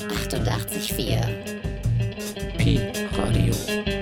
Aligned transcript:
88,4 0.00 2.56
Pi 2.58 2.80
Radio. 3.16 3.95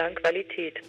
Klangqualität. 0.00 0.80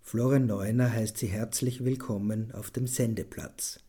Florian 0.00 0.46
Neuner 0.46 0.90
heißt 0.90 1.18
Sie 1.18 1.26
herzlich 1.26 1.84
willkommen 1.84 2.50
auf 2.52 2.70
dem 2.70 2.86
Sendeplatz. 2.86 3.80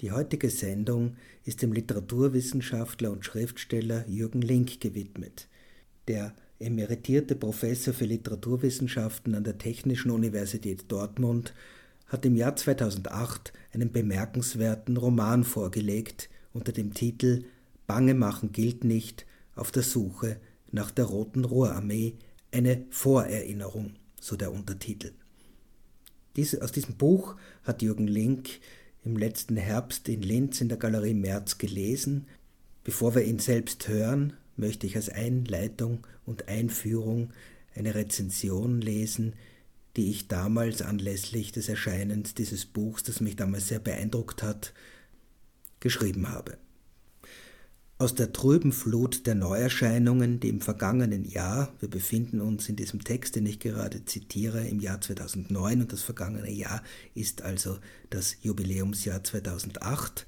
Die 0.00 0.12
heutige 0.12 0.48
Sendung 0.48 1.16
ist 1.44 1.62
dem 1.62 1.72
Literaturwissenschaftler 1.72 3.10
und 3.10 3.24
Schriftsteller 3.24 4.04
Jürgen 4.06 4.40
Link 4.40 4.80
gewidmet. 4.80 5.48
Der 6.06 6.32
emeritierte 6.60 7.34
Professor 7.34 7.92
für 7.92 8.04
Literaturwissenschaften 8.04 9.34
an 9.34 9.42
der 9.42 9.58
Technischen 9.58 10.12
Universität 10.12 10.84
Dortmund 10.92 11.54
hat 12.14 12.24
im 12.24 12.36
Jahr 12.36 12.54
2008 12.54 13.52
einen 13.72 13.90
bemerkenswerten 13.90 14.96
Roman 14.96 15.42
vorgelegt 15.42 16.30
unter 16.52 16.70
dem 16.70 16.94
Titel 16.94 17.44
Bange 17.88 18.14
machen 18.14 18.52
gilt 18.52 18.84
nicht 18.84 19.26
auf 19.56 19.72
der 19.72 19.82
Suche 19.82 20.38
nach 20.70 20.92
der 20.92 21.06
Roten 21.06 21.44
Ruhrarmee, 21.44 22.14
eine 22.52 22.86
Vorerinnerung, 22.90 23.94
so 24.20 24.36
der 24.36 24.52
Untertitel. 24.52 25.12
Dies, 26.36 26.56
aus 26.56 26.70
diesem 26.70 26.94
Buch 26.94 27.34
hat 27.64 27.82
Jürgen 27.82 28.06
Link 28.06 28.48
im 29.04 29.16
letzten 29.16 29.56
Herbst 29.56 30.08
in 30.08 30.22
Linz 30.22 30.60
in 30.60 30.68
der 30.68 30.78
Galerie 30.78 31.14
Merz 31.14 31.58
gelesen. 31.58 32.28
Bevor 32.84 33.16
wir 33.16 33.24
ihn 33.24 33.40
selbst 33.40 33.88
hören, 33.88 34.34
möchte 34.56 34.86
ich 34.86 34.94
als 34.94 35.08
Einleitung 35.08 36.06
und 36.24 36.46
Einführung 36.46 37.32
eine 37.74 37.96
Rezension 37.96 38.80
lesen, 38.80 39.34
die 39.96 40.10
ich 40.10 40.28
damals 40.28 40.82
anlässlich 40.82 41.52
des 41.52 41.68
Erscheinens 41.68 42.34
dieses 42.34 42.66
Buchs, 42.66 43.02
das 43.02 43.20
mich 43.20 43.36
damals 43.36 43.68
sehr 43.68 43.78
beeindruckt 43.78 44.42
hat, 44.42 44.72
geschrieben 45.80 46.30
habe. 46.30 46.58
Aus 47.96 48.16
der 48.16 48.32
trüben 48.32 48.72
Flut 48.72 49.24
der 49.24 49.36
Neuerscheinungen, 49.36 50.40
die 50.40 50.48
im 50.48 50.60
vergangenen 50.60 51.24
Jahr, 51.24 51.72
wir 51.78 51.88
befinden 51.88 52.40
uns 52.40 52.68
in 52.68 52.74
diesem 52.74 53.04
Text, 53.04 53.36
den 53.36 53.46
ich 53.46 53.60
gerade 53.60 54.04
zitiere, 54.04 54.66
im 54.66 54.80
Jahr 54.80 55.00
2009 55.00 55.82
und 55.82 55.92
das 55.92 56.02
vergangene 56.02 56.50
Jahr 56.50 56.82
ist 57.14 57.42
also 57.42 57.78
das 58.10 58.36
Jubiläumsjahr 58.42 59.22
2008, 59.22 60.26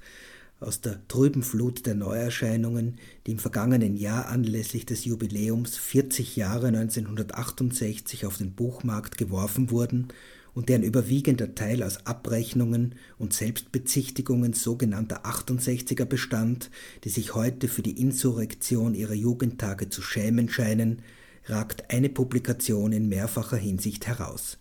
aus 0.59 0.81
der 0.81 1.07
trüben 1.07 1.43
Flut 1.43 1.85
der 1.85 1.95
Neuerscheinungen, 1.95 2.95
die 3.25 3.31
im 3.31 3.39
vergangenen 3.39 3.95
Jahr 3.95 4.27
anlässlich 4.27 4.85
des 4.85 5.05
Jubiläums 5.05 5.77
40 5.77 6.35
Jahre 6.35 6.67
1968 6.67 8.25
auf 8.25 8.37
den 8.37 8.53
Buchmarkt 8.53 9.17
geworfen 9.17 9.69
wurden 9.69 10.07
und 10.55 10.69
deren 10.69 10.81
überwiegender 10.81 11.53
Teil 11.53 11.83
aus 11.83 12.05
Abrechnungen 12.07 12.95
und 13.19 13.33
Selbstbezichtigungen 13.33 14.53
sogenannter 14.53 15.25
68er 15.25 16.05
bestand, 16.05 16.71
die 17.03 17.09
sich 17.09 17.35
heute 17.35 17.67
für 17.67 17.83
die 17.83 18.01
Insurrektion 18.01 18.95
ihrer 18.95 19.13
Jugendtage 19.13 19.89
zu 19.89 20.01
schämen 20.01 20.49
scheinen, 20.49 21.03
ragt 21.45 21.91
eine 21.91 22.09
Publikation 22.09 22.91
in 22.91 23.07
mehrfacher 23.07 23.57
Hinsicht 23.57 24.07
heraus. 24.07 24.57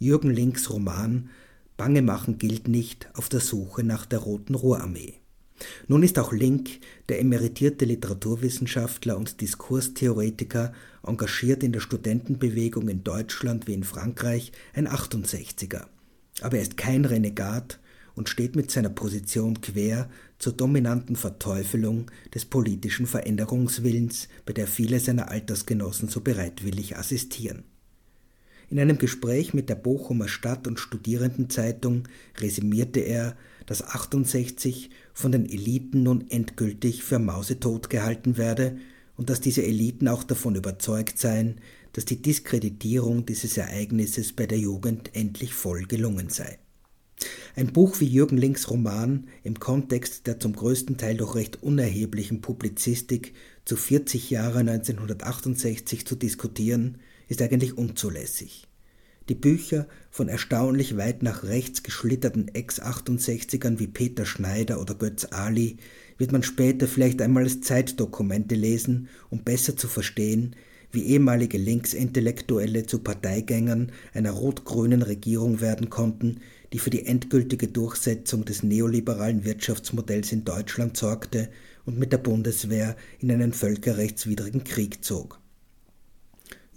Jürgen 0.00 0.30
Links 0.30 0.68
Roman 0.70 1.30
Bange 1.76 2.00
machen 2.00 2.38
gilt 2.38 2.68
nicht 2.68 3.08
auf 3.14 3.28
der 3.28 3.40
Suche 3.40 3.84
nach 3.84 4.06
der 4.06 4.20
Roten 4.20 4.54
Ruhrarmee. 4.54 5.14
Nun 5.88 6.02
ist 6.02 6.18
auch 6.18 6.32
Link, 6.32 6.80
der 7.08 7.20
emeritierte 7.20 7.84
Literaturwissenschaftler 7.84 9.16
und 9.16 9.40
Diskurstheoretiker, 9.40 10.72
engagiert 11.02 11.62
in 11.62 11.72
der 11.72 11.80
Studentenbewegung 11.80 12.88
in 12.88 13.04
Deutschland 13.04 13.66
wie 13.66 13.74
in 13.74 13.84
Frankreich, 13.84 14.52
ein 14.74 14.88
68er. 14.88 15.86
Aber 16.42 16.56
er 16.56 16.62
ist 16.62 16.76
kein 16.76 17.04
Renegat 17.04 17.78
und 18.14 18.28
steht 18.28 18.56
mit 18.56 18.70
seiner 18.70 18.88
Position 18.88 19.60
quer 19.60 20.10
zur 20.38 20.52
dominanten 20.52 21.16
Verteufelung 21.16 22.10
des 22.34 22.44
politischen 22.44 23.06
Veränderungswillens, 23.06 24.28
bei 24.44 24.52
der 24.52 24.66
viele 24.66 25.00
seiner 25.00 25.30
Altersgenossen 25.30 26.08
so 26.08 26.20
bereitwillig 26.20 26.96
assistieren. 26.96 27.64
In 28.68 28.80
einem 28.80 28.98
Gespräch 28.98 29.54
mit 29.54 29.68
der 29.68 29.76
Bochumer 29.76 30.28
Stadt- 30.28 30.66
und 30.66 30.80
Studierendenzeitung 30.80 32.08
resümierte 32.38 33.00
er, 33.00 33.36
dass 33.66 33.82
68 33.82 34.90
von 35.12 35.32
den 35.32 35.46
Eliten 35.46 36.02
nun 36.02 36.30
endgültig 36.30 37.02
für 37.02 37.18
mausetot 37.18 37.90
gehalten 37.90 38.36
werde 38.36 38.78
und 39.16 39.30
dass 39.30 39.40
diese 39.40 39.62
Eliten 39.64 40.08
auch 40.08 40.24
davon 40.24 40.54
überzeugt 40.54 41.18
seien, 41.18 41.60
dass 41.92 42.04
die 42.04 42.20
Diskreditierung 42.20 43.26
dieses 43.26 43.56
Ereignisses 43.56 44.32
bei 44.32 44.46
der 44.46 44.58
Jugend 44.58 45.10
endlich 45.14 45.54
voll 45.54 45.84
gelungen 45.84 46.28
sei. 46.28 46.58
Ein 47.54 47.72
Buch 47.72 48.00
wie 48.00 48.06
Jürgen 48.06 48.36
Links 48.36 48.68
Roman 48.68 49.28
im 49.42 49.58
Kontext 49.58 50.26
der 50.26 50.38
zum 50.38 50.54
größten 50.54 50.98
Teil 50.98 51.16
doch 51.16 51.34
recht 51.34 51.62
unerheblichen 51.62 52.42
Publizistik 52.42 53.32
zu 53.64 53.76
40 53.76 54.28
Jahre 54.28 54.58
1968 54.58 56.06
zu 56.06 56.16
diskutieren, 56.16 56.98
ist 57.28 57.40
eigentlich 57.40 57.78
unzulässig. 57.78 58.68
Die 59.30 59.34
Bücher 59.34 59.88
von 60.16 60.28
erstaunlich 60.28 60.96
weit 60.96 61.22
nach 61.22 61.44
rechts 61.44 61.82
geschlitterten 61.82 62.48
Ex-68ern 62.54 63.78
wie 63.78 63.86
Peter 63.86 64.24
Schneider 64.24 64.80
oder 64.80 64.94
Götz 64.94 65.26
Ali 65.30 65.76
wird 66.16 66.32
man 66.32 66.42
später 66.42 66.88
vielleicht 66.88 67.20
einmal 67.20 67.42
als 67.42 67.60
Zeitdokumente 67.60 68.54
lesen, 68.54 69.10
um 69.28 69.44
besser 69.44 69.76
zu 69.76 69.88
verstehen, 69.88 70.56
wie 70.90 71.02
ehemalige 71.02 71.58
Linksintellektuelle 71.58 72.86
zu 72.86 73.00
Parteigängern 73.00 73.92
einer 74.14 74.30
rot-grünen 74.30 75.02
Regierung 75.02 75.60
werden 75.60 75.90
konnten, 75.90 76.40
die 76.72 76.78
für 76.78 76.88
die 76.88 77.04
endgültige 77.04 77.68
Durchsetzung 77.68 78.46
des 78.46 78.62
neoliberalen 78.62 79.44
Wirtschaftsmodells 79.44 80.32
in 80.32 80.46
Deutschland 80.46 80.96
sorgte 80.96 81.50
und 81.84 81.98
mit 81.98 82.12
der 82.12 82.18
Bundeswehr 82.18 82.96
in 83.18 83.30
einen 83.30 83.52
völkerrechtswidrigen 83.52 84.64
Krieg 84.64 85.04
zog. 85.04 85.42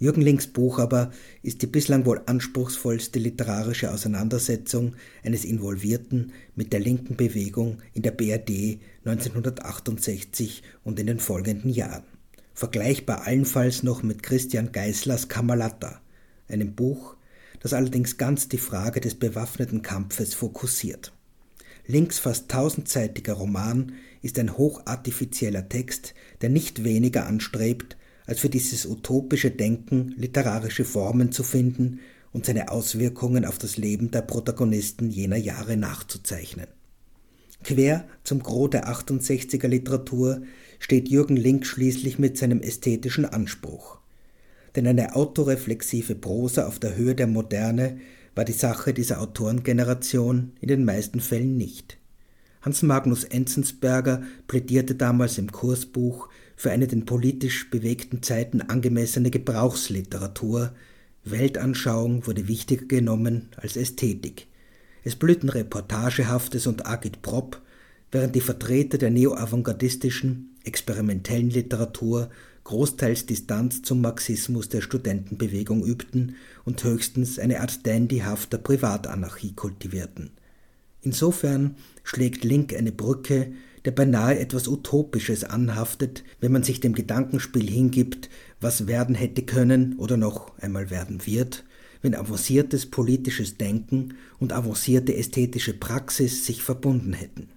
Jürgen 0.00 0.22
Links 0.22 0.46
Buch 0.46 0.78
aber 0.78 1.10
ist 1.42 1.60
die 1.60 1.66
bislang 1.66 2.06
wohl 2.06 2.22
anspruchsvollste 2.24 3.18
literarische 3.18 3.92
Auseinandersetzung 3.92 4.96
eines 5.22 5.44
Involvierten 5.44 6.32
mit 6.56 6.72
der 6.72 6.80
linken 6.80 7.16
Bewegung 7.16 7.82
in 7.92 8.00
der 8.00 8.12
BRD 8.12 8.80
1968 9.04 10.62
und 10.84 10.98
in 10.98 11.06
den 11.06 11.18
folgenden 11.18 11.70
Jahren. 11.70 12.04
Vergleichbar 12.54 13.26
allenfalls 13.26 13.82
noch 13.82 14.02
mit 14.02 14.22
Christian 14.22 14.72
Geislers 14.72 15.28
Kamalata, 15.28 16.00
einem 16.48 16.74
Buch, 16.74 17.16
das 17.60 17.74
allerdings 17.74 18.16
ganz 18.16 18.48
die 18.48 18.56
Frage 18.56 19.02
des 19.02 19.16
bewaffneten 19.16 19.82
Kampfes 19.82 20.32
fokussiert. 20.32 21.12
Links 21.86 22.18
fast 22.18 22.50
tausendseitiger 22.50 23.34
Roman 23.34 23.92
ist 24.22 24.38
ein 24.38 24.56
hochartifizieller 24.56 25.68
Text, 25.68 26.14
der 26.40 26.48
nicht 26.48 26.84
weniger 26.84 27.26
anstrebt, 27.26 27.98
als 28.30 28.38
für 28.38 28.48
dieses 28.48 28.86
utopische 28.86 29.50
Denken 29.50 30.14
literarische 30.16 30.84
Formen 30.84 31.32
zu 31.32 31.42
finden 31.42 31.98
und 32.32 32.46
seine 32.46 32.70
Auswirkungen 32.70 33.44
auf 33.44 33.58
das 33.58 33.76
Leben 33.76 34.12
der 34.12 34.22
Protagonisten 34.22 35.10
jener 35.10 35.36
Jahre 35.36 35.76
nachzuzeichnen. 35.76 36.68
Quer 37.64 38.06
zum 38.22 38.40
Gros 38.40 38.70
der 38.70 38.88
68er 38.88 39.66
Literatur 39.66 40.42
steht 40.78 41.08
Jürgen 41.08 41.36
Link 41.36 41.66
schließlich 41.66 42.20
mit 42.20 42.38
seinem 42.38 42.60
ästhetischen 42.60 43.24
Anspruch. 43.24 43.98
Denn 44.76 44.86
eine 44.86 45.16
autoreflexive 45.16 46.14
Prosa 46.14 46.68
auf 46.68 46.78
der 46.78 46.94
Höhe 46.94 47.16
der 47.16 47.26
Moderne 47.26 47.98
war 48.36 48.44
die 48.44 48.52
Sache 48.52 48.94
dieser 48.94 49.20
Autorengeneration 49.20 50.52
in 50.60 50.68
den 50.68 50.84
meisten 50.84 51.18
Fällen 51.18 51.56
nicht. 51.56 51.98
Hans 52.62 52.82
Magnus 52.82 53.24
Enzensberger 53.24 54.22
plädierte 54.46 54.94
damals 54.94 55.36
im 55.36 55.50
Kursbuch 55.50 56.28
für 56.60 56.70
eine 56.70 56.86
den 56.86 57.06
politisch 57.06 57.70
bewegten 57.70 58.22
Zeiten 58.22 58.60
angemessene 58.60 59.30
Gebrauchsliteratur, 59.30 60.74
Weltanschauung 61.24 62.26
wurde 62.26 62.48
wichtiger 62.48 62.84
genommen 62.84 63.48
als 63.56 63.78
Ästhetik. 63.78 64.46
Es 65.02 65.16
blühten 65.16 65.48
Reportagehaftes 65.48 66.66
und 66.66 66.84
Agitprop, 66.84 67.62
während 68.12 68.34
die 68.34 68.42
Vertreter 68.42 68.98
der 68.98 69.08
neo-avantgardistischen, 69.08 70.54
experimentellen 70.64 71.48
Literatur 71.48 72.28
großteils 72.64 73.24
Distanz 73.24 73.80
zum 73.80 74.02
Marxismus 74.02 74.68
der 74.68 74.82
Studentenbewegung 74.82 75.82
übten 75.82 76.36
und 76.66 76.84
höchstens 76.84 77.38
eine 77.38 77.60
Art 77.62 77.86
dandyhafter 77.86 78.58
Privatanarchie 78.58 79.54
kultivierten. 79.54 80.32
Insofern 81.00 81.76
schlägt 82.04 82.44
Link 82.44 82.74
eine 82.74 82.92
Brücke, 82.92 83.50
der 83.84 83.92
beinahe 83.92 84.38
etwas 84.38 84.68
Utopisches 84.68 85.44
anhaftet, 85.44 86.24
wenn 86.40 86.52
man 86.52 86.62
sich 86.62 86.80
dem 86.80 86.94
Gedankenspiel 86.94 87.68
hingibt, 87.68 88.28
was 88.60 88.86
werden 88.86 89.14
hätte 89.14 89.42
können 89.42 89.96
oder 89.98 90.16
noch 90.16 90.56
einmal 90.58 90.90
werden 90.90 91.26
wird, 91.26 91.64
wenn 92.02 92.14
avanciertes 92.14 92.86
politisches 92.86 93.56
Denken 93.56 94.14
und 94.38 94.52
avancierte 94.52 95.14
ästhetische 95.14 95.74
Praxis 95.74 96.46
sich 96.46 96.62
verbunden 96.62 97.12
hätten. 97.12 97.48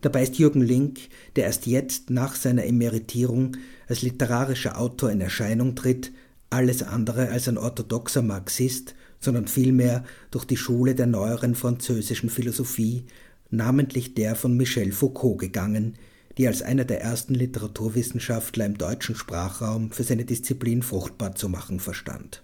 Dabei 0.00 0.24
ist 0.24 0.38
Jürgen 0.38 0.62
Link, 0.62 0.98
der 1.36 1.44
erst 1.44 1.66
jetzt 1.66 2.10
nach 2.10 2.34
seiner 2.34 2.64
Emeritierung 2.64 3.56
als 3.86 4.02
literarischer 4.02 4.78
Autor 4.78 5.10
in 5.10 5.20
Erscheinung 5.20 5.76
tritt, 5.76 6.12
alles 6.50 6.82
andere 6.82 7.28
als 7.28 7.48
ein 7.48 7.56
orthodoxer 7.56 8.22
Marxist, 8.22 8.94
sondern 9.20 9.46
vielmehr 9.46 10.04
durch 10.32 10.44
die 10.44 10.56
Schule 10.56 10.94
der 10.94 11.06
neueren 11.06 11.54
französischen 11.54 12.28
Philosophie 12.28 13.04
namentlich 13.52 14.14
der 14.14 14.34
von 14.34 14.56
Michel 14.56 14.92
Foucault 14.92 15.38
gegangen, 15.38 15.94
die 16.38 16.48
als 16.48 16.62
einer 16.62 16.84
der 16.84 17.02
ersten 17.02 17.34
Literaturwissenschaftler 17.34 18.66
im 18.66 18.78
deutschen 18.78 19.14
Sprachraum 19.14 19.92
für 19.92 20.02
seine 20.02 20.24
Disziplin 20.24 20.82
fruchtbar 20.82 21.34
zu 21.34 21.48
machen 21.48 21.78
verstand. 21.78 22.42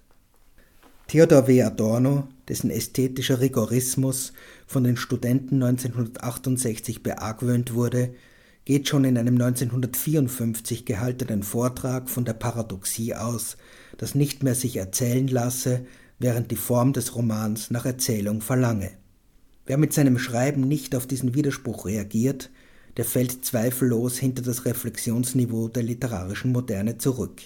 Theodor 1.06 1.46
W. 1.46 1.62
Adorno, 1.62 2.28
dessen 2.48 2.70
ästhetischer 2.70 3.40
Rigorismus 3.40 4.34
von 4.66 4.84
den 4.84 4.98
Studenten 4.98 5.62
1968 5.62 7.02
beargwöhnt 7.02 7.72
wurde, 7.72 8.12
geht 8.66 8.88
schon 8.88 9.04
in 9.04 9.16
einem 9.16 9.40
1954 9.40 10.84
gehaltenen 10.84 11.42
Vortrag 11.42 12.10
von 12.10 12.26
der 12.26 12.34
Paradoxie 12.34 13.14
aus, 13.14 13.56
dass 13.96 14.14
nicht 14.14 14.42
mehr 14.42 14.54
sich 14.54 14.76
erzählen 14.76 15.26
lasse, 15.26 15.86
während 16.18 16.50
die 16.50 16.56
Form 16.56 16.92
des 16.92 17.14
Romans 17.16 17.70
nach 17.70 17.86
Erzählung 17.86 18.42
verlange. 18.42 18.90
Wer 19.68 19.76
mit 19.76 19.92
seinem 19.92 20.18
Schreiben 20.18 20.62
nicht 20.62 20.96
auf 20.96 21.06
diesen 21.06 21.34
Widerspruch 21.34 21.84
reagiert, 21.84 22.48
der 22.96 23.04
fällt 23.04 23.44
zweifellos 23.44 24.16
hinter 24.16 24.40
das 24.40 24.64
Reflexionsniveau 24.64 25.68
der 25.68 25.82
literarischen 25.82 26.52
Moderne 26.52 26.96
zurück. 26.96 27.42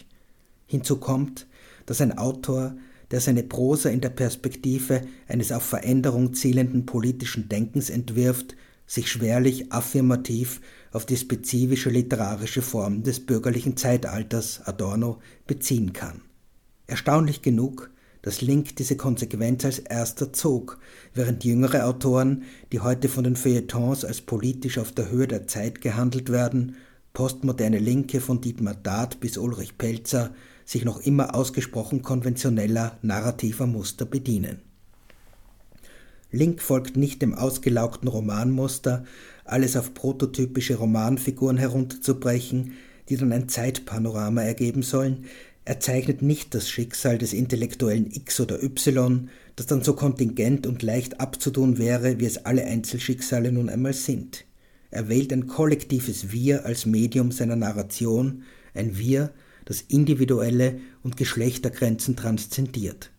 Hinzu 0.69 0.98
kommt, 0.98 1.48
dass 1.84 2.00
ein 2.00 2.16
Autor, 2.16 2.76
der 3.10 3.20
seine 3.20 3.42
Prosa 3.42 3.90
in 3.90 4.00
der 4.00 4.10
Perspektive 4.10 5.02
eines 5.26 5.50
auf 5.50 5.64
Veränderung 5.64 6.32
zielenden 6.32 6.86
politischen 6.86 7.48
Denkens 7.48 7.90
entwirft, 7.90 8.54
sich 8.86 9.10
schwerlich 9.10 9.72
affirmativ 9.72 10.60
auf 10.92 11.04
die 11.04 11.16
spezifische 11.16 11.90
literarische 11.90 12.62
Form 12.62 13.02
des 13.02 13.18
bürgerlichen 13.18 13.76
Zeitalters 13.76 14.60
Adorno 14.64 15.18
beziehen 15.48 15.92
kann. 15.92 16.20
Erstaunlich 16.86 17.42
genug 17.42 17.90
dass 18.22 18.40
Link 18.40 18.76
diese 18.76 18.96
Konsequenz 18.96 19.64
als 19.64 19.80
erster 19.80 20.32
zog, 20.32 20.78
während 21.12 21.44
jüngere 21.44 21.86
Autoren, 21.86 22.44
die 22.70 22.80
heute 22.80 23.08
von 23.08 23.24
den 23.24 23.36
Feuilletons 23.36 24.04
als 24.04 24.20
politisch 24.20 24.78
auf 24.78 24.92
der 24.92 25.10
Höhe 25.10 25.26
der 25.26 25.46
Zeit 25.48 25.80
gehandelt 25.80 26.30
werden, 26.30 26.76
postmoderne 27.12 27.78
Linke 27.78 28.20
von 28.20 28.40
Dietmar 28.40 28.74
Dart 28.74 29.20
bis 29.20 29.36
Ulrich 29.36 29.76
Pelzer, 29.76 30.30
sich 30.64 30.84
noch 30.84 31.00
immer 31.00 31.34
ausgesprochen 31.34 32.02
konventioneller 32.02 32.96
narrativer 33.02 33.66
Muster 33.66 34.06
bedienen. 34.06 34.62
Link 36.30 36.62
folgt 36.62 36.96
nicht 36.96 37.20
dem 37.20 37.34
ausgelaugten 37.34 38.08
Romanmuster, 38.08 39.04
alles 39.44 39.76
auf 39.76 39.92
prototypische 39.92 40.76
Romanfiguren 40.76 41.58
herunterzubrechen, 41.58 42.72
die 43.08 43.16
dann 43.16 43.32
ein 43.32 43.48
Zeitpanorama 43.48 44.42
ergeben 44.42 44.82
sollen, 44.82 45.26
er 45.64 45.79
zeichnet 45.79 46.23
nicht 46.23 46.55
das 46.55 46.69
Schicksal 46.69 47.19
des 47.19 47.32
intellektuellen 47.32 48.11
X 48.11 48.41
oder 48.41 48.62
Y, 48.62 49.29
das 49.55 49.67
dann 49.67 49.82
so 49.82 49.94
kontingent 49.94 50.67
und 50.67 50.82
leicht 50.82 51.20
abzutun 51.20 51.79
wäre, 51.79 52.19
wie 52.19 52.25
es 52.25 52.44
alle 52.44 52.64
Einzelschicksale 52.64 53.53
nun 53.53 53.69
einmal 53.69 53.93
sind. 53.93 54.44
Er 54.91 55.09
wählt 55.09 55.32
ein 55.32 55.47
kollektives 55.47 56.32
Wir 56.32 56.67
als 56.67 56.85
Medium 56.85 57.31
seiner 57.31 57.56
Narration, 57.56 58.43
ein 58.75 58.99
Wir, 58.99 59.31
das 59.64 59.82
individuelle 59.82 60.81
und 61.03 61.17
Geschlechtergrenzen 61.17 62.17
transzendiert, 62.17 63.11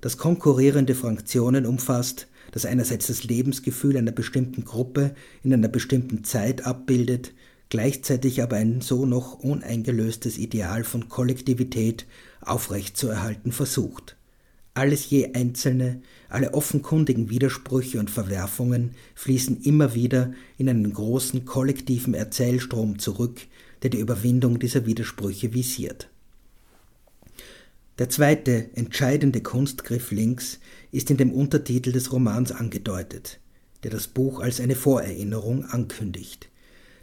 das 0.00 0.18
konkurrierende 0.18 0.94
Fraktionen 0.94 1.64
umfasst, 1.64 2.28
das 2.52 2.66
einerseits 2.66 3.06
das 3.06 3.24
Lebensgefühl 3.24 3.96
einer 3.96 4.12
bestimmten 4.12 4.64
Gruppe 4.64 5.14
in 5.42 5.52
einer 5.52 5.68
bestimmten 5.68 6.24
Zeit 6.24 6.66
abbildet, 6.66 7.32
gleichzeitig 7.68 8.42
aber 8.42 8.56
ein 8.56 8.80
so 8.80 9.06
noch 9.06 9.38
uneingelöstes 9.38 10.38
Ideal 10.38 10.84
von 10.84 11.08
Kollektivität 11.08 12.06
aufrechtzuerhalten 12.40 13.52
versucht. 13.52 14.16
Alles 14.74 15.08
je 15.08 15.32
Einzelne, 15.32 16.02
alle 16.28 16.52
offenkundigen 16.52 17.30
Widersprüche 17.30 17.98
und 17.98 18.10
Verwerfungen 18.10 18.90
fließen 19.14 19.62
immer 19.62 19.94
wieder 19.94 20.34
in 20.58 20.68
einen 20.68 20.92
großen 20.92 21.46
kollektiven 21.46 22.12
Erzählstrom 22.12 22.98
zurück, 22.98 23.40
der 23.82 23.90
die 23.90 24.00
Überwindung 24.00 24.58
dieser 24.58 24.84
Widersprüche 24.84 25.54
visiert. 25.54 26.10
Der 27.98 28.10
zweite 28.10 28.68
entscheidende 28.74 29.40
Kunstgriff 29.40 30.10
links 30.10 30.60
ist 30.92 31.10
in 31.10 31.16
dem 31.16 31.32
Untertitel 31.32 31.92
des 31.92 32.12
Romans 32.12 32.52
angedeutet, 32.52 33.40
der 33.82 33.90
das 33.90 34.06
Buch 34.06 34.40
als 34.40 34.60
eine 34.60 34.76
Vorerinnerung 34.76 35.64
ankündigt. 35.64 36.50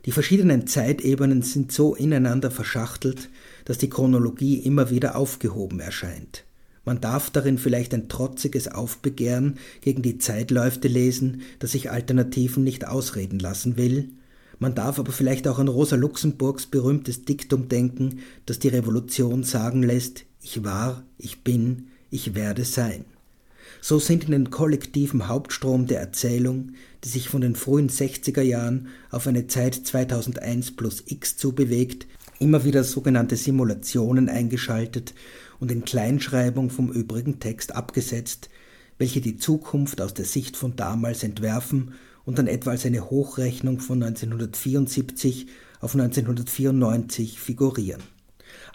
Die 0.05 0.11
verschiedenen 0.11 0.67
Zeitebenen 0.67 1.41
sind 1.41 1.71
so 1.71 1.95
ineinander 1.95 2.51
verschachtelt, 2.51 3.29
dass 3.65 3.77
die 3.77 3.89
Chronologie 3.89 4.57
immer 4.57 4.89
wieder 4.89 5.15
aufgehoben 5.15 5.79
erscheint. 5.79 6.43
Man 6.85 6.99
darf 6.99 7.29
darin 7.29 7.57
vielleicht 7.57 7.93
ein 7.93 8.09
trotziges 8.09 8.67
Aufbegehren 8.67 9.57
gegen 9.79 10.01
die 10.01 10.17
Zeitläufte 10.17 10.89
lesen, 10.89 11.41
das 11.59 11.71
sich 11.71 11.89
Alternativen 11.89 12.63
nicht 12.63 12.85
ausreden 12.85 13.39
lassen 13.39 13.77
will. 13.77 14.09
Man 14.59 14.75
darf 14.75 14.99
aber 14.99 15.13
vielleicht 15.13 15.47
auch 15.47 15.59
an 15.59 15.69
Rosa 15.69 15.95
Luxemburgs 15.95 16.65
berühmtes 16.65 17.23
Diktum 17.23 17.69
denken, 17.69 18.19
das 18.45 18.59
die 18.59 18.67
Revolution 18.67 19.43
sagen 19.43 19.81
lässt, 19.81 20.25
ich 20.41 20.65
war, 20.65 21.05
ich 21.17 21.43
bin, 21.43 21.87
ich 22.09 22.35
werde 22.35 22.65
sein. 22.65 23.05
So 23.85 23.99
sind 23.99 24.23
in 24.23 24.31
den 24.31 24.49
kollektiven 24.49 25.27
Hauptstrom 25.27 25.87
der 25.87 25.99
Erzählung, 25.99 26.71
die 27.03 27.09
sich 27.09 27.27
von 27.27 27.41
den 27.41 27.53
frühen 27.53 27.89
60er 27.89 28.41
Jahren 28.41 28.87
auf 29.11 29.27
eine 29.27 29.47
Zeit 29.47 29.75
2001 29.75 30.77
plus 30.77 31.03
X 31.05 31.35
zubewegt, 31.35 32.07
immer 32.39 32.63
wieder 32.63 32.85
sogenannte 32.85 33.35
Simulationen 33.35 34.29
eingeschaltet 34.29 35.13
und 35.59 35.69
in 35.69 35.83
Kleinschreibung 35.83 36.69
vom 36.69 36.93
übrigen 36.93 37.41
Text 37.41 37.75
abgesetzt, 37.75 38.49
welche 38.99 39.19
die 39.19 39.35
Zukunft 39.35 39.99
aus 39.99 40.13
der 40.13 40.23
Sicht 40.23 40.55
von 40.55 40.77
damals 40.77 41.21
entwerfen 41.23 41.95
und 42.23 42.37
dann 42.39 42.47
etwa 42.47 42.71
als 42.71 42.85
eine 42.85 43.09
Hochrechnung 43.09 43.81
von 43.81 44.01
1974 44.01 45.47
auf 45.81 45.93
1994 45.93 47.37
figurieren. 47.37 48.01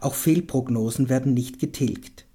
Auch 0.03 0.15
Fehlprognosen 0.15 1.09
werden 1.09 1.33
nicht 1.33 1.59
getilgt. 1.59 2.28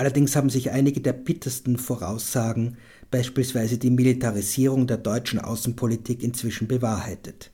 Allerdings 0.00 0.34
haben 0.34 0.48
sich 0.48 0.70
einige 0.70 1.02
der 1.02 1.12
bittersten 1.12 1.76
Voraussagen, 1.76 2.78
beispielsweise 3.10 3.76
die 3.76 3.90
Militarisierung 3.90 4.86
der 4.86 4.96
deutschen 4.96 5.38
Außenpolitik, 5.38 6.22
inzwischen 6.22 6.66
bewahrheitet. 6.66 7.50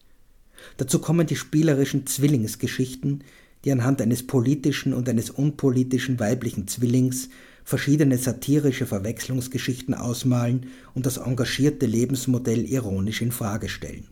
Dazu 0.77 1.01
kommen 1.01 1.27
die 1.27 1.35
spielerischen 1.35 2.07
Zwillingsgeschichten, 2.07 3.25
die 3.65 3.73
anhand 3.73 4.01
eines 4.01 4.29
politischen 4.29 4.95
und 4.95 5.09
eines 5.09 5.31
unpolitischen 5.31 6.21
weiblichen 6.21 6.69
Zwillings 6.69 7.31
verschiedene 7.65 8.17
satirische 8.17 8.87
Verwechslungsgeschichten 8.87 9.95
ausmalen 9.95 10.67
und 10.95 11.05
das 11.05 11.17
engagierte 11.17 11.87
Lebensmodell 11.87 12.65
ironisch 12.65 13.23
in 13.23 13.33
Frage 13.33 13.69
stellen. 13.69 14.07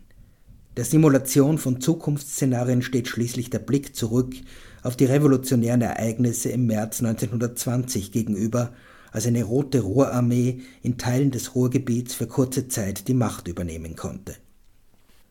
Der 0.75 0.83
Simulation 0.83 1.57
von 1.57 1.79
Zukunftsszenarien 1.79 2.81
steht 2.81 3.07
schließlich 3.07 3.49
der 3.49 3.59
Blick 3.59 3.95
zurück 3.95 4.35
auf 4.85 4.95
die 4.95 5.05
revolutionären 5.05 5.81
Ereignisse 5.81 6.49
im 6.49 6.67
März 6.67 7.01
1920 7.01 8.11
gegenüber, 8.11 8.71
als 9.11 9.25
eine 9.25 9.43
Rote 9.43 9.79
Ruhrarmee 9.79 10.61
in 10.83 10.97
Teilen 10.97 11.31
des 11.31 11.55
Ruhrgebiets 11.55 12.13
für 12.13 12.27
kurze 12.27 12.67
Zeit 12.67 13.07
die 13.07 13.13
Macht 13.13 13.47
übernehmen 13.47 13.95
konnte. 13.95 14.35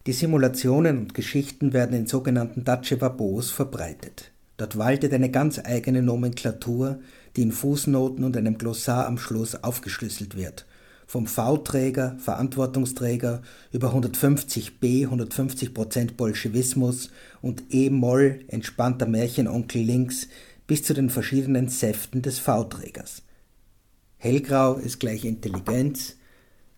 Die 0.06 0.12
Simulationen 0.12 0.98
und 0.98 1.14
Geschichten 1.14 1.72
werden 1.72 1.96
in 1.96 2.06
sogenannten 2.06 2.64
Dace-Vabos 2.64 3.50
verbreitet. 3.50 4.32
Dort 4.56 4.76
waltet 4.76 5.12
eine 5.12 5.30
ganz 5.30 5.60
eigene 5.62 6.02
Nomenklatur, 6.02 6.98
die 7.36 7.42
in 7.42 7.52
Fußnoten 7.52 8.24
und 8.24 8.36
einem 8.36 8.58
Glossar 8.58 9.06
am 9.06 9.18
Schluss 9.18 9.62
aufgeschlüsselt 9.62 10.36
wird 10.36 10.66
vom 11.06 11.26
V-Träger, 11.26 12.16
Verantwortungsträger 12.18 13.42
über 13.72 13.94
150b, 13.94 15.08
150% 15.08 16.14
Bolschewismus 16.16 17.10
und 17.42 17.64
E-Moll, 17.70 18.40
entspannter 18.48 19.06
Märchenonkel 19.06 19.82
links, 19.82 20.28
bis 20.66 20.82
zu 20.82 20.94
den 20.94 21.10
verschiedenen 21.10 21.68
Säften 21.68 22.22
des 22.22 22.38
V-Trägers. 22.38 23.22
Hellgrau 24.16 24.74
ist 24.74 25.00
gleich 25.00 25.24
Intelligenz, 25.24 26.16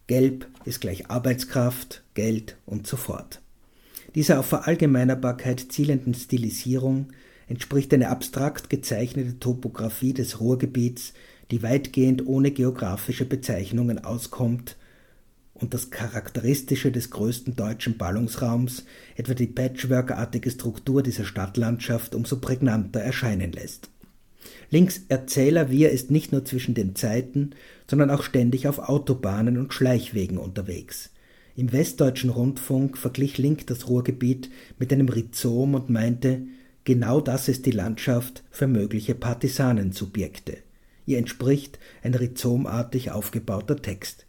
Gelb 0.07 0.49
ist 0.65 0.81
gleich 0.81 1.11
Arbeitskraft, 1.11 2.03
Geld 2.15 2.57
und 2.67 2.87
so 2.87 2.97
fort. 2.97 3.41
Diese 4.15 4.39
auf 4.39 4.47
Verallgemeinerbarkeit 4.47 5.67
zielenden 5.71 6.15
Stilisierung 6.15 7.09
entspricht 7.49 7.93
eine 7.93 8.09
abstrakt 8.09 8.71
gezeichnete 8.71 9.39
Topographie 9.39 10.13
des 10.13 10.41
Ruhrgebiets, 10.41 11.13
die 11.51 11.63
weitgehend 11.63 12.27
ohne 12.27 12.51
geografische 12.51 13.25
Bezeichnungen 13.25 14.05
auskommt 14.05 14.77
und 15.55 15.73
das 15.75 15.91
Charakteristische 15.91 16.93
des 16.93 17.11
größten 17.11 17.57
deutschen 17.57 17.97
Ballungsraums, 17.97 18.85
etwa 19.17 19.35
die 19.35 19.47
patchworkartige 19.47 20.51
Struktur 20.51 21.03
dieser 21.03 21.25
Stadtlandschaft, 21.25 22.15
umso 22.15 22.41
prägnanter 22.41 23.01
erscheinen 23.01 23.53
lässt. 23.53 23.91
Links 24.71 25.03
Erzähler 25.09 25.71
Wir 25.71 25.91
ist 25.91 26.11
nicht 26.11 26.33
nur 26.33 26.45
zwischen 26.45 26.75
den 26.75 26.95
Zeiten, 26.95 27.51
sondern 27.89 28.11
auch 28.11 28.23
ständig 28.23 28.69
auf 28.69 28.79
Autobahnen 28.79 29.59
und 29.59 29.73
Schleichwegen 29.73 30.39
unterwegs. 30.39 31.11
Im 31.57 31.73
Westdeutschen 31.73 32.31
Rundfunk 32.31 32.99
verglich 32.99 33.39
Link 33.39 33.67
das 33.67 33.89
Ruhrgebiet 33.89 34.51
mit 34.79 34.93
einem 34.93 35.09
Rhizom 35.09 35.75
und 35.75 35.89
meinte, 35.89 36.43
genau 36.85 37.21
das 37.21 37.49
ist 37.49 37.65
die 37.65 37.71
Landschaft 37.71 38.45
für 38.51 38.67
mögliche 38.67 39.15
Partisanensubjekte. 39.15 40.59
Ihr 41.07 41.19
entspricht 41.19 41.79
ein 42.03 42.15
rhizomartig 42.15 43.13
aufgebauter 43.13 43.77
Text. 43.77 44.27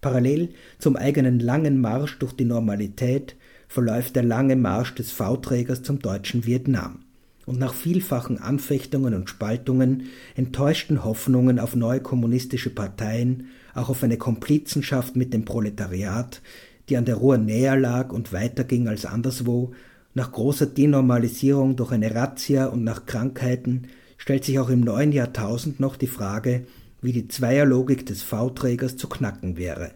Parallel 0.00 0.50
zum 0.78 0.96
eigenen 0.96 1.38
langen 1.38 1.80
Marsch 1.80 2.18
durch 2.18 2.32
die 2.32 2.44
Normalität 2.44 3.36
verläuft 3.68 4.16
der 4.16 4.22
lange 4.22 4.56
Marsch 4.56 4.94
des 4.94 5.12
V-Trägers 5.12 5.82
zum 5.82 6.00
deutschen 6.00 6.44
Vietnam. 6.46 7.00
Und 7.46 7.58
nach 7.58 7.74
vielfachen 7.74 8.38
Anfechtungen 8.38 9.14
und 9.14 9.28
Spaltungen, 9.28 10.04
enttäuschten 10.34 11.04
Hoffnungen 11.04 11.58
auf 11.58 11.76
neue 11.76 12.00
kommunistische 12.00 12.70
Parteien, 12.70 13.48
auch 13.74 13.90
auf 13.90 14.02
eine 14.02 14.16
Komplizenschaft 14.16 15.14
mit 15.16 15.34
dem 15.34 15.44
Proletariat, 15.44 16.40
die 16.88 16.96
an 16.96 17.04
der 17.04 17.16
Ruhr 17.16 17.36
näher 17.36 17.76
lag 17.76 18.12
und 18.12 18.32
weiterging 18.32 18.88
als 18.88 19.04
anderswo, 19.04 19.72
nach 20.14 20.32
großer 20.32 20.66
Denormalisierung 20.66 21.76
durch 21.76 21.92
eine 21.92 22.14
Razzia 22.14 22.66
und 22.66 22.84
nach 22.84 23.04
Krankheiten, 23.04 23.88
stellt 24.24 24.42
sich 24.46 24.58
auch 24.58 24.70
im 24.70 24.80
neuen 24.80 25.12
Jahrtausend 25.12 25.80
noch 25.80 25.96
die 25.96 26.06
Frage, 26.06 26.64
wie 27.02 27.12
die 27.12 27.28
Zweierlogik 27.28 28.06
des 28.06 28.22
V-Trägers 28.22 28.96
zu 28.96 29.06
knacken 29.06 29.58
wäre. 29.58 29.90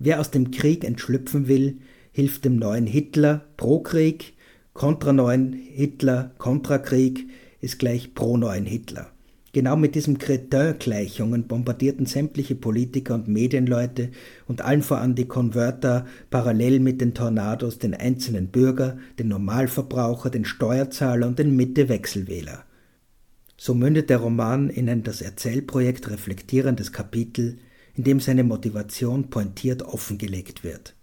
Wer 0.00 0.18
aus 0.18 0.32
dem 0.32 0.50
Krieg 0.50 0.82
entschlüpfen 0.82 1.46
will, 1.46 1.78
hilft 2.10 2.44
dem 2.44 2.56
neuen 2.56 2.88
Hitler 2.88 3.44
pro 3.56 3.78
Krieg, 3.78 4.34
kontra 4.72 5.12
neuen 5.12 5.52
Hitler, 5.52 6.32
kontra 6.36 6.78
Krieg 6.78 7.28
ist 7.60 7.78
gleich 7.78 8.12
pro 8.12 8.36
neuen 8.36 8.66
Hitler. 8.66 9.12
Genau 9.52 9.76
mit 9.76 9.94
diesen 9.94 10.18
Cretin-Gleichungen 10.18 11.46
bombardierten 11.46 12.06
sämtliche 12.06 12.56
Politiker 12.56 13.14
und 13.14 13.28
Medienleute 13.28 14.10
und 14.48 14.62
allen 14.62 14.82
voran 14.82 15.14
die 15.14 15.28
Konverter 15.28 16.06
parallel 16.28 16.80
mit 16.80 17.00
den 17.00 17.14
Tornados 17.14 17.78
den 17.78 17.94
einzelnen 17.94 18.48
Bürger, 18.48 18.98
den 19.20 19.28
Normalverbraucher, 19.28 20.30
den 20.30 20.44
Steuerzahler 20.44 21.28
und 21.28 21.38
den 21.38 21.54
Mitte-Wechselwähler. 21.54 22.64
So 23.66 23.72
mündet 23.72 24.10
der 24.10 24.18
Roman 24.18 24.68
in 24.68 24.90
ein 24.90 25.04
das 25.04 25.22
Erzählprojekt 25.22 26.10
reflektierendes 26.10 26.92
Kapitel, 26.92 27.56
in 27.94 28.04
dem 28.04 28.20
seine 28.20 28.44
Motivation 28.44 29.30
pointiert 29.30 29.80
offengelegt 29.80 30.64
wird. 30.64 30.94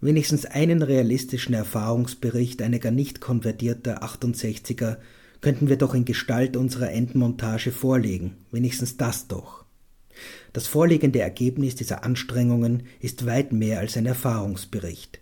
Wenigstens 0.00 0.46
einen 0.46 0.82
realistischen 0.82 1.54
Erfahrungsbericht 1.54 2.60
einiger 2.60 2.90
nicht 2.90 3.20
konvertierter 3.20 4.02
68er 4.02 4.96
könnten 5.40 5.68
wir 5.68 5.76
doch 5.76 5.94
in 5.94 6.04
Gestalt 6.04 6.56
unserer 6.56 6.90
Endmontage 6.90 7.70
vorlegen, 7.70 8.34
wenigstens 8.50 8.96
das 8.96 9.28
doch. 9.28 9.64
Das 10.52 10.66
vorliegende 10.66 11.20
Ergebnis 11.20 11.76
dieser 11.76 12.02
Anstrengungen 12.02 12.82
ist 12.98 13.26
weit 13.26 13.52
mehr 13.52 13.78
als 13.78 13.96
ein 13.96 14.06
Erfahrungsbericht. 14.06 15.20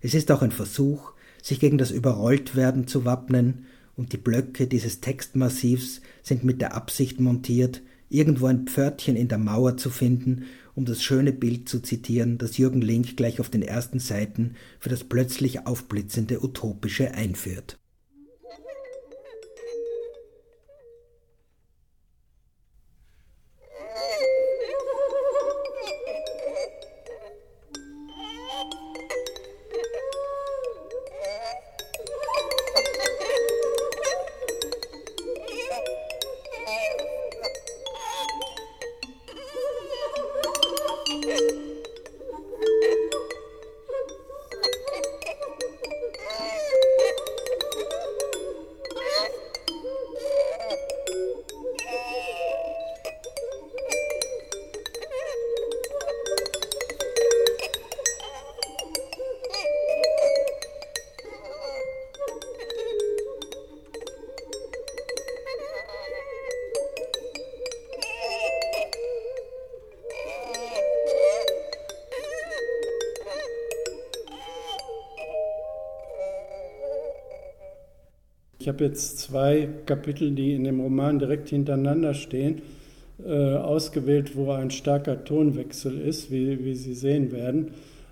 Es 0.00 0.14
ist 0.14 0.32
auch 0.32 0.40
ein 0.40 0.52
Versuch, 0.52 1.12
sich 1.42 1.60
gegen 1.60 1.76
das 1.76 1.90
Überrolltwerden 1.90 2.86
zu 2.86 3.04
wappnen, 3.04 3.66
und 3.96 4.12
die 4.12 4.18
Blöcke 4.18 4.66
dieses 4.66 5.00
Textmassivs 5.00 6.00
sind 6.22 6.44
mit 6.44 6.60
der 6.60 6.74
Absicht 6.74 7.20
montiert, 7.20 7.82
irgendwo 8.08 8.46
ein 8.46 8.66
Pförtchen 8.66 9.16
in 9.16 9.28
der 9.28 9.38
Mauer 9.38 9.76
zu 9.76 9.90
finden, 9.90 10.44
um 10.74 10.84
das 10.84 11.02
schöne 11.02 11.32
Bild 11.32 11.68
zu 11.68 11.80
zitieren, 11.80 12.38
das 12.38 12.58
Jürgen 12.58 12.82
Link 12.82 13.16
gleich 13.16 13.40
auf 13.40 13.48
den 13.48 13.62
ersten 13.62 13.98
Seiten 13.98 14.54
für 14.78 14.90
das 14.90 15.04
plötzlich 15.04 15.66
aufblitzende 15.66 16.44
Utopische 16.44 17.12
einführt. 17.12 17.78
Ich 78.66 78.68
habe 78.68 78.82
jetzt 78.82 79.20
zwei 79.20 79.68
Kapitel, 79.86 80.32
die 80.32 80.52
in 80.52 80.64
dem 80.64 80.80
Roman 80.80 81.20
direkt 81.20 81.50
hintereinander 81.50 82.14
stehen, 82.14 82.62
äh, 83.24 83.54
ausgewählt, 83.54 84.34
wo 84.34 84.50
ein 84.50 84.72
starker 84.72 85.22
Tonwechsel 85.24 86.00
ist, 86.00 86.32
wie, 86.32 86.64
wie 86.64 86.74
Sie 86.74 86.94
sehen 86.94 87.30
werden. 87.30 87.68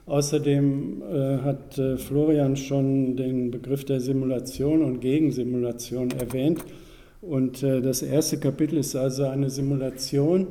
Außerdem 0.06 1.02
äh, 1.02 1.38
hat 1.38 1.76
äh, 1.76 1.96
Florian 1.96 2.54
schon 2.54 3.16
den 3.16 3.50
Begriff 3.50 3.84
der 3.84 3.99
Simulation 3.99 4.84
und 4.84 5.00
Gegensimulation 5.00 6.12
erwähnt. 6.12 6.64
Und 7.20 7.64
das 7.64 8.02
erste 8.02 8.38
Kapitel 8.38 8.78
ist 8.78 8.94
also 8.94 9.25
eine 9.25 9.50
Simulation. 9.50 10.46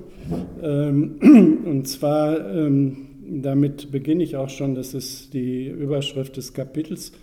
Ähm, 0.62 1.62
und 1.65 1.88
zwar, 1.88 2.53
ähm, 2.53 3.07
damit 3.41 3.89
beginne 3.89 4.24
ich 4.24 4.36
auch 4.36 4.50
schon, 4.50 4.75
das 4.75 4.93
ist 4.93 5.33
die 5.33 5.67
Überschrift 5.67 6.36
des 6.36 6.53
Kapitels, 6.53 7.13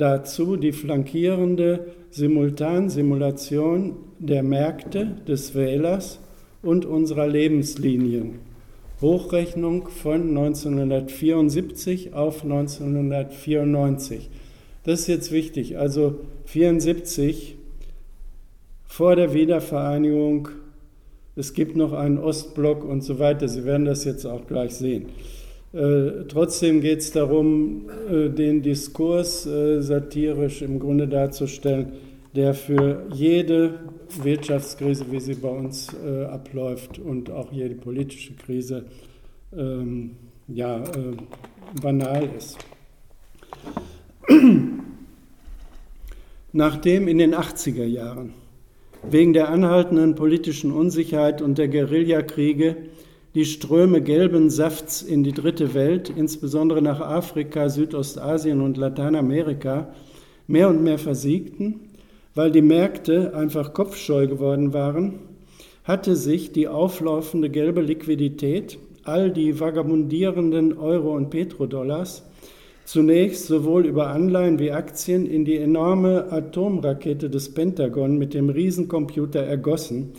dazu 0.00 0.56
die 0.56 0.72
flankierende 0.72 1.86
Simultansimulation 2.10 3.96
der 4.18 4.42
Märkte, 4.42 5.16
des 5.26 5.54
Wählers 5.54 6.18
und 6.62 6.84
unserer 6.84 7.26
Lebenslinien. 7.26 8.40
Hochrechnung 9.00 9.88
von 9.88 10.36
1974 10.36 12.12
auf 12.12 12.42
1994. 12.42 14.28
Das 14.84 15.00
ist 15.00 15.06
jetzt 15.06 15.32
wichtig. 15.32 15.78
Also 15.78 16.20
74 16.46 17.56
vor 18.86 19.16
der 19.16 19.32
Wiedervereinigung, 19.32 20.48
es 21.36 21.54
gibt 21.54 21.76
noch 21.76 21.92
einen 21.92 22.18
Ostblock 22.18 22.84
und 22.84 23.02
so 23.02 23.18
weiter. 23.18 23.48
Sie 23.48 23.64
werden 23.64 23.86
das 23.86 24.04
jetzt 24.04 24.26
auch 24.26 24.46
gleich 24.46 24.74
sehen. 24.74 25.06
Äh, 25.72 26.24
trotzdem 26.26 26.80
geht 26.80 26.98
es 26.98 27.12
darum, 27.12 27.88
äh, 28.10 28.28
den 28.28 28.60
Diskurs 28.60 29.46
äh, 29.46 29.80
satirisch 29.80 30.62
im 30.62 30.80
Grunde 30.80 31.06
darzustellen, 31.06 31.92
der 32.34 32.54
für 32.54 33.06
jede 33.12 33.78
Wirtschaftskrise, 34.22 35.06
wie 35.10 35.20
sie 35.20 35.34
bei 35.34 35.48
uns 35.48 35.94
äh, 36.04 36.24
abläuft, 36.24 36.98
und 36.98 37.30
auch 37.30 37.52
jede 37.52 37.76
politische 37.76 38.34
Krise 38.34 38.84
ähm, 39.56 40.16
ja, 40.48 40.78
äh, 40.78 41.16
banal 41.80 42.28
ist. 42.36 42.58
Nachdem 46.52 47.06
in 47.06 47.18
den 47.18 47.34
80er 47.34 47.84
Jahren 47.84 48.34
wegen 49.08 49.32
der 49.32 49.48
anhaltenden 49.48 50.16
politischen 50.16 50.72
Unsicherheit 50.72 51.40
und 51.42 51.58
der 51.58 51.68
Guerillakriege 51.68 52.76
die 53.34 53.44
Ströme 53.44 54.02
gelben 54.02 54.50
Safts 54.50 55.02
in 55.02 55.22
die 55.22 55.32
dritte 55.32 55.74
Welt, 55.74 56.12
insbesondere 56.14 56.82
nach 56.82 57.00
Afrika, 57.00 57.68
Südostasien 57.68 58.60
und 58.60 58.76
Lateinamerika, 58.76 59.94
mehr 60.46 60.68
und 60.68 60.82
mehr 60.82 60.98
versiegten, 60.98 61.80
weil 62.34 62.50
die 62.50 62.62
Märkte 62.62 63.34
einfach 63.34 63.72
kopfscheu 63.72 64.26
geworden 64.26 64.72
waren, 64.72 65.20
hatte 65.84 66.16
sich 66.16 66.52
die 66.52 66.68
auflaufende 66.68 67.50
gelbe 67.50 67.82
Liquidität, 67.82 68.78
all 69.04 69.30
die 69.30 69.58
vagabundierenden 69.60 70.76
Euro- 70.76 71.14
und 71.14 71.30
Petrodollars, 71.30 72.24
Zunächst 72.92 73.46
sowohl 73.46 73.86
über 73.86 74.08
Anleihen 74.08 74.58
wie 74.58 74.72
Aktien 74.72 75.24
in 75.24 75.44
die 75.44 75.58
enorme 75.58 76.32
Atomrakete 76.32 77.30
des 77.30 77.54
Pentagon 77.54 78.18
mit 78.18 78.34
dem 78.34 78.50
Riesencomputer 78.50 79.38
ergossen, 79.38 80.10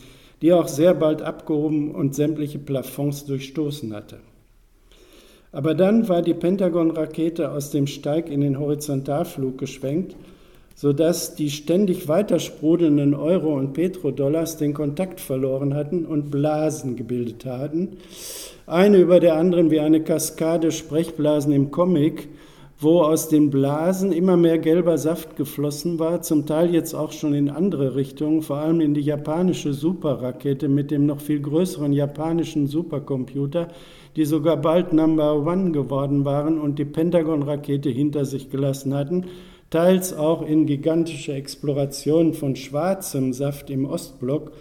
die 0.41 0.53
auch 0.53 0.67
sehr 0.67 0.93
bald 0.93 1.21
abgehoben 1.21 1.93
und 1.93 2.15
sämtliche 2.15 2.59
Plafonds 2.59 3.25
durchstoßen 3.25 3.93
hatte. 3.93 4.17
Aber 5.51 5.75
dann 5.75 6.07
war 6.07 6.21
die 6.21 6.33
Pentagon-Rakete 6.33 7.51
aus 7.51 7.71
dem 7.71 7.87
Steig 7.87 8.29
in 8.29 8.41
den 8.41 8.57
Horizontalflug 8.57 9.57
geschwenkt, 9.57 10.15
sodass 10.75 11.35
die 11.35 11.51
ständig 11.51 12.07
weiter 12.07 12.39
sprudelnden 12.39 13.13
Euro- 13.13 13.57
und 13.57 13.73
Petrodollars 13.73 14.57
den 14.57 14.73
Kontakt 14.73 15.19
verloren 15.19 15.73
hatten 15.73 16.05
und 16.05 16.31
Blasen 16.31 16.95
gebildet 16.95 17.45
hatten, 17.45 17.97
eine 18.65 18.97
über 18.97 19.19
der 19.19 19.35
anderen 19.35 19.69
wie 19.69 19.81
eine 19.81 20.01
Kaskade 20.01 20.71
Sprechblasen 20.71 21.51
im 21.51 21.69
Comic, 21.69 22.29
wo 22.81 23.03
aus 23.03 23.29
den 23.29 23.51
Blasen 23.51 24.11
immer 24.11 24.37
mehr 24.37 24.57
gelber 24.57 24.97
Saft 24.97 25.35
geflossen 25.35 25.99
war, 25.99 26.23
zum 26.23 26.47
Teil 26.47 26.73
jetzt 26.73 26.95
auch 26.95 27.11
schon 27.11 27.35
in 27.35 27.51
andere 27.51 27.95
Richtungen, 27.95 28.41
vor 28.41 28.57
allem 28.57 28.81
in 28.81 28.95
die 28.95 29.01
japanische 29.01 29.71
Superrakete 29.71 30.67
mit 30.67 30.89
dem 30.89 31.05
noch 31.05 31.21
viel 31.21 31.39
größeren 31.39 31.93
japanischen 31.93 32.65
Supercomputer, 32.65 33.67
die 34.15 34.25
sogar 34.25 34.57
bald 34.57 34.93
Number 34.93 35.45
One 35.45 35.71
geworden 35.71 36.25
waren 36.25 36.59
und 36.59 36.79
die 36.79 36.85
Pentagon-Rakete 36.85 37.89
hinter 37.89 38.25
sich 38.25 38.49
gelassen 38.49 38.95
hatten, 38.95 39.25
teils 39.69 40.11
auch 40.11 40.41
in 40.41 40.65
gigantische 40.65 41.33
Explorationen 41.33 42.33
von 42.33 42.55
schwarzem 42.55 43.31
Saft 43.31 43.69
im 43.69 43.85
Ostblock, 43.85 44.53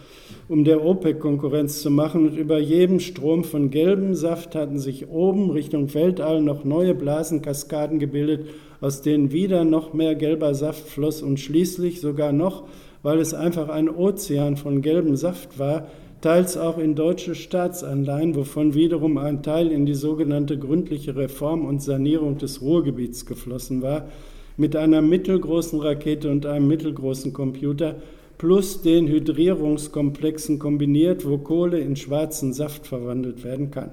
um 0.50 0.64
der 0.64 0.84
OPEC 0.84 1.20
Konkurrenz 1.20 1.80
zu 1.80 1.92
machen. 1.92 2.26
Und 2.26 2.36
über 2.36 2.58
jedem 2.58 2.98
Strom 2.98 3.44
von 3.44 3.70
gelbem 3.70 4.16
Saft 4.16 4.56
hatten 4.56 4.80
sich 4.80 5.08
oben 5.08 5.50
Richtung 5.50 5.94
Weltall 5.94 6.42
noch 6.42 6.64
neue 6.64 6.92
Blasenkaskaden 6.92 8.00
gebildet, 8.00 8.48
aus 8.80 9.00
denen 9.00 9.30
wieder 9.30 9.64
noch 9.64 9.94
mehr 9.94 10.16
gelber 10.16 10.52
Saft 10.56 10.88
floss 10.88 11.22
und 11.22 11.38
schließlich 11.38 12.00
sogar 12.00 12.32
noch, 12.32 12.64
weil 13.04 13.20
es 13.20 13.32
einfach 13.32 13.68
ein 13.68 13.88
Ozean 13.88 14.56
von 14.56 14.82
gelbem 14.82 15.14
Saft 15.14 15.60
war, 15.60 15.86
teils 16.20 16.56
auch 16.56 16.78
in 16.78 16.96
deutsche 16.96 17.36
Staatsanleihen, 17.36 18.34
wovon 18.34 18.74
wiederum 18.74 19.18
ein 19.18 19.44
Teil 19.44 19.70
in 19.70 19.86
die 19.86 19.94
sogenannte 19.94 20.58
gründliche 20.58 21.14
Reform 21.14 21.64
und 21.64 21.80
Sanierung 21.80 22.38
des 22.38 22.60
Ruhrgebiets 22.60 23.24
geflossen 23.24 23.82
war, 23.82 24.08
mit 24.56 24.74
einer 24.74 25.00
mittelgroßen 25.00 25.78
Rakete 25.78 26.28
und 26.28 26.44
einem 26.44 26.66
mittelgroßen 26.66 27.32
Computer 27.32 27.94
plus 28.40 28.80
den 28.80 29.06
Hydrierungskomplexen 29.06 30.58
kombiniert, 30.58 31.28
wo 31.28 31.36
Kohle 31.36 31.78
in 31.78 31.94
schwarzen 31.94 32.54
Saft 32.54 32.86
verwandelt 32.86 33.44
werden 33.44 33.70
kann. 33.70 33.90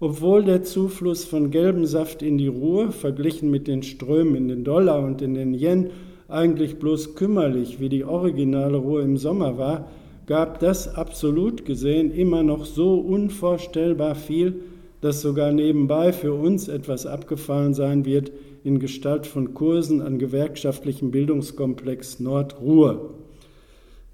Obwohl 0.00 0.44
der 0.44 0.64
Zufluss 0.64 1.24
von 1.24 1.50
gelbem 1.50 1.86
Saft 1.86 2.20
in 2.20 2.36
die 2.36 2.48
Ruhr, 2.48 2.92
verglichen 2.92 3.50
mit 3.50 3.66
den 3.66 3.82
Strömen 3.82 4.36
in 4.36 4.48
den 4.48 4.64
Dollar 4.64 5.02
und 5.02 5.22
in 5.22 5.32
den 5.32 5.54
Yen, 5.54 5.88
eigentlich 6.28 6.78
bloß 6.78 7.14
kümmerlich 7.14 7.80
wie 7.80 7.88
die 7.88 8.04
originale 8.04 8.76
Ruhr 8.76 9.00
im 9.00 9.16
Sommer 9.16 9.56
war, 9.56 9.88
gab 10.26 10.60
das 10.60 10.94
absolut 10.94 11.64
gesehen 11.64 12.10
immer 12.10 12.42
noch 12.42 12.66
so 12.66 12.96
unvorstellbar 12.96 14.14
viel, 14.14 14.56
dass 15.00 15.22
sogar 15.22 15.52
nebenbei 15.52 16.12
für 16.12 16.34
uns 16.34 16.68
etwas 16.68 17.06
abgefallen 17.06 17.72
sein 17.72 18.04
wird 18.04 18.30
in 18.62 18.78
Gestalt 18.78 19.26
von 19.26 19.54
Kursen 19.54 20.02
an 20.02 20.18
gewerkschaftlichem 20.18 21.10
Bildungskomplex 21.10 22.20
Nordruhr. 22.20 23.14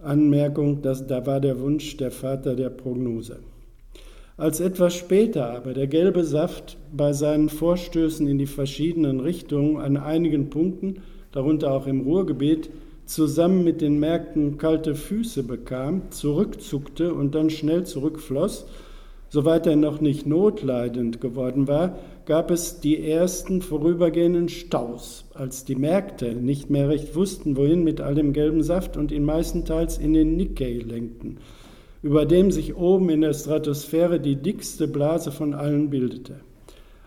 Anmerkung, 0.04 0.82
dass, 0.82 1.06
da 1.06 1.26
war 1.26 1.40
der 1.40 1.60
Wunsch 1.60 1.96
der 1.96 2.10
Vater 2.10 2.54
der 2.54 2.70
Prognose. 2.70 3.38
Als 4.36 4.58
etwas 4.58 4.94
später 4.94 5.50
aber 5.50 5.74
der 5.74 5.86
gelbe 5.86 6.24
Saft 6.24 6.76
bei 6.92 7.12
seinen 7.12 7.48
Vorstößen 7.48 8.26
in 8.26 8.38
die 8.38 8.46
verschiedenen 8.46 9.20
Richtungen 9.20 9.76
an 9.76 9.96
einigen 9.96 10.50
Punkten, 10.50 11.02
darunter 11.30 11.72
auch 11.72 11.86
im 11.86 12.00
Ruhrgebiet, 12.00 12.70
zusammen 13.06 13.64
mit 13.64 13.80
den 13.80 14.00
Märkten 14.00 14.58
kalte 14.58 14.94
Füße 14.94 15.42
bekam, 15.44 16.10
zurückzuckte 16.10 17.14
und 17.14 17.34
dann 17.34 17.50
schnell 17.50 17.84
zurückfloss, 17.84 18.66
soweit 19.28 19.66
er 19.66 19.76
noch 19.76 20.00
nicht 20.00 20.26
notleidend 20.26 21.20
geworden 21.20 21.68
war, 21.68 21.98
gab 22.26 22.50
es 22.50 22.80
die 22.80 23.06
ersten 23.06 23.60
vorübergehenden 23.60 24.48
Staus, 24.48 25.24
als 25.34 25.64
die 25.64 25.74
Märkte 25.74 26.34
nicht 26.34 26.70
mehr 26.70 26.88
recht 26.88 27.14
wussten, 27.14 27.56
wohin 27.56 27.84
mit 27.84 28.00
all 28.00 28.14
dem 28.14 28.32
gelben 28.32 28.62
Saft 28.62 28.96
und 28.96 29.12
ihn 29.12 29.24
meistenteils 29.24 29.98
in 29.98 30.14
den 30.14 30.36
Nikkei 30.36 30.80
lenkten, 30.84 31.38
über 32.02 32.24
dem 32.24 32.50
sich 32.50 32.76
oben 32.76 33.10
in 33.10 33.20
der 33.20 33.34
Stratosphäre 33.34 34.20
die 34.20 34.36
dickste 34.36 34.88
Blase 34.88 35.32
von 35.32 35.52
allen 35.52 35.90
bildete. 35.90 36.40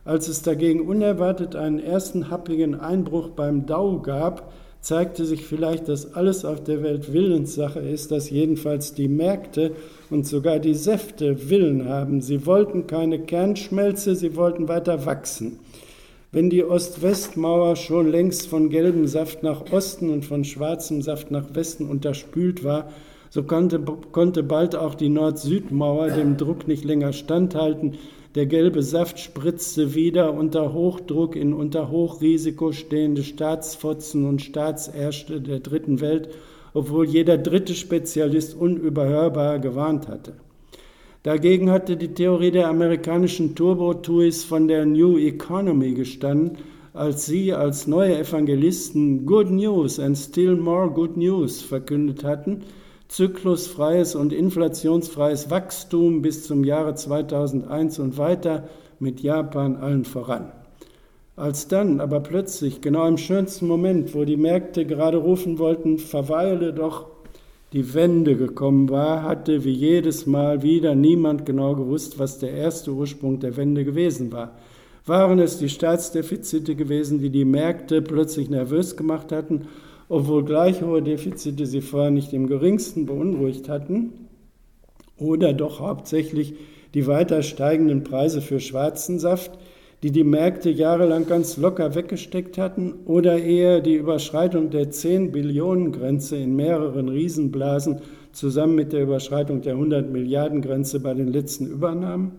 Als 0.06 0.28
es 0.28 0.42
dagegen 0.42 0.82
unerwartet 0.82 1.56
einen 1.56 1.80
ersten 1.80 2.30
happigen 2.30 2.80
Einbruch 2.80 3.30
beim 3.30 3.66
Dow 3.66 4.02
gab, 4.02 4.54
zeigte 4.82 5.26
sich 5.26 5.46
vielleicht, 5.46 5.88
dass 5.88 6.14
alles 6.14 6.46
auf 6.46 6.64
der 6.64 6.84
Welt 6.84 7.12
Willenssache 7.14 7.80
ist, 7.80 8.12
dass 8.12 8.30
jedenfalls 8.30 8.94
die 8.94 9.08
Märkte 9.08 9.72
und 10.10 10.26
sogar 10.26 10.60
die 10.60 10.74
Säfte 10.74 11.50
Willen 11.50 11.88
haben. 11.90 12.22
Sie 12.22 12.46
wollten 12.46 12.88
keine 12.88 13.20
Kernschmelze, 13.20 14.16
sie 14.16 14.36
wollten 14.36 14.68
weiter 14.68 15.06
wachsen. 15.06 15.60
Wenn 16.32 16.50
die 16.50 16.64
Ost-West-Mauer 16.64 17.76
schon 17.78 18.12
längst 18.12 18.48
von 18.48 18.70
gelbem 18.70 19.08
Saft 19.08 19.44
nach 19.44 19.72
Osten 19.72 20.10
und 20.10 20.26
von 20.26 20.44
schwarzem 20.44 21.02
Saft 21.02 21.32
nach 21.32 21.56
Westen 21.56 21.86
unterspült 21.86 22.64
war, 22.64 22.90
so 23.30 23.44
konnte, 23.44 23.80
konnte 24.12 24.44
bald 24.44 24.76
auch 24.76 24.96
die 24.96 25.10
Nord-Süd-Mauer 25.10 26.10
dem 26.12 26.38
Druck 26.38 26.68
nicht 26.68 26.86
länger 26.86 27.14
standhalten. 27.14 27.98
Der 28.38 28.46
gelbe 28.46 28.84
Saft 28.84 29.20
spritzte 29.20 29.96
wieder 29.96 30.34
unter 30.34 30.72
Hochdruck 30.72 31.36
in 31.36 31.54
unter 31.54 31.92
Hochrisiko 31.92 32.72
stehende 32.72 33.24
Staatsfotzen 33.24 34.26
und 34.26 34.42
Staatsärzte 34.42 35.42
der 35.42 35.60
dritten 35.60 36.00
Welt 36.00 36.30
obwohl 36.78 37.08
jeder 37.08 37.40
dritte 37.40 37.74
Spezialist 37.74 38.56
unüberhörbar 38.56 39.58
gewarnt 39.58 40.08
hatte. 40.08 40.34
Dagegen 41.24 41.72
hatte 41.72 41.98
die 41.98 42.14
Theorie 42.14 42.52
der 42.52 42.68
amerikanischen 42.68 43.56
Turbo-Tuis 43.56 44.44
von 44.44 44.68
der 44.68 44.86
New 44.86 45.18
Economy 45.18 45.96
gestanden, 45.96 46.60
als 46.94 47.26
sie 47.26 47.54
als 47.54 47.88
neue 47.88 48.20
Evangelisten 48.20 49.26
Good 49.26 49.50
News 49.50 50.00
and 50.00 50.16
Still 50.16 50.56
More 50.56 50.92
Good 50.92 51.18
News 51.18 51.64
verkündet 51.64 52.24
hatten, 52.24 52.62
zyklusfreies 53.08 54.16
und 54.16 54.34
inflationsfreies 54.34 55.50
Wachstum 55.50 56.22
bis 56.22 56.44
zum 56.44 56.64
Jahre 56.64 56.96
2001 56.96 58.00
und 58.00 58.18
weiter 58.18 58.68
mit 59.00 59.22
Japan 59.22 59.78
allen 59.78 60.06
voran. 60.06 60.52
Als 61.36 61.68
dann 61.68 62.02
aber 62.02 62.20
plötzlich, 62.20 62.82
genau 62.82 63.08
im 63.08 63.18
schönsten 63.18 63.68
Moment, 63.68 64.16
wo 64.16 64.26
die 64.26 64.38
Märkte 64.38 64.86
gerade 64.86 65.18
rufen 65.18 65.60
wollten, 65.60 66.00
verweile 66.00 66.74
doch, 66.74 67.06
die 67.74 67.94
Wende 67.94 68.36
gekommen 68.38 68.90
war, 68.90 69.24
hatte 69.24 69.64
wie 69.66 69.74
jedes 69.74 70.26
Mal 70.26 70.64
wieder 70.64 70.96
niemand 70.96 71.46
genau 71.46 71.76
gewusst, 71.76 72.18
was 72.18 72.40
der 72.40 72.52
erste 72.52 72.92
Ursprung 72.92 73.40
der 73.40 73.58
Wende 73.58 73.84
gewesen 73.84 74.32
war. 74.32 74.56
Waren 75.06 75.40
es 75.40 75.58
die 75.58 75.70
Staatsdefizite 75.70 76.76
gewesen, 76.76 77.20
die 77.20 77.30
die 77.30 77.46
Märkte 77.46 78.02
plötzlich 78.02 78.50
nervös 78.50 78.96
gemacht 78.96 79.32
hatten, 79.32 79.68
obwohl 80.10 80.44
gleich 80.46 80.82
hohe 80.82 81.02
Defizite 81.02 81.66
sie 81.66 81.82
vorher 81.82 82.12
nicht 82.12 82.34
im 82.34 82.48
geringsten 82.48 83.06
beunruhigt 83.06 83.70
hatten? 83.70 84.14
Oder 85.18 85.54
doch 85.54 85.80
hauptsächlich 85.80 86.54
die 86.94 87.08
weiter 87.08 87.44
steigenden 87.44 88.04
Preise 88.04 88.42
für 88.42 88.60
schwarzen 88.60 89.20
Saft, 89.20 89.52
die 90.04 90.12
die 90.12 90.24
Märkte 90.24 90.70
jahrelang 90.70 91.26
ganz 91.28 91.58
locker 91.58 91.96
weggesteckt 91.96 92.58
hatten, 92.58 92.94
oder 93.06 93.40
eher 93.40 93.82
die 93.82 93.96
Überschreitung 93.96 94.70
der 94.70 94.92
10 94.92 95.32
Billionen 95.32 95.92
Grenze 95.92 96.38
in 96.38 96.56
mehreren 96.56 97.10
Riesenblasen 97.10 98.02
zusammen 98.32 98.76
mit 98.76 98.94
der 98.94 99.04
Überschreitung 99.04 99.62
der 99.62 99.74
100 99.74 100.12
Milliarden 100.12 100.62
Grenze 100.62 101.00
bei 101.00 101.16
den 101.16 101.28
letzten 101.28 101.66
Übernahmen? 101.66 102.34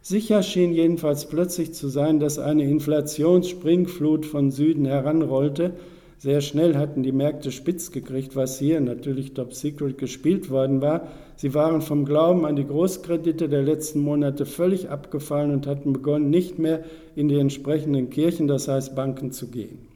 Sicher 0.00 0.42
schien 0.42 0.72
jedenfalls 0.72 1.26
plötzlich 1.26 1.74
zu 1.74 1.88
sein, 1.88 2.18
dass 2.18 2.38
eine 2.38 2.64
Inflationsspringflut 2.64 4.24
von 4.24 4.50
Süden 4.50 4.86
heranrollte, 4.86 5.72
sehr 6.18 6.40
schnell 6.40 6.76
hatten 6.76 7.02
die 7.02 7.12
Märkte 7.12 7.52
spitz 7.52 7.90
gekriegt, 7.90 8.36
was 8.36 8.58
hier 8.58 8.80
natürlich 8.80 9.34
top 9.34 9.52
secret 9.52 9.98
gespielt 9.98 10.48
worden 10.48 10.80
war. 10.80 11.08
Sie 11.36 11.52
waren 11.52 11.82
vom 11.82 12.06
Glauben 12.06 12.46
an 12.46 12.56
die 12.56 12.66
Großkredite 12.66 13.50
der 13.50 13.62
letzten 13.62 14.00
Monate 14.00 14.46
völlig 14.46 14.88
abgefallen 14.88 15.50
und 15.50 15.66
hatten 15.66 15.92
begonnen, 15.92 16.30
nicht 16.30 16.58
mehr 16.58 16.84
in 17.14 17.28
die 17.28 17.38
entsprechenden 17.38 18.08
Kirchen, 18.08 18.48
das 18.48 18.66
heißt 18.66 18.96
Banken, 18.96 19.30
zu 19.30 19.48
gehen. 19.48 19.88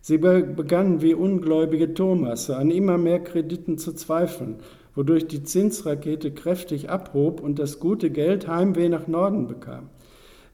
Sie 0.00 0.18
begannen 0.18 1.02
wie 1.02 1.14
ungläubige 1.14 1.92
Thomasse 1.94 2.56
an 2.56 2.70
immer 2.70 2.96
mehr 2.96 3.20
Krediten 3.20 3.76
zu 3.76 3.92
zweifeln, 3.92 4.56
wodurch 4.94 5.26
die 5.26 5.44
Zinsrakete 5.44 6.32
kräftig 6.32 6.90
abhob 6.90 7.40
und 7.40 7.58
das 7.58 7.78
gute 7.78 8.10
Geld 8.10 8.48
Heimweh 8.48 8.88
nach 8.88 9.06
Norden 9.06 9.46
bekam. 9.46 9.90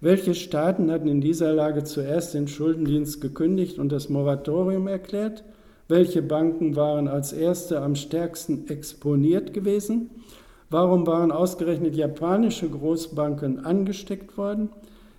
Welche 0.01 0.37
Staaten 0.37 0.93
hatten 0.93 1.09
in 1.09 1.21
dieser 1.21 1.53
Lage 1.53 1.83
zuerst 1.83 2.33
den 2.33 2.47
Schuldendienst 2.47 3.21
gekündigt 3.21 3.81
und 3.81 3.91
das 3.91 4.09
Moratorium 4.09 4.87
erklärt? 4.87 5.43
Welche 5.89 6.23
Banken 6.23 6.77
waren 6.77 7.09
als 7.09 7.33
erste 7.33 7.83
am 7.83 7.97
stärksten 7.97 8.69
exponiert 8.69 9.53
gewesen? 9.53 10.11
Warum 10.71 11.05
waren 11.09 11.33
ausgerechnet 11.33 11.97
japanische 11.97 12.69
Großbanken 12.69 13.65
angesteckt 13.65 14.39
worden? 14.39 14.69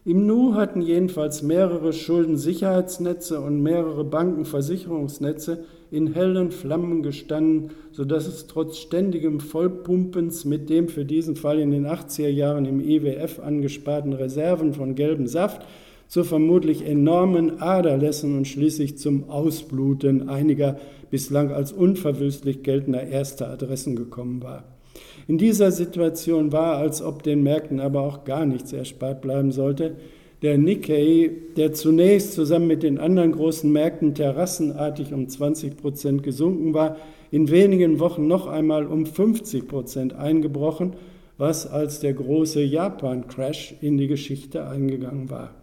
Im 0.05 0.25
Nu 0.25 0.53
hatten 0.53 0.81
jedenfalls 0.81 1.41
mehrere 1.41 1.91
Schuldensicherheitsnetze 1.91 3.41
und 3.41 3.61
mehrere 3.61 4.05
Bankenversicherungsnetze 4.05 5.65
in 5.91 6.13
hellen 6.13 6.51
Flammen 6.51 7.03
gestanden, 7.03 7.71
sodass 7.91 8.27
es 8.27 8.47
trotz 8.47 8.77
ständigem 8.77 9.39
Vollpumpens 9.39 10.45
mit 10.45 10.69
dem 10.69 10.87
für 10.87 11.05
diesen 11.05 11.35
Fall 11.35 11.59
in 11.59 11.71
den 11.71 11.87
80er 11.87 12.29
Jahren 12.29 12.65
im 12.65 12.79
IWF 12.79 13.39
angesparten 13.39 14.13
Reserven 14.13 14.73
von 14.73 14.95
gelbem 14.95 15.27
Saft 15.27 15.65
zu 16.07 16.23
vermutlich 16.23 16.85
enormen 16.85 17.61
Aderlässen 17.61 18.35
und 18.35 18.47
schließlich 18.47 18.97
zum 18.97 19.29
Ausbluten 19.29 20.27
einiger 20.27 20.79
bislang 21.11 21.51
als 21.51 21.71
unverwüstlich 21.71 22.63
geltender 22.63 23.03
erster 23.03 23.49
Adressen 23.49 23.95
gekommen 23.95 24.41
war. 24.41 24.63
In 25.27 25.37
dieser 25.37 25.71
Situation 25.71 26.51
war, 26.51 26.77
als 26.77 27.03
ob 27.03 27.21
den 27.21 27.43
Märkten 27.43 27.79
aber 27.79 28.01
auch 28.01 28.23
gar 28.23 28.45
nichts 28.45 28.73
erspart 28.73 29.21
bleiben 29.21 29.51
sollte, 29.51 29.95
der 30.41 30.57
Nikkei, 30.57 31.31
der 31.57 31.73
zunächst 31.73 32.33
zusammen 32.33 32.67
mit 32.67 32.83
den 32.83 32.97
anderen 32.97 33.33
großen 33.33 33.71
Märkten 33.71 34.15
terrassenartig 34.15 35.13
um 35.13 35.27
20 35.27 35.77
Prozent 35.77 36.23
gesunken 36.23 36.73
war, 36.73 36.97
in 37.31 37.49
wenigen 37.49 37.99
Wochen 37.99 38.27
noch 38.27 38.47
einmal 38.47 38.87
um 38.87 39.05
50 39.05 39.67
Prozent 39.67 40.13
eingebrochen, 40.13 40.95
was 41.37 41.67
als 41.67 41.99
der 41.99 42.13
große 42.13 42.61
Japan-Crash 42.61 43.75
in 43.81 43.97
die 43.97 44.07
Geschichte 44.07 44.67
eingegangen 44.67 45.29
war. 45.29 45.55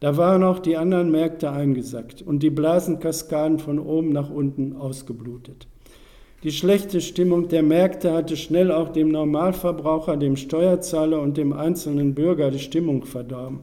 Da 0.00 0.16
waren 0.16 0.42
auch 0.42 0.58
die 0.58 0.76
anderen 0.76 1.10
Märkte 1.10 1.52
eingesackt 1.52 2.22
und 2.22 2.42
die 2.42 2.50
Blasenkaskaden 2.50 3.58
von 3.58 3.78
oben 3.78 4.08
nach 4.08 4.30
unten 4.30 4.74
ausgeblutet. 4.74 5.68
Die 6.42 6.50
schlechte 6.50 7.00
Stimmung 7.00 7.46
der 7.46 7.62
Märkte 7.62 8.12
hatte 8.12 8.36
schnell 8.36 8.72
auch 8.72 8.88
dem 8.88 9.10
Normalverbraucher, 9.10 10.16
dem 10.16 10.34
Steuerzahler 10.34 11.20
und 11.20 11.36
dem 11.36 11.52
einzelnen 11.52 12.14
Bürger 12.14 12.50
die 12.50 12.58
Stimmung 12.58 13.04
verdorben, 13.04 13.60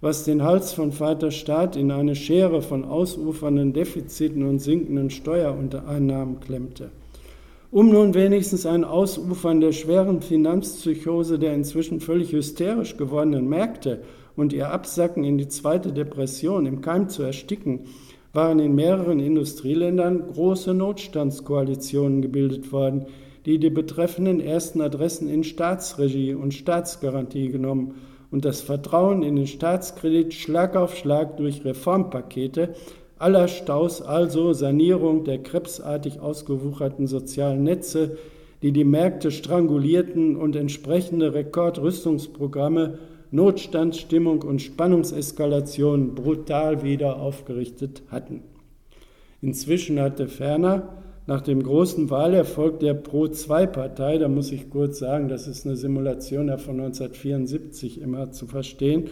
was 0.00 0.22
den 0.22 0.44
Hals 0.44 0.72
von 0.72 0.92
Vater 0.92 1.32
Staat 1.32 1.74
in 1.74 1.90
eine 1.90 2.14
Schere 2.14 2.62
von 2.62 2.84
ausufernden 2.84 3.72
Defiziten 3.72 4.44
und 4.44 4.60
sinkenden 4.60 5.10
Steuereinnahmen 5.10 6.38
klemmte. 6.38 6.90
Um 7.72 7.90
nun 7.90 8.14
wenigstens 8.14 8.66
ein 8.66 8.84
Ausufern 8.84 9.60
der 9.60 9.72
schweren 9.72 10.22
Finanzpsychose 10.22 11.40
der 11.40 11.54
inzwischen 11.54 11.98
völlig 11.98 12.30
hysterisch 12.30 12.96
gewordenen 12.96 13.48
Märkte 13.48 14.02
und 14.36 14.52
ihr 14.52 14.70
Absacken 14.70 15.24
in 15.24 15.38
die 15.38 15.48
zweite 15.48 15.92
Depression 15.92 16.66
im 16.66 16.82
Keim 16.82 17.08
zu 17.08 17.24
ersticken, 17.24 17.80
waren 18.32 18.58
in 18.58 18.74
mehreren 18.74 19.20
Industrieländern 19.20 20.26
große 20.32 20.74
Notstandskoalitionen 20.74 22.22
gebildet 22.22 22.72
worden, 22.72 23.06
die 23.44 23.58
die 23.58 23.70
betreffenden 23.70 24.40
ersten 24.40 24.80
Adressen 24.80 25.28
in 25.28 25.44
Staatsregie 25.44 26.34
und 26.34 26.54
Staatsgarantie 26.54 27.48
genommen 27.48 27.94
und 28.30 28.44
das 28.44 28.60
Vertrauen 28.62 29.22
in 29.22 29.36
den 29.36 29.46
Staatskredit 29.46 30.32
Schlag 30.32 30.76
auf 30.76 30.96
Schlag 30.96 31.36
durch 31.36 31.64
Reformpakete 31.64 32.74
aller 33.18 33.46
Staus, 33.46 34.02
also 34.02 34.52
Sanierung 34.52 35.24
der 35.24 35.38
krebsartig 35.38 36.18
ausgewucherten 36.18 37.06
sozialen 37.06 37.62
Netze, 37.62 38.16
die 38.62 38.72
die 38.72 38.84
Märkte 38.84 39.30
strangulierten 39.30 40.36
und 40.36 40.56
entsprechende 40.56 41.34
Rekordrüstungsprogramme 41.34 42.98
Notstandsstimmung 43.32 44.42
und 44.42 44.62
Spannungseskalation 44.62 46.14
brutal 46.14 46.82
wieder 46.82 47.16
aufgerichtet 47.16 48.02
hatten. 48.08 48.42
Inzwischen 49.40 50.00
hatte 50.00 50.28
ferner 50.28 51.02
nach 51.26 51.40
dem 51.40 51.62
großen 51.62 52.10
Wahlerfolg 52.10 52.80
der 52.80 52.94
Pro-2-Partei, 52.94 54.18
da 54.18 54.28
muss 54.28 54.52
ich 54.52 54.70
kurz 54.70 54.98
sagen, 54.98 55.28
das 55.28 55.48
ist 55.48 55.66
eine 55.66 55.76
Simulation 55.76 56.46
von 56.58 56.80
1974 56.80 58.00
immer 58.00 58.30
zu 58.32 58.46
verstehen, 58.46 59.10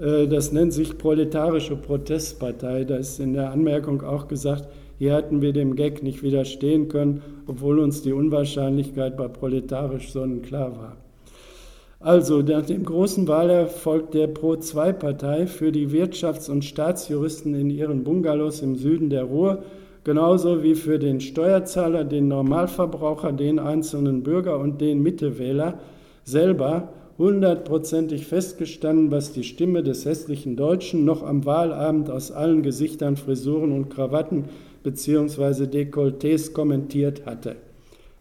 äh, 0.00 0.26
das 0.26 0.52
nennt 0.52 0.72
sich 0.72 0.98
Proletarische 0.98 1.76
Protestpartei. 1.76 2.84
Da 2.84 2.96
ist 2.96 3.20
in 3.20 3.34
der 3.34 3.50
Anmerkung 3.50 4.02
auch 4.02 4.28
gesagt, 4.28 4.68
hier 4.98 5.14
hatten 5.14 5.42
wir 5.42 5.52
dem 5.52 5.76
Gag 5.76 6.02
nicht 6.02 6.22
widerstehen 6.22 6.88
können, 6.88 7.22
obwohl 7.46 7.78
uns 7.78 8.02
die 8.02 8.12
Unwahrscheinlichkeit 8.12 9.16
bei 9.16 9.28
proletarisch 9.28 10.12
sonnenklar 10.12 10.76
war. 10.76 10.96
Also 12.00 12.42
nach 12.42 12.64
dem 12.64 12.84
großen 12.84 13.26
Wahlerfolg 13.26 14.12
der 14.12 14.28
Pro-2-Partei 14.28 15.48
für 15.48 15.72
die 15.72 15.88
Wirtschafts- 15.88 16.48
und 16.48 16.64
Staatsjuristen 16.64 17.54
in 17.56 17.70
ihren 17.70 18.04
Bungalows 18.04 18.62
im 18.62 18.76
Süden 18.76 19.10
der 19.10 19.24
Ruhr, 19.24 19.64
genauso 20.04 20.62
wie 20.62 20.76
für 20.76 21.00
den 21.00 21.20
Steuerzahler, 21.20 22.04
den 22.04 22.28
Normalverbraucher, 22.28 23.32
den 23.32 23.58
einzelnen 23.58 24.22
Bürger 24.22 24.60
und 24.60 24.80
den 24.80 25.02
Mittewähler 25.02 25.80
selber 26.22 26.92
hundertprozentig 27.18 28.28
festgestanden, 28.28 29.10
was 29.10 29.32
die 29.32 29.42
Stimme 29.42 29.82
des 29.82 30.04
hässlichen 30.04 30.54
Deutschen 30.54 31.04
noch 31.04 31.24
am 31.24 31.44
Wahlabend 31.46 32.10
aus 32.10 32.30
allen 32.30 32.62
Gesichtern, 32.62 33.16
Frisuren 33.16 33.72
und 33.72 33.90
Krawatten 33.90 34.44
bzw. 34.84 35.64
Dekolletés 35.64 36.52
kommentiert 36.52 37.26
hatte. 37.26 37.56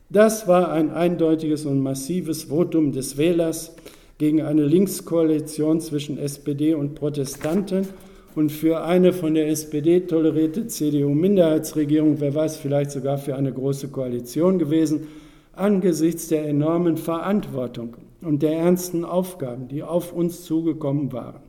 Das 0.09 0.47
war 0.47 0.71
ein 0.71 0.91
eindeutiges 0.91 1.65
und 1.65 1.81
massives 1.81 2.45
Votum 2.45 2.93
des 2.93 3.17
Wählers 3.17 3.75
gegen 4.17 4.41
eine 4.41 4.65
Linkskoalition 4.65 5.81
zwischen 5.81 6.17
SPD 6.17 6.75
und 6.75 6.95
Protestanten 6.95 7.87
und 8.33 8.49
für 8.49 8.85
eine 8.85 9.11
von 9.11 9.33
der 9.33 9.49
SPD 9.49 9.99
tolerierte 10.01 10.67
CDU-Minderheitsregierung, 10.67 12.21
wer 12.21 12.33
weiß, 12.33 12.55
vielleicht 12.55 12.91
sogar 12.91 13.17
für 13.17 13.35
eine 13.35 13.51
große 13.51 13.89
Koalition 13.89 14.59
gewesen, 14.59 15.07
angesichts 15.51 16.29
der 16.29 16.47
enormen 16.47 16.95
Verantwortung 16.95 17.97
und 18.21 18.43
der 18.43 18.53
ernsten 18.53 19.03
Aufgaben, 19.03 19.67
die 19.67 19.83
auf 19.83 20.13
uns 20.13 20.45
zugekommen 20.45 21.11
waren. 21.11 21.41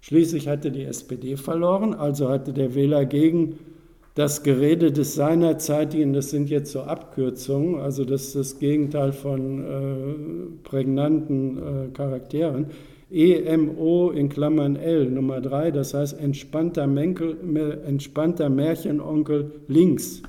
Schließlich 0.00 0.46
hatte 0.46 0.70
die 0.70 0.84
SPD 0.84 1.36
verloren, 1.36 1.94
also 1.94 2.28
hatte 2.28 2.52
der 2.52 2.76
Wähler 2.76 3.04
gegen 3.04 3.58
das 4.14 4.42
Gerede 4.42 4.92
des 4.92 5.14
seinerzeitigen, 5.14 6.12
das 6.12 6.30
sind 6.30 6.50
jetzt 6.50 6.72
so 6.72 6.80
Abkürzungen, 6.80 7.80
also 7.80 8.04
das 8.04 8.26
ist 8.26 8.36
das 8.36 8.58
Gegenteil 8.58 9.12
von 9.12 9.60
äh, 9.60 10.68
prägnanten 10.68 11.58
äh, 11.58 11.88
Charakteren, 11.92 12.66
EMO 13.12 14.10
in 14.10 14.28
Klammern 14.28 14.76
L 14.76 15.10
Nummer 15.10 15.40
3, 15.40 15.72
das 15.72 15.94
heißt 15.94 16.18
entspannter, 16.20 16.86
Menkel, 16.86 17.36
entspannter 17.86 18.48
Märchenonkel 18.48 19.52
links, 19.68 20.22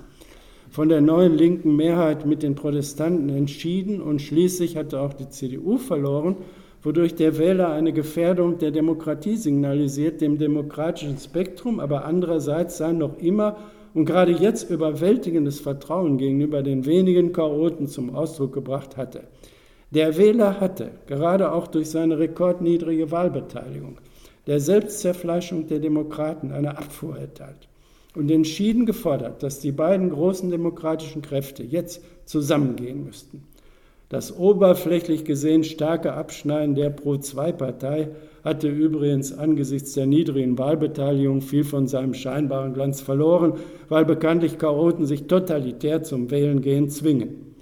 von 0.70 0.90
der 0.90 1.02
neuen 1.02 1.36
linken 1.36 1.76
Mehrheit 1.76 2.26
mit 2.26 2.44
den 2.44 2.56
Protestanten 2.56 3.30
entschieden 3.30 4.02
und 4.02 4.22
schließlich 4.22 4.78
hatte 4.78 5.00
auch 5.00 5.14
die 5.14 5.30
CDU 5.30 5.78
verloren, 5.78 6.38
wodurch 6.84 7.16
der 7.16 7.38
Wähler 7.38 7.72
eine 7.72 7.94
Gefährdung 7.94 8.58
der 8.58 8.72
Demokratie 8.72 9.36
signalisiert, 9.36 10.22
dem 10.22 10.38
demokratischen 10.38 11.18
Spektrum, 11.18 11.80
aber 11.80 12.06
andererseits 12.06 12.78
sein 12.78 12.98
noch 12.98 13.18
immer 13.20 13.58
und 13.94 14.06
gerade 14.06 14.32
jetzt 14.32 14.70
überwältigendes 14.70 15.60
Vertrauen 15.60 16.18
gegenüber 16.18 16.64
den 16.64 16.86
wenigen 16.86 17.34
Chaoten 17.34 17.88
zum 17.88 18.16
Ausdruck 18.16 18.54
gebracht 18.54 18.98
hatte. 18.98 19.24
Der 19.92 20.18
Wähler 20.18 20.60
hatte, 20.60 20.92
gerade 21.06 21.52
auch 21.52 21.68
durch 21.68 21.90
seine 21.90 22.18
rekordniedrige 22.18 23.12
Wahlbeteiligung, 23.12 23.98
der 24.48 24.60
Selbstzerfleischung 24.60 25.68
der 25.68 25.80
Demokraten 25.80 26.52
eine 26.52 26.78
Abfuhr 26.78 27.18
erteilt 27.18 27.68
und 28.16 28.32
entschieden 28.32 28.86
gefordert, 28.86 29.44
dass 29.44 29.60
die 29.60 29.72
beiden 29.72 30.10
großen 30.10 30.50
demokratischen 30.50 31.22
Kräfte 31.22 31.64
jetzt 31.64 32.02
zusammengehen 32.26 33.04
müssten. 33.04 33.44
Das 34.12 34.38
oberflächlich 34.38 35.24
gesehen 35.24 35.64
starke 35.64 36.12
Abschneiden 36.12 36.76
der 36.76 36.90
Pro-2-Partei 36.90 38.10
hatte 38.44 38.68
übrigens 38.68 39.32
angesichts 39.32 39.94
der 39.94 40.06
niedrigen 40.06 40.58
Wahlbeteiligung 40.58 41.40
viel 41.40 41.64
von 41.64 41.88
seinem 41.88 42.14
scheinbaren 42.14 42.74
Glanz 42.74 43.00
verloren, 43.00 43.54
weil 43.88 44.04
bekanntlich 44.04 44.58
Chaoten 44.58 45.06
sich 45.06 45.28
totalitär 45.28 46.04
zum 46.04 46.30
Wählen 46.30 46.60
gehen 46.60 46.90
zwingen. 46.90 47.56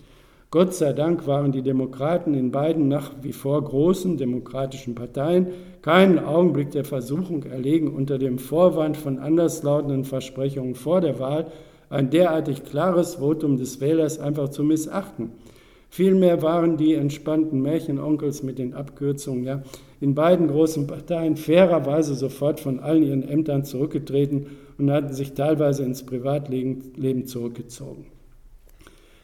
Gott 0.50 0.74
sei 0.74 0.92
Dank 0.92 1.28
waren 1.28 1.52
die 1.52 1.62
Demokraten 1.62 2.34
in 2.34 2.50
beiden 2.50 2.88
nach 2.88 3.12
wie 3.22 3.34
vor 3.34 3.64
großen 3.64 4.18
demokratischen 4.18 4.96
Parteien 4.96 5.50
keinen 5.84 6.18
Augenblick 6.18 6.72
der 6.72 6.84
Versuchung 6.84 7.44
erlegen, 7.44 7.94
unter 7.94 8.18
dem 8.18 8.40
Vorwand 8.40 8.98
von 8.98 9.20
anderslautenden 9.20 10.04
Versprechungen 10.04 10.74
vor 10.74 11.00
der 11.00 11.20
Wahl 11.20 11.46
ein 11.92 12.10
derartig 12.10 12.64
klares 12.64 13.16
Votum 13.16 13.58
des 13.58 13.80
Wählers 13.82 14.18
einfach 14.18 14.50
zu 14.50 14.64
missachten. 14.64 15.30
Vielmehr 15.90 16.42
waren 16.42 16.78
die 16.78 16.94
entspannten 16.94 17.62
Märchenonkels 17.62 18.44
mit 18.44 18.60
den 18.60 18.74
Abkürzungen 18.74 19.44
ja 19.44 19.64
in 20.00 20.16
beiden 20.16 20.48
großen 20.48 20.88
Parteien 20.88 21.36
fairerweise 21.36 22.16
sofort 22.16 22.60
von 22.60 22.80
allen 22.80 23.04
ihren 23.04 23.28
Ämtern 23.28 23.66
zurückgetreten 23.66 24.46
und 24.78 24.92
hatten 24.92 25.14
sich 25.14 25.34
teilweise 25.34 25.84
ins 25.84 26.04
Privatleben 26.04 27.26
zurückgezogen. 27.26 28.06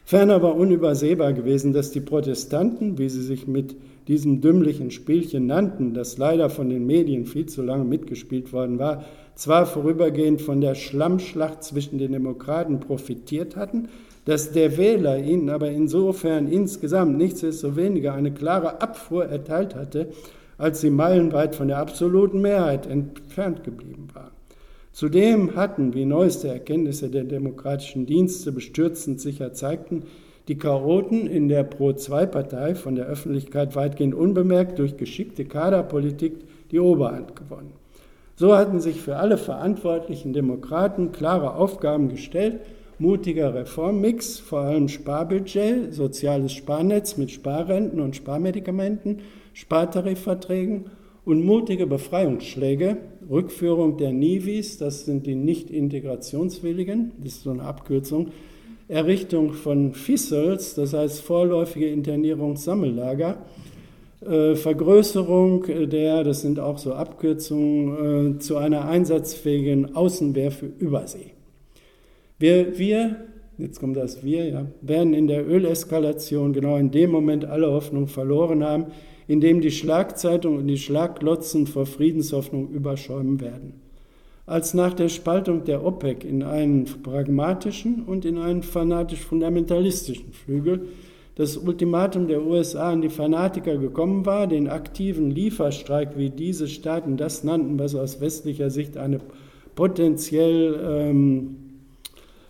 Ferner 0.04 0.42
war 0.42 0.54
unübersehbar 0.54 1.32
gewesen, 1.32 1.72
dass 1.72 1.90
die 1.90 2.00
Protestanten, 2.00 2.98
wie 2.98 3.08
sie 3.08 3.22
sich 3.22 3.48
mit 3.48 3.74
diesem 4.06 4.40
dümmlichen 4.40 4.92
Spielchen 4.92 5.46
nannten, 5.46 5.94
das 5.94 6.16
leider 6.16 6.48
von 6.48 6.68
den 6.68 6.86
Medien 6.86 7.26
viel 7.26 7.46
zu 7.46 7.62
lange 7.62 7.84
mitgespielt 7.84 8.52
worden 8.52 8.78
war, 8.78 9.04
zwar 9.34 9.66
vorübergehend 9.66 10.40
von 10.40 10.60
der 10.60 10.74
Schlammschlacht 10.74 11.64
zwischen 11.64 11.98
den 11.98 12.12
Demokraten 12.12 12.78
profitiert 12.80 13.56
hatten, 13.56 13.88
dass 14.26 14.50
der 14.50 14.76
Wähler 14.76 15.18
ihnen 15.18 15.48
aber 15.48 15.70
insofern 15.70 16.48
insgesamt 16.48 17.16
nichtsdestoweniger 17.16 18.12
eine 18.12 18.32
klare 18.32 18.82
Abfuhr 18.82 19.24
erteilt 19.24 19.74
hatte, 19.74 20.08
als 20.58 20.80
sie 20.80 20.90
meilenweit 20.90 21.54
von 21.54 21.68
der 21.68 21.78
absoluten 21.78 22.40
Mehrheit 22.40 22.86
entfernt 22.86 23.62
geblieben 23.62 24.08
war. 24.12 24.32
Zudem 24.92 25.54
hatten, 25.54 25.94
wie 25.94 26.04
neueste 26.04 26.48
Erkenntnisse 26.48 27.08
der 27.08 27.24
demokratischen 27.24 28.04
Dienste 28.06 28.50
bestürzend 28.50 29.20
sicher 29.20 29.52
zeigten, 29.52 30.04
die 30.48 30.58
Chaoten 30.58 31.26
in 31.26 31.48
der 31.48 31.64
Pro-2-Partei 31.64 32.74
von 32.74 32.94
der 32.96 33.06
Öffentlichkeit 33.06 33.76
weitgehend 33.76 34.14
unbemerkt 34.14 34.78
durch 34.78 34.96
geschickte 34.96 35.44
Kaderpolitik 35.44 36.34
die 36.70 36.80
Oberhand 36.80 37.36
gewonnen. 37.36 37.72
So 38.36 38.56
hatten 38.56 38.80
sich 38.80 39.00
für 39.00 39.16
alle 39.16 39.38
verantwortlichen 39.38 40.32
Demokraten 40.32 41.12
klare 41.12 41.54
Aufgaben 41.54 42.08
gestellt, 42.08 42.60
mutiger 42.98 43.54
Reformmix, 43.54 44.38
vor 44.38 44.60
allem 44.60 44.88
Sparbudget, 44.88 45.92
soziales 45.92 46.52
Sparnetz 46.52 47.16
mit 47.16 47.30
Sparrenten 47.30 48.00
und 48.00 48.16
Sparmedikamenten, 48.16 49.20
Spartarifverträgen 49.52 50.86
und 51.24 51.44
mutige 51.44 51.86
Befreiungsschläge, 51.86 52.96
Rückführung 53.28 53.98
der 53.98 54.12
Nivis, 54.12 54.78
das 54.78 55.04
sind 55.04 55.26
die 55.26 55.34
Nicht-Integrationswilligen, 55.34 57.12
das 57.18 57.34
ist 57.34 57.42
so 57.42 57.50
eine 57.50 57.64
Abkürzung, 57.64 58.28
Errichtung 58.88 59.52
von 59.52 59.92
FISELs, 59.92 60.74
das 60.74 60.94
heißt 60.94 61.20
vorläufige 61.20 61.88
Internierungssammellager, 61.88 63.38
äh, 64.24 64.54
Vergrößerung 64.54 65.64
der, 65.90 66.24
das 66.24 66.42
sind 66.42 66.60
auch 66.60 66.78
so 66.78 66.94
Abkürzungen, 66.94 68.36
äh, 68.36 68.38
zu 68.38 68.56
einer 68.56 68.88
einsatzfähigen 68.88 69.96
Außenwehr 69.96 70.50
für 70.50 70.66
Übersee. 70.66 71.35
Wir, 72.38 72.78
wir, 72.78 73.16
jetzt 73.56 73.80
kommt 73.80 73.96
das 73.96 74.22
Wir, 74.22 74.44
ja, 74.48 74.66
werden 74.82 75.14
in 75.14 75.26
der 75.26 75.48
Öleskalation 75.48 76.52
genau 76.52 76.76
in 76.76 76.90
dem 76.90 77.10
Moment 77.10 77.46
alle 77.46 77.70
Hoffnung 77.70 78.08
verloren 78.08 78.62
haben, 78.62 78.86
in 79.26 79.40
dem 79.40 79.62
die 79.62 79.70
Schlagzeitung 79.70 80.58
und 80.58 80.66
die 80.66 80.78
Schlaglotzen 80.78 81.66
vor 81.66 81.86
Friedenshoffnung 81.86 82.68
überschäumen 82.68 83.40
werden. 83.40 83.80
Als 84.44 84.74
nach 84.74 84.92
der 84.92 85.08
Spaltung 85.08 85.64
der 85.64 85.84
OPEC 85.84 86.24
in 86.24 86.42
einen 86.42 86.84
pragmatischen 86.84 88.04
und 88.04 88.24
in 88.24 88.38
einen 88.38 88.62
fanatisch-fundamentalistischen 88.62 90.32
Flügel 90.32 90.88
das 91.36 91.56
Ultimatum 91.56 92.28
der 92.28 92.42
USA 92.42 92.92
an 92.92 93.02
die 93.02 93.10
Fanatiker 93.10 93.76
gekommen 93.76 94.24
war, 94.24 94.46
den 94.46 94.68
aktiven 94.68 95.30
Lieferstreik, 95.30 96.16
wie 96.16 96.30
diese 96.30 96.68
Staaten 96.68 97.16
das 97.16 97.44
nannten, 97.44 97.78
was 97.78 97.94
aus 97.94 98.20
westlicher 98.20 98.70
Sicht 98.70 98.96
eine 98.96 99.20
potenziell 99.74 100.80
ähm, 100.82 101.65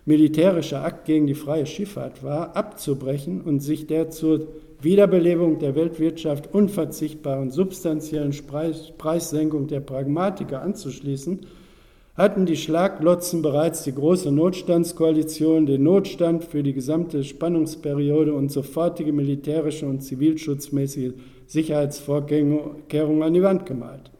militärischer 0.07 0.85
Akt 0.85 1.05
gegen 1.05 1.27
die 1.27 1.35
freie 1.35 1.67
Schifffahrt 1.67 2.23
war, 2.23 2.57
abzubrechen 2.57 3.43
und 3.43 3.61
sich 3.61 3.87
der 3.87 4.09
zur 4.11 4.47
Wiederbelebung 4.81 5.59
der 5.59 5.75
Weltwirtschaft 5.75 6.55
unverzichtbaren 6.55 7.51
substanziellen 7.51 8.35
Preissenkung 8.99 9.67
der 9.67 9.81
Pragmatiker 9.81 10.63
anzuschließen, 10.63 11.41
hatten 12.15 12.47
die 12.47 12.57
Schlaglotzen 12.57 13.43
bereits 13.43 13.83
die 13.83 13.95
große 13.95 14.31
Notstandskoalition 14.33 15.67
den 15.67 15.83
Notstand 15.83 16.45
für 16.45 16.63
die 16.63 16.73
gesamte 16.73 17.25
Spannungsperiode 17.25 18.33
und 18.33 18.51
sofortige 18.51 19.13
militärische 19.13 19.87
und 19.87 20.01
zivilschutzmäßige 20.01 21.13
Sicherheitsvorkehrungen 21.47 23.23
an 23.23 23.35
die 23.35 23.43
Wand 23.43 23.67
gemalt. 23.67 24.11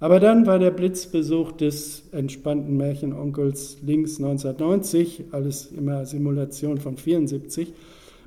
Aber 0.00 0.20
dann 0.20 0.46
war 0.46 0.60
der 0.60 0.70
Blitzbesuch 0.70 1.52
des 1.52 2.04
entspannten 2.12 2.76
Märchenonkels 2.76 3.78
links 3.84 4.18
1990, 4.18 5.24
alles 5.32 5.72
immer 5.76 6.06
Simulation 6.06 6.78
von 6.78 6.96
74, 6.96 7.72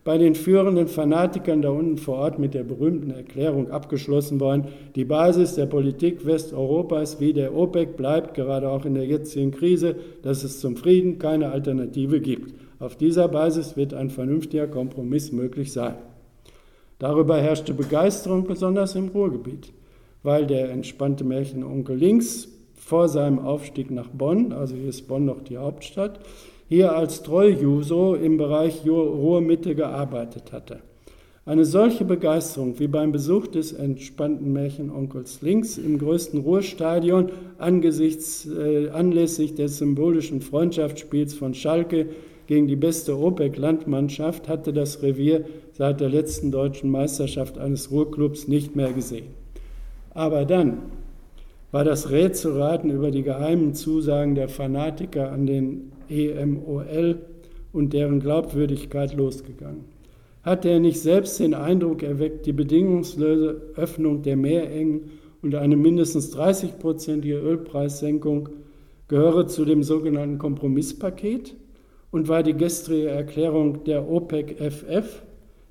bei 0.04 0.18
den 0.18 0.36
führenden 0.36 0.88
Fanatikern 0.88 1.62
da 1.62 1.70
unten 1.70 1.98
vor 1.98 2.18
Ort 2.18 2.40
mit 2.40 2.56
der 2.56 2.64
berühmten 2.64 3.12
Erklärung 3.12 3.70
abgeschlossen 3.72 4.40
worden, 4.42 4.66
die 4.96 5.06
Basis 5.06 5.56
der 5.56 5.68
Politik 5.68 6.26
Westeuropas 6.26 7.22
wie 7.22 7.34
der 7.34 7.56
OPEC 7.56 7.96
bleibt, 7.96 8.34
gerade 8.34 8.68
auch 8.70 8.84
in 8.84 8.96
der 8.96 9.06
jetzigen 9.06 9.52
Krise, 9.52 9.96
dass 10.24 10.44
es 10.44 10.60
zum 10.60 10.76
Frieden 10.76 11.20
keine 11.20 11.52
Alternative 11.52 12.20
gibt. 12.20 12.54
Auf 12.80 12.98
dieser 12.98 13.28
Basis 13.28 13.78
wird 13.78 13.94
ein 13.94 14.10
vernünftiger 14.10 14.68
Kompromiss 14.68 15.32
möglich 15.32 15.72
sein. 15.72 15.96
Darüber 17.00 17.38
herrschte 17.38 17.74
Begeisterung, 17.74 18.46
besonders 18.46 18.96
im 18.96 19.10
Ruhrgebiet 19.10 19.72
weil 20.24 20.46
der 20.46 20.70
entspannte 20.70 21.24
Märchenonkel 21.24 21.96
links 21.96 22.48
vor 22.76 23.08
seinem 23.08 23.40
Aufstieg 23.40 23.92
nach 23.92 24.10
Bonn, 24.10 24.52
also 24.52 24.76
hier 24.76 24.90
ist 24.90 25.08
Bonn 25.08 25.26
noch 25.26 25.42
die 25.42 25.58
Hauptstadt, 25.58 26.20
hier 26.68 26.96
als 26.96 27.24
Treujuso 27.24 28.16
im 28.16 28.38
Bereich 28.38 28.88
Ruhrmitte 28.88 29.76
gearbeitet 29.76 30.52
hatte. 30.52 30.80
Eine 31.44 31.66
solche 31.66 32.06
Begeisterung 32.06 32.80
wie 32.80 32.88
beim 32.88 33.12
Besuch 33.12 33.48
des 33.48 33.74
entspannten 33.74 34.54
Märchenonkels 34.54 35.42
links 35.42 35.78
im 35.80 35.98
größten 35.98 36.42
Ruhrstadion 36.42 37.32
angesichts, 37.58 38.48
äh, 38.48 38.90
anlässlich 38.90 39.56
des 39.56 39.80
symbolischen 39.80 40.42
Freundschaftsspiels 40.42 41.34
von 41.34 41.56
Schalke 41.56 42.10
gegen 42.46 42.68
die 42.68 42.76
beste 42.76 43.18
OPEC-Landmannschaft 43.18 44.48
hatte 44.48 44.72
das 44.72 45.02
Revier 45.02 45.46
seit 45.74 46.00
der 46.00 46.10
letzten 46.10 46.52
deutschen 46.52 46.92
Meisterschaft 46.92 47.58
eines 47.58 47.90
Ruhrclubs 47.90 48.48
nicht 48.48 48.76
mehr 48.76 48.94
gesehen. 48.94 49.41
Aber 50.14 50.46
dann 50.46 50.80
war 51.72 51.84
das 51.86 52.12
Rätselraten 52.12 52.92
über 52.92 53.12
die 53.12 53.24
geheimen 53.24 53.74
Zusagen 53.74 54.36
der 54.36 54.50
Fanatiker 54.50 55.32
an 55.32 55.46
den 55.46 55.92
EMOL 56.10 57.20
und 57.72 57.94
deren 57.94 58.20
Glaubwürdigkeit 58.20 59.16
losgegangen. 59.16 59.86
Hatte 60.44 60.70
er 60.70 60.80
nicht 60.80 61.00
selbst 61.00 61.40
den 61.40 61.54
Eindruck 61.54 62.04
erweckt, 62.04 62.46
die 62.46 62.52
bedingungslose 62.52 63.62
Öffnung 63.76 64.24
der 64.24 64.36
Meerengen 64.36 65.12
und 65.42 65.56
eine 65.56 65.78
mindestens 65.78 66.36
30-prozentige 66.36 67.40
Ölpreissenkung 67.40 68.50
gehöre 69.08 69.48
zu 69.48 69.66
dem 69.66 69.84
sogenannten 69.84 70.40
Kompromisspaket? 70.40 71.56
Und 72.12 72.28
war 72.28 72.44
die 72.44 72.56
gestrige 72.56 73.08
Erklärung 73.08 73.86
der 73.86 74.10
OPEC-FF 74.10 75.24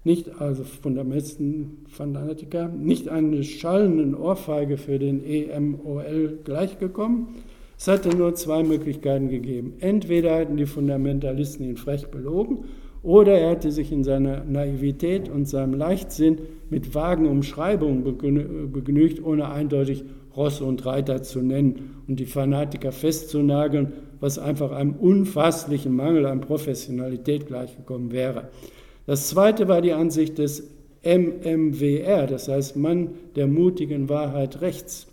nicht, 0.04 0.40
also 0.40 0.64
meisten 1.04 1.84
Fanatiker, 1.88 2.68
nicht 2.68 3.08
eine 3.08 3.44
schallenden 3.44 4.14
Ohrfeige 4.14 4.78
für 4.78 4.98
den 4.98 5.22
EMOL 5.24 6.38
gleichgekommen. 6.44 7.28
Es 7.76 7.88
hatte 7.88 8.14
nur 8.14 8.34
zwei 8.34 8.62
Möglichkeiten 8.62 9.28
gegeben. 9.28 9.74
Entweder 9.80 10.38
hatten 10.38 10.56
die 10.56 10.66
Fundamentalisten 10.66 11.66
ihn 11.66 11.76
frech 11.76 12.08
belogen 12.08 12.64
oder 13.02 13.38
er 13.38 13.50
hatte 13.50 13.72
sich 13.72 13.92
in 13.92 14.04
seiner 14.04 14.44
Naivität 14.44 15.28
und 15.28 15.48
seinem 15.48 15.74
Leichtsinn 15.74 16.38
mit 16.68 16.94
vagen 16.94 17.26
Umschreibungen 17.26 18.04
begnügt, 18.04 19.24
ohne 19.24 19.48
eindeutig 19.50 20.04
Ross 20.36 20.60
und 20.60 20.84
Reiter 20.86 21.22
zu 21.22 21.40
nennen 21.40 22.02
und 22.06 22.20
die 22.20 22.26
Fanatiker 22.26 22.92
festzunageln, 22.92 23.92
was 24.20 24.38
einfach 24.38 24.72
einem 24.72 24.94
unfasslichen 24.94 25.94
Mangel 25.94 26.26
an 26.26 26.40
Professionalität 26.40 27.46
gleichgekommen 27.46 28.12
wäre. 28.12 28.50
Das 29.06 29.28
zweite 29.28 29.68
war 29.68 29.80
die 29.80 29.92
Ansicht 29.92 30.38
des 30.38 30.64
MMWR, 31.02 32.26
das 32.26 32.48
heißt 32.48 32.76
Mann 32.76 33.14
der 33.36 33.46
mutigen 33.46 34.08
Wahrheit 34.08 34.60
rechts, 34.60 35.06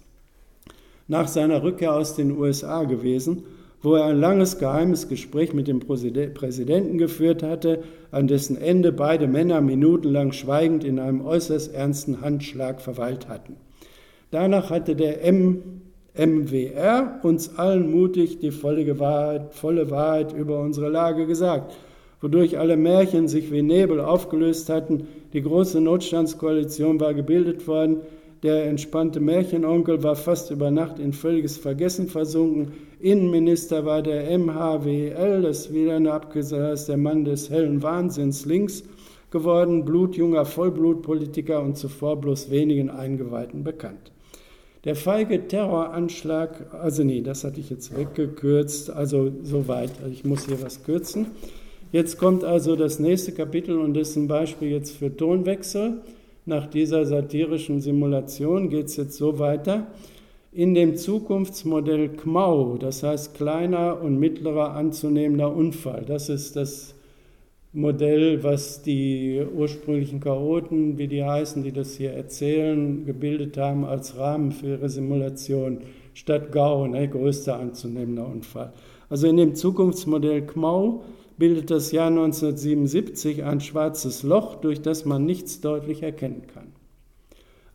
nach 1.07 1.27
seiner 1.27 1.63
Rückkehr 1.63 1.93
aus 1.93 2.15
den 2.15 2.37
USA 2.37 2.83
gewesen, 2.83 3.43
wo 3.81 3.95
er 3.95 4.05
ein 4.05 4.19
langes 4.19 4.57
geheimes 4.57 5.07
Gespräch 5.07 5.53
mit 5.53 5.67
dem 5.67 5.79
Präsidenten 5.79 6.97
geführt 6.97 7.43
hatte, 7.43 7.83
an 8.11 8.27
dessen 8.27 8.57
Ende 8.57 8.91
beide 8.91 9.27
Männer 9.27 9.61
minutenlang 9.61 10.33
schweigend 10.33 10.83
in 10.83 10.99
einem 10.99 11.25
äußerst 11.25 11.73
ernsten 11.73 12.21
Handschlag 12.21 12.81
verweilt 12.81 13.29
hatten. 13.29 13.55
Danach 14.31 14.71
hatte 14.71 14.95
der 14.95 15.19
MMWR 15.31 17.19
uns 17.23 17.57
allen 17.57 17.89
mutig 17.91 18.39
die 18.39 18.51
volle 18.51 18.99
Wahrheit, 18.99 19.53
volle 19.53 19.89
Wahrheit 19.89 20.33
über 20.33 20.59
unsere 20.59 20.89
Lage 20.89 21.27
gesagt 21.27 21.73
wodurch 22.21 22.57
alle 22.57 22.77
Märchen 22.77 23.27
sich 23.27 23.51
wie 23.51 23.61
Nebel 23.61 23.99
aufgelöst 23.99 24.69
hatten. 24.69 25.07
Die 25.33 25.41
große 25.41 25.81
Notstandskoalition 25.81 26.99
war 26.99 27.13
gebildet 27.13 27.67
worden. 27.67 27.97
Der 28.43 28.65
entspannte 28.65 29.19
Märchenonkel 29.19 30.03
war 30.03 30.15
fast 30.15 30.51
über 30.51 30.69
Nacht 30.69 30.99
in 30.99 31.13
völliges 31.13 31.57
Vergessen 31.57 32.07
versunken. 32.07 32.73
Innenminister 32.99 33.85
war 33.85 34.01
der 34.01 34.37
MHWL, 34.37 35.41
das 35.41 35.73
wieder 35.73 35.95
eine 35.95 36.13
Abgesagt 36.13 36.73
ist, 36.73 36.85
der 36.87 36.97
Mann 36.97 37.25
des 37.25 37.49
hellen 37.49 37.81
Wahnsinns 37.81 38.45
links 38.45 38.83
geworden, 39.31 39.85
blutjunger 39.85 40.45
Vollblutpolitiker 40.45 41.61
und 41.61 41.77
zuvor 41.77 42.21
bloß 42.21 42.49
wenigen 42.49 42.89
Eingeweihten 42.89 43.63
bekannt. 43.63 44.11
Der 44.83 44.95
feige 44.95 45.47
Terroranschlag, 45.47 46.73
also 46.73 47.03
nee, 47.03 47.21
das 47.21 47.43
hatte 47.43 47.59
ich 47.59 47.69
jetzt 47.69 47.97
weggekürzt, 47.97 48.89
also 48.89 49.31
soweit, 49.43 49.91
ich 50.11 50.23
muss 50.23 50.45
hier 50.45 50.61
was 50.61 50.83
kürzen. 50.83 51.27
Jetzt 51.91 52.17
kommt 52.17 52.43
also 52.43 52.75
das 52.75 52.99
nächste 52.99 53.31
Kapitel 53.31 53.79
und 53.79 53.93
das 53.93 54.09
ist 54.09 54.15
ein 54.17 54.27
Beispiel 54.27 54.71
jetzt 54.71 54.97
für 54.97 55.15
Tonwechsel. 55.15 56.01
Nach 56.45 56.67
dieser 56.67 57.05
satirischen 57.05 57.79
Simulation 57.79 58.69
geht 58.69 58.87
es 58.87 58.97
jetzt 58.97 59.17
so 59.17 59.39
weiter. 59.39 59.87
In 60.51 60.73
dem 60.73 60.97
Zukunftsmodell 60.97 62.09
KMAU, 62.09 62.77
das 62.77 63.03
heißt 63.03 63.35
kleiner 63.35 64.01
und 64.01 64.19
mittlerer 64.19 64.73
anzunehmender 64.73 65.55
Unfall, 65.55 66.03
das 66.05 66.27
ist 66.27 66.57
das 66.57 66.93
Modell, 67.71 68.43
was 68.43 68.81
die 68.81 69.41
ursprünglichen 69.55 70.19
Chaoten, 70.19 70.97
wie 70.97 71.07
die 71.07 71.23
heißen, 71.23 71.63
die 71.63 71.71
das 71.71 71.95
hier 71.95 72.11
erzählen, 72.11 73.05
gebildet 73.05 73.57
haben 73.57 73.85
als 73.85 74.17
Rahmen 74.17 74.51
für 74.51 74.67
ihre 74.67 74.89
Simulation, 74.89 75.79
statt 76.13 76.51
GAU, 76.51 76.87
ne, 76.87 77.07
größter 77.07 77.57
anzunehmender 77.57 78.27
Unfall. 78.27 78.73
Also 79.09 79.27
in 79.27 79.37
dem 79.37 79.55
Zukunftsmodell 79.55 80.41
KMAU 80.41 81.01
bildet 81.37 81.69
das 81.71 81.91
Jahr 81.91 82.07
1977 82.07 83.43
ein 83.43 83.61
schwarzes 83.61 84.23
Loch, 84.23 84.55
durch 84.55 84.81
das 84.81 85.05
man 85.05 85.25
nichts 85.25 85.61
deutlich 85.61 86.03
erkennen 86.03 86.43
kann. 86.53 86.73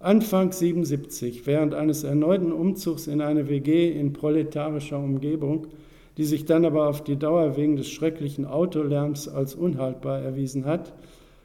Anfang 0.00 0.50
77, 0.50 1.46
während 1.46 1.74
eines 1.74 2.02
erneuten 2.02 2.50
Umzugs 2.50 3.06
in 3.06 3.20
eine 3.20 3.48
WG 3.48 3.92
in 3.92 4.12
proletarischer 4.12 4.98
Umgebung, 4.98 5.68
die 6.16 6.24
sich 6.24 6.44
dann 6.44 6.64
aber 6.64 6.88
auf 6.88 7.04
die 7.04 7.16
Dauer 7.16 7.56
wegen 7.56 7.76
des 7.76 7.88
schrecklichen 7.88 8.44
Autolärms 8.44 9.28
als 9.28 9.54
unhaltbar 9.54 10.20
erwiesen 10.20 10.64
hat, 10.64 10.92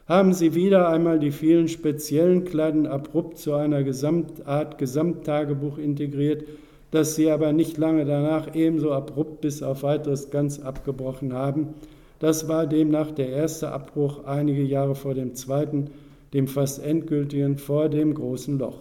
haben 0.07 0.33
sie 0.33 0.55
wieder 0.55 0.89
einmal 0.89 1.19
die 1.19 1.31
vielen 1.31 1.67
speziellen 1.67 2.45
Kladden 2.45 2.87
abrupt 2.87 3.37
zu 3.37 3.53
einer 3.53 3.83
Gesamtart 3.83 4.77
Gesamttagebuch 4.77 5.77
integriert, 5.77 6.45
das 6.91 7.15
sie 7.15 7.29
aber 7.29 7.51
nicht 7.51 7.77
lange 7.77 8.05
danach 8.05 8.55
ebenso 8.55 8.91
abrupt 8.91 9.41
bis 9.41 9.61
auf 9.61 9.83
weiteres 9.83 10.31
ganz 10.31 10.59
abgebrochen 10.59 11.33
haben. 11.33 11.75
Das 12.19 12.47
war 12.47 12.65
demnach 12.65 13.11
der 13.11 13.29
erste 13.29 13.71
Abbruch 13.71 14.25
einige 14.25 14.63
Jahre 14.63 14.95
vor 14.95 15.13
dem 15.13 15.35
zweiten, 15.35 15.91
dem 16.33 16.47
fast 16.47 16.83
endgültigen 16.83 17.57
vor 17.57 17.89
dem 17.89 18.13
großen 18.13 18.57
Loch. 18.57 18.79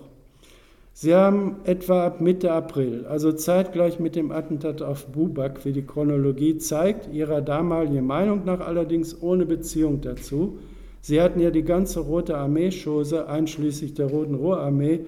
Sie 0.95 1.15
haben 1.15 1.57
etwa 1.65 2.07
ab 2.07 2.23
Mitte 2.23 2.53
April, 2.53 3.05
also 3.07 3.31
zeitgleich 3.31 4.01
mit 4.01 4.17
dem 4.17 4.33
Attentat 4.33 4.81
auf 4.81 5.09
Bubak, 5.09 5.67
wie 5.67 5.73
die 5.73 5.85
Chronologie 5.85 6.57
zeigt, 6.57 7.13
ihrer 7.13 7.43
damaligen 7.43 8.07
Meinung 8.07 8.47
nach 8.47 8.61
allerdings 8.61 9.21
ohne 9.21 9.45
Beziehung 9.45 10.01
dazu. 10.01 10.59
Sie 11.03 11.21
hatten 11.21 11.39
ja 11.39 11.51
die 11.51 11.65
ganze 11.65 12.01
Rote 12.01 12.39
Armee-Chose, 12.39 13.29
einschließlich 13.29 13.93
der 13.93 14.07
Roten 14.07 14.37
Ruhrarmee, 14.37 15.01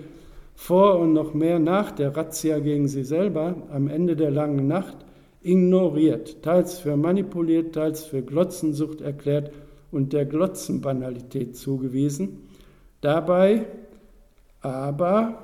vor 0.54 0.98
und 0.98 1.14
noch 1.14 1.32
mehr 1.32 1.58
nach 1.58 1.90
der 1.92 2.14
Razzia 2.14 2.58
gegen 2.58 2.88
sie 2.88 3.04
selber 3.04 3.54
am 3.72 3.88
Ende 3.88 4.14
der 4.14 4.30
langen 4.30 4.66
Nacht 4.66 4.96
ignoriert, 5.48 6.42
teils 6.42 6.78
für 6.78 6.96
manipuliert, 6.96 7.74
teils 7.74 8.04
für 8.04 8.22
Glotzensucht 8.22 9.00
erklärt 9.00 9.50
und 9.90 10.12
der 10.12 10.26
Glotzenbanalität 10.26 11.56
zugewiesen. 11.56 12.48
Dabei 13.00 13.66
aber 14.60 15.38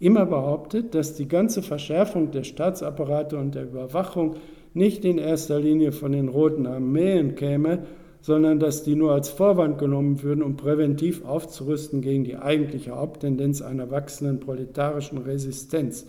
immer 0.00 0.26
behauptet, 0.26 0.94
dass 0.94 1.14
die 1.14 1.28
ganze 1.28 1.62
Verschärfung 1.62 2.30
der 2.30 2.44
Staatsapparate 2.44 3.36
und 3.36 3.54
der 3.54 3.64
Überwachung 3.64 4.36
nicht 4.74 5.04
in 5.04 5.18
erster 5.18 5.60
Linie 5.60 5.92
von 5.92 6.12
den 6.12 6.28
Roten 6.28 6.66
Armeen 6.66 7.34
käme, 7.34 7.84
sondern 8.20 8.58
dass 8.58 8.82
die 8.82 8.96
nur 8.96 9.12
als 9.12 9.28
Vorwand 9.28 9.78
genommen 9.78 10.22
würden, 10.22 10.42
um 10.42 10.56
präventiv 10.56 11.24
aufzurüsten 11.24 12.00
gegen 12.00 12.24
die 12.24 12.36
eigentliche 12.36 12.96
Haupttendenz 12.96 13.62
einer 13.62 13.90
wachsenden 13.90 14.40
proletarischen 14.40 15.18
Resistenz. 15.18 16.06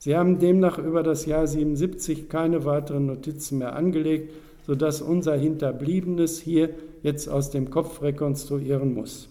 Sie 0.00 0.16
haben 0.16 0.38
demnach 0.38 0.78
über 0.78 1.02
das 1.02 1.26
Jahr 1.26 1.46
77 1.46 2.30
keine 2.30 2.64
weiteren 2.64 3.04
Notizen 3.04 3.58
mehr 3.58 3.76
angelegt, 3.76 4.32
sodass 4.66 5.02
unser 5.02 5.36
Hinterbliebenes 5.36 6.40
hier 6.40 6.70
jetzt 7.02 7.28
aus 7.28 7.50
dem 7.50 7.68
Kopf 7.68 8.00
rekonstruieren 8.00 8.94
muss. 8.94 9.28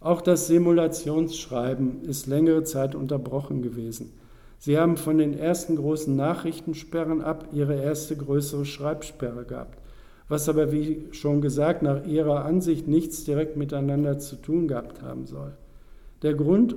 Auch 0.00 0.22
das 0.22 0.48
Simulationsschreiben 0.48 2.02
ist 2.02 2.26
längere 2.26 2.64
Zeit 2.64 2.96
unterbrochen 2.96 3.62
gewesen. 3.62 4.12
Sie 4.58 4.76
haben 4.76 4.96
von 4.96 5.18
den 5.18 5.38
ersten 5.38 5.76
großen 5.76 6.16
Nachrichtensperren 6.16 7.22
ab 7.22 7.50
ihre 7.52 7.80
erste 7.80 8.16
größere 8.16 8.64
Schreibsperre 8.64 9.44
gehabt, 9.44 9.78
was 10.28 10.48
aber, 10.48 10.72
wie 10.72 11.04
schon 11.12 11.40
gesagt, 11.40 11.82
nach 11.82 12.04
ihrer 12.04 12.44
Ansicht 12.44 12.88
nichts 12.88 13.22
direkt 13.22 13.56
miteinander 13.56 14.18
zu 14.18 14.34
tun 14.34 14.66
gehabt 14.66 15.02
haben 15.02 15.26
soll. 15.26 15.52
Der 16.22 16.34
Grund 16.34 16.74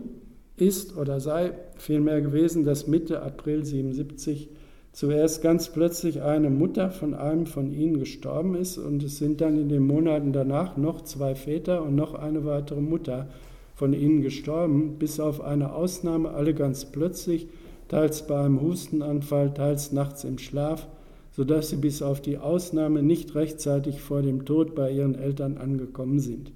ist 0.62 0.98
oder 0.98 1.19
sei 1.19 1.54
vielmehr 1.78 2.22
gewesen, 2.22 2.65
dass 2.65 2.88
Mitte 2.88 3.22
April 3.22 3.65
77 3.65 4.50
zuerst 4.91 5.41
ganz 5.41 5.69
plötzlich 5.69 6.22
eine 6.22 6.50
Mutter 6.50 6.89
von 6.89 7.13
einem 7.13 7.45
von 7.45 7.72
ihnen 7.72 8.00
gestorben 8.00 8.56
ist 8.56 8.78
und 8.78 9.04
es 9.04 9.17
sind 9.17 9.41
dann 9.41 9.60
in 9.60 9.69
den 9.69 9.86
Monaten 9.86 10.34
danach 10.34 10.78
noch 10.78 11.02
zwei 11.02 11.36
Väter 11.36 11.84
und 11.84 11.95
noch 11.95 12.15
eine 12.15 12.45
weitere 12.45 12.82
Mutter 12.82 13.28
von 13.76 13.93
ihnen 13.93 14.22
gestorben, 14.22 14.98
bis 15.00 15.19
auf 15.19 15.41
eine 15.41 15.74
Ausnahme 15.74 16.32
alle 16.32 16.54
ganz 16.54 16.86
plötzlich, 16.86 17.48
teils 17.88 18.28
bei 18.28 18.39
einem 18.43 18.62
Hustenanfall, 18.62 19.54
teils 19.54 19.93
nachts 19.93 20.26
im 20.26 20.38
Schlaf, 20.38 20.88
sodass 21.32 21.69
sie 21.69 21.78
bis 21.78 22.02
auf 22.02 22.19
die 22.19 22.38
Ausnahme 22.38 23.02
nicht 23.02 23.36
rechtzeitig 23.36 24.02
vor 24.02 24.22
dem 24.22 24.43
Tod 24.43 24.76
bei 24.76 24.91
ihren 24.91 25.15
Eltern 25.15 25.58
angekommen 25.58 26.19
sind. 26.19 26.52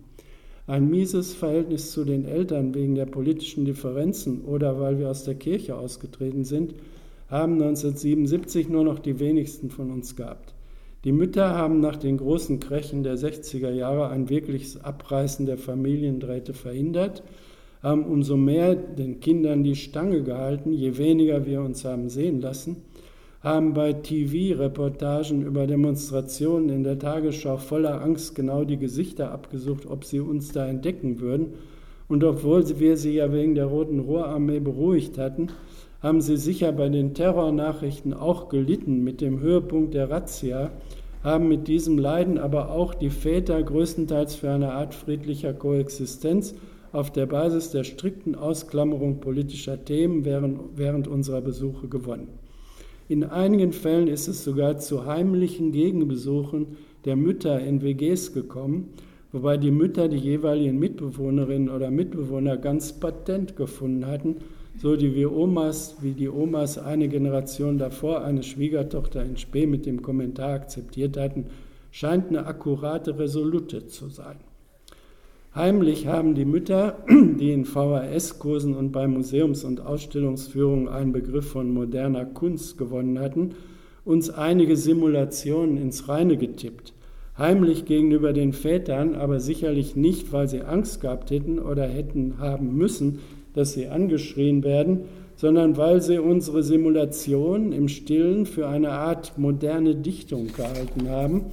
Ein 0.65 0.89
mieses 0.89 1.34
Verhältnis 1.34 1.91
zu 1.91 2.06
den 2.06 2.23
Eltern 2.23 2.73
wegen 2.73 2.95
der 2.95 3.06
politischen 3.06 3.65
Differenzen 3.65 4.45
oder 4.45 4.80
weil 4.80 4.97
wir 4.97 5.10
aus 5.10 5.26
der 5.26 5.36
Kirche 5.36 5.76
ausgetreten 5.76 6.45
sind, 6.45 6.73
haben 7.28 7.54
1977 7.62 8.69
nur 8.69 8.86
noch 8.86 8.99
die 8.99 9.19
wenigsten 9.19 9.69
von 9.69 9.91
uns 9.91 10.15
gehabt. 10.15 10.54
Die 11.04 11.12
Mütter 11.12 11.49
haben 11.49 11.82
nach 11.82 11.97
den 11.97 12.15
großen 12.15 12.62
Krächen 12.62 13.04
der 13.04 13.17
60er 13.17 13.71
Jahre 13.71 14.08
ein 14.08 14.30
wirkliches 14.30 14.82
Abreißen 14.82 15.45
der 15.45 15.58
Familiendrähte 15.58 16.54
verhindert, 16.54 17.23
haben 17.82 18.06
umso 18.06 18.38
mehr 18.38 18.73
den 18.73 19.19
Kindern 19.19 19.65
die 19.65 19.76
Stange 19.76 20.23
gehalten, 20.23 20.71
je 20.71 20.97
weniger 20.97 21.45
wir 21.45 21.62
uns 21.62 21.84
haben 21.84 22.08
sehen 22.08 22.39
lassen, 22.39 22.78
haben 23.43 23.73
bei 23.73 23.91
TV-Reportagen 23.91 25.41
über 25.41 25.67
Demonstrationen 25.67 26.69
in 26.69 26.84
der 26.84 26.97
Tagesschau 26.97 27.58
voller 27.58 28.01
Angst 28.01 28.36
genau 28.36 28.63
die 28.63 28.77
Gesichter 28.77 29.34
abgesucht, 29.34 29.86
ob 29.86 30.06
sie 30.06 30.21
uns 30.21 30.53
da 30.53 30.65
entdecken 30.65 31.19
würden. 31.19 31.56
Und 32.08 32.23
obwohl 32.23 32.63
wir 32.79 32.95
sie 32.95 33.15
ja 33.15 33.34
wegen 33.34 33.56
der 33.56 33.65
Roten 33.65 33.99
Rohrarmee 33.99 34.62
beruhigt 34.62 35.17
hatten, 35.17 35.49
haben 36.01 36.21
sie 36.21 36.38
sicher 36.38 36.71
bei 36.71 36.88
den 36.88 37.13
Terrornachrichten 37.15 38.13
auch 38.13 38.47
gelitten 38.47 39.03
mit 39.03 39.19
dem 39.19 39.41
Höhepunkt 39.41 39.93
der 39.93 40.10
Razzia, 40.10 40.71
haben 41.21 41.49
mit 41.49 41.67
diesem 41.67 41.97
Leiden 41.97 42.38
aber 42.38 42.71
auch 42.71 42.93
die 42.93 43.10
Väter 43.10 43.62
größtenteils 43.62 44.36
für 44.36 44.51
eine 44.51 44.71
Art 44.71 44.95
friedlicher 44.95 45.53
Koexistenz 45.53 46.56
auf 46.93 47.12
der 47.12 47.25
Basis 47.25 47.71
der 47.71 47.84
strikten 47.84 48.36
Ausklammerung 48.36 49.19
politischer 49.19 49.84
Themen 49.84 50.23
während, 50.23 50.77
während 50.77 51.10
unserer 51.10 51.41
Besuche 51.41 51.89
gewonnen. 51.89 52.42
In 53.10 53.24
einigen 53.24 53.74
Fällen 53.74 54.08
ist 54.08 54.28
es 54.28 54.44
sogar 54.44 54.78
zu 54.78 55.06
heimlichen 55.06 55.72
Gegenbesuchen 55.72 56.78
der 57.06 57.16
Mütter 57.16 57.60
in 57.60 57.82
WGs 57.82 58.34
gekommen, 58.34 58.94
wobei 59.32 59.58
die 59.58 59.72
Mütter 59.72 60.08
die 60.08 60.18
jeweiligen 60.18 60.80
Mitbewohnerinnen 60.80 61.70
oder 61.70 61.92
Mitbewohner 61.92 62.58
ganz 62.58 62.94
patent 62.94 63.56
gefunden 63.56 64.06
hatten 64.06 64.38
so 64.78 64.96
die 64.96 65.13
wie 65.16 65.26
Omas, 65.26 65.98
wie 66.02 66.13
die 66.13 66.30
Omas 66.30 66.78
eine 66.78 67.08
Generation 67.08 67.78
davor 67.78 68.24
eine 68.24 68.44
Schwiegertochter 68.44 69.24
in 69.24 69.38
Spee 69.38 69.68
mit 69.68 69.86
dem 69.86 70.02
Kommentar 70.02 70.54
akzeptiert 70.54 71.18
hatten, 71.18 71.46
scheint 71.92 72.30
eine 72.30 72.46
akkurate 72.46 73.18
Resolute 73.20 73.88
zu 73.88 74.10
sein. 74.10 74.38
Heimlich 75.56 76.08
haben 76.08 76.34
die 76.34 76.46
Mütter, 76.46 76.98
die 77.10 77.52
in 77.52 77.66
VHS-Kursen 77.66 78.74
und 78.74 78.92
bei 78.92 79.08
Museums- 79.08 79.63
und 79.63 79.86
Ausstellungsführungen 79.86 80.88
einen 80.88 81.12
Begriff 81.12 81.52
von 81.52 81.70
moderner 81.70 82.26
Kunst 82.26 82.80
gewonnen 82.80 83.20
hatten, 83.20 83.52
uns 84.04 84.32
einige 84.32 84.76
Simulationen 84.76 85.78
ins 85.78 86.10
Reine 86.10 86.38
getippt. 86.38 86.94
Heimlich 87.38 87.86
gegenüber 87.86 88.34
den 88.34 88.52
Vätern, 88.52 89.13
aber 89.13 89.39
sicherlich 89.39 89.96
nicht, 89.96 90.34
weil 90.34 90.48
sie 90.48 90.62
Angst 90.62 91.02
gehabt 91.02 91.30
hätten 91.30 91.60
oder 91.60 91.84
hätten 91.84 92.39
haben 92.39 92.76
müssen, 92.76 93.20
dass 93.54 93.74
sie 93.74 93.89
angeschrien 93.89 94.63
werden, 94.63 95.02
sondern 95.36 95.78
weil 95.78 96.02
sie 96.02 96.18
unsere 96.18 96.63
Simulation 96.63 97.74
im 97.74 97.89
Stillen 97.89 98.48
für 98.48 98.68
eine 98.68 98.89
Art 98.89 99.38
moderne 99.38 99.94
Dichtung 99.94 100.48
gehalten 100.48 101.10
haben. 101.10 101.46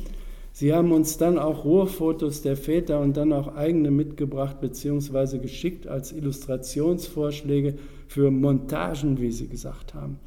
Sie 0.61 0.75
haben 0.75 0.93
uns 0.93 1.17
dann 1.17 1.39
auch 1.39 1.65
Ruhefotos 1.65 2.43
der 2.43 2.55
Väter 2.55 3.01
und 3.01 3.17
dann 3.17 3.33
auch 3.33 3.57
eigene 3.57 3.91
mitgebracht 3.91 4.61
bzw. 4.61 5.39
geschickt 5.39 5.87
als 5.87 6.13
Illustrationsvorschläge 6.13 7.77
für 8.09 8.31
Montagen, 8.31 9.19
wie 9.23 9.33
sie 9.33 9.49
gesagt 9.49 9.95
haben. 9.95 10.19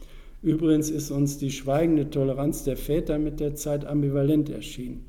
Übrigens 0.41 0.89
ist 0.89 1.11
uns 1.11 1.37
die 1.37 1.51
schweigende 1.51 2.09
Toleranz 2.09 2.63
der 2.63 2.77
Väter 2.77 3.19
mit 3.19 3.39
der 3.39 3.53
Zeit 3.53 3.85
ambivalent 3.85 4.49
erschienen. 4.49 5.05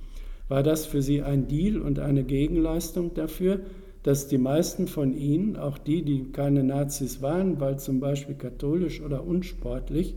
War 0.48 0.62
das 0.62 0.84
für 0.84 1.00
sie 1.00 1.22
ein 1.22 1.48
Deal 1.48 1.80
und 1.80 2.00
eine 2.00 2.24
Gegenleistung 2.24 3.14
dafür, 3.14 3.60
dass 4.02 4.28
die 4.28 4.36
meisten 4.36 4.88
von 4.88 5.16
ihnen, 5.16 5.56
auch 5.56 5.78
die, 5.78 6.02
die 6.02 6.32
keine 6.32 6.62
Nazis 6.62 7.22
waren, 7.22 7.60
weil 7.60 7.78
zum 7.78 7.98
Beispiel 7.98 8.34
katholisch 8.34 9.00
oder 9.00 9.26
unsportlich, 9.26 10.16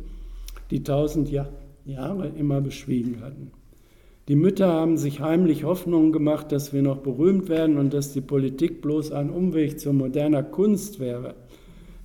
die 0.69 0.83
tausend 0.83 1.31
Jahre 1.31 2.27
immer 2.37 2.59
beschwiegen 2.59 3.21
hatten. 3.21 3.53
Die 4.27 4.35
Mütter 4.35 4.67
haben 4.67 4.97
sich 4.97 5.21
heimlich 5.21 5.63
Hoffnungen 5.63 6.11
gemacht, 6.11 6.51
dass 6.51 6.73
wir 6.73 6.81
noch 6.81 6.97
berühmt 6.97 7.47
werden 7.47 7.77
und 7.77 7.93
dass 7.93 8.11
die 8.11 8.19
Politik 8.19 8.81
bloß 8.81 9.13
ein 9.13 9.29
Umweg 9.29 9.79
zur 9.79 9.93
moderner 9.93 10.43
Kunst 10.43 10.99
wäre. 10.99 11.35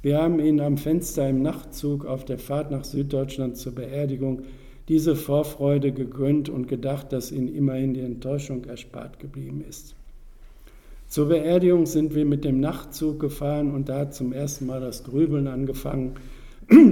Wir 0.02 0.22
haben 0.22 0.38
ihnen 0.38 0.60
am 0.60 0.76
Fenster 0.76 1.28
im 1.28 1.42
Nachtzug 1.42 2.06
auf 2.06 2.24
der 2.24 2.38
Fahrt 2.38 2.70
nach 2.70 2.84
Süddeutschland 2.84 3.56
zur 3.56 3.74
Beerdigung 3.74 4.42
diese 4.88 5.16
Vorfreude 5.16 5.90
gegönnt 5.90 6.48
und 6.48 6.68
gedacht, 6.68 7.12
dass 7.12 7.32
ihnen 7.32 7.52
immerhin 7.52 7.94
die 7.94 8.00
Enttäuschung 8.00 8.64
erspart 8.64 9.18
geblieben 9.18 9.64
ist. 9.68 9.96
Zur 11.08 11.28
Beerdigung 11.28 11.86
sind 11.86 12.14
wir 12.14 12.24
mit 12.24 12.44
dem 12.44 12.60
Nachtzug 12.60 13.18
gefahren 13.18 13.72
und 13.74 13.88
da 13.88 13.98
hat 13.98 14.14
zum 14.14 14.32
ersten 14.32 14.66
Mal 14.66 14.80
das 14.80 15.02
Grübeln 15.02 15.48
angefangen, 15.48 16.12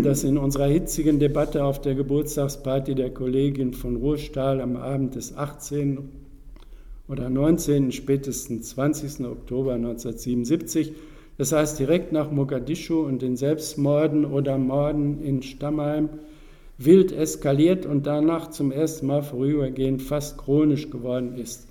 das 0.02 0.24
in 0.24 0.36
unserer 0.36 0.66
hitzigen 0.66 1.18
Debatte 1.20 1.64
auf 1.64 1.80
der 1.80 1.94
Geburtstagsparty 1.94 2.94
der 2.94 3.10
Kollegin 3.10 3.72
von 3.72 3.96
Ruhestahl 3.96 4.60
am 4.60 4.76
Abend 4.76 5.14
des 5.14 5.36
18. 5.36 5.98
oder 7.08 7.30
19. 7.30 7.92
spätestens 7.92 8.70
20. 8.70 9.26
Oktober 9.26 9.74
1977, 9.74 10.92
das 11.38 11.52
heißt 11.52 11.78
direkt 11.78 12.12
nach 12.12 12.30
Mogadischu 12.30 13.00
und 13.00 13.22
den 13.22 13.36
Selbstmorden 13.36 14.24
oder 14.24 14.58
Morden 14.58 15.22
in 15.22 15.42
Stammheim, 15.42 16.08
wild 16.76 17.12
eskaliert 17.12 17.86
und 17.86 18.06
danach 18.06 18.50
zum 18.50 18.72
ersten 18.72 19.06
Mal 19.06 19.22
vorübergehend 19.22 20.02
fast 20.02 20.36
chronisch 20.38 20.90
geworden 20.90 21.36
ist. 21.36 21.68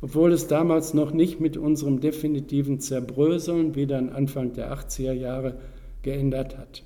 Obwohl 0.00 0.32
es 0.32 0.46
damals 0.46 0.94
noch 0.94 1.12
nicht 1.12 1.40
mit 1.40 1.56
unserem 1.56 2.00
definitiven 2.00 2.78
Zerbröseln 2.78 3.74
wie 3.74 3.86
dann 3.86 4.10
Anfang 4.10 4.52
der 4.52 4.72
80er 4.72 5.12
Jahre 5.12 5.56
geändert 6.02 6.56
hat. 6.56 6.85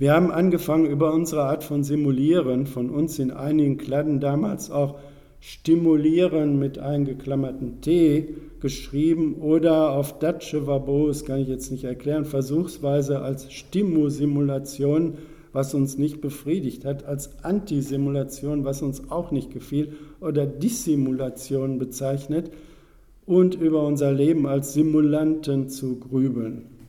Wir 0.00 0.14
haben 0.14 0.30
angefangen, 0.30 0.86
über 0.86 1.12
unsere 1.12 1.42
Art 1.42 1.62
von 1.62 1.84
Simulieren, 1.84 2.64
von 2.64 2.88
uns 2.88 3.18
in 3.18 3.30
einigen 3.30 3.76
Kladden 3.76 4.18
damals 4.18 4.70
auch 4.70 4.98
Stimulieren 5.40 6.58
mit 6.58 6.78
eingeklammerten 6.78 7.82
T 7.82 8.34
geschrieben 8.60 9.34
oder 9.42 9.90
auf 9.90 10.18
Datsche 10.18 10.66
Verbos, 10.66 11.26
kann 11.26 11.40
ich 11.40 11.48
jetzt 11.48 11.70
nicht 11.70 11.84
erklären, 11.84 12.24
versuchsweise 12.24 13.20
als 13.20 13.52
Stimusimulation, 13.52 15.18
was 15.52 15.74
uns 15.74 15.98
nicht 15.98 16.22
befriedigt 16.22 16.86
hat, 16.86 17.04
als 17.04 17.44
Antisimulation, 17.44 18.64
was 18.64 18.80
uns 18.80 19.10
auch 19.10 19.32
nicht 19.32 19.50
gefiel, 19.50 19.92
oder 20.22 20.46
Dissimulation 20.46 21.78
bezeichnet 21.78 22.50
und 23.26 23.54
über 23.54 23.86
unser 23.86 24.12
Leben 24.12 24.46
als 24.46 24.72
Simulanten 24.72 25.68
zu 25.68 26.00
grübeln. 26.00 26.79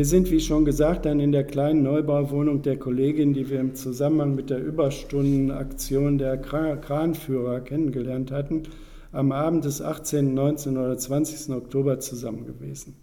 Wir 0.00 0.06
sind, 0.06 0.30
wie 0.30 0.40
schon 0.40 0.64
gesagt, 0.64 1.04
dann 1.04 1.20
in 1.20 1.30
der 1.30 1.44
kleinen 1.44 1.82
Neubauwohnung 1.82 2.62
der 2.62 2.78
Kollegin, 2.78 3.34
die 3.34 3.50
wir 3.50 3.60
im 3.60 3.74
Zusammenhang 3.74 4.34
mit 4.34 4.48
der 4.48 4.64
Überstundenaktion 4.64 6.16
der 6.16 6.38
Kranführer 6.38 7.60
kennengelernt 7.60 8.30
hatten, 8.30 8.62
am 9.12 9.30
Abend 9.30 9.66
des 9.66 9.82
18., 9.82 10.32
19. 10.32 10.78
oder 10.78 10.96
20. 10.96 11.54
Oktober 11.54 11.98
zusammen 12.00 12.46
gewesen. 12.46 12.96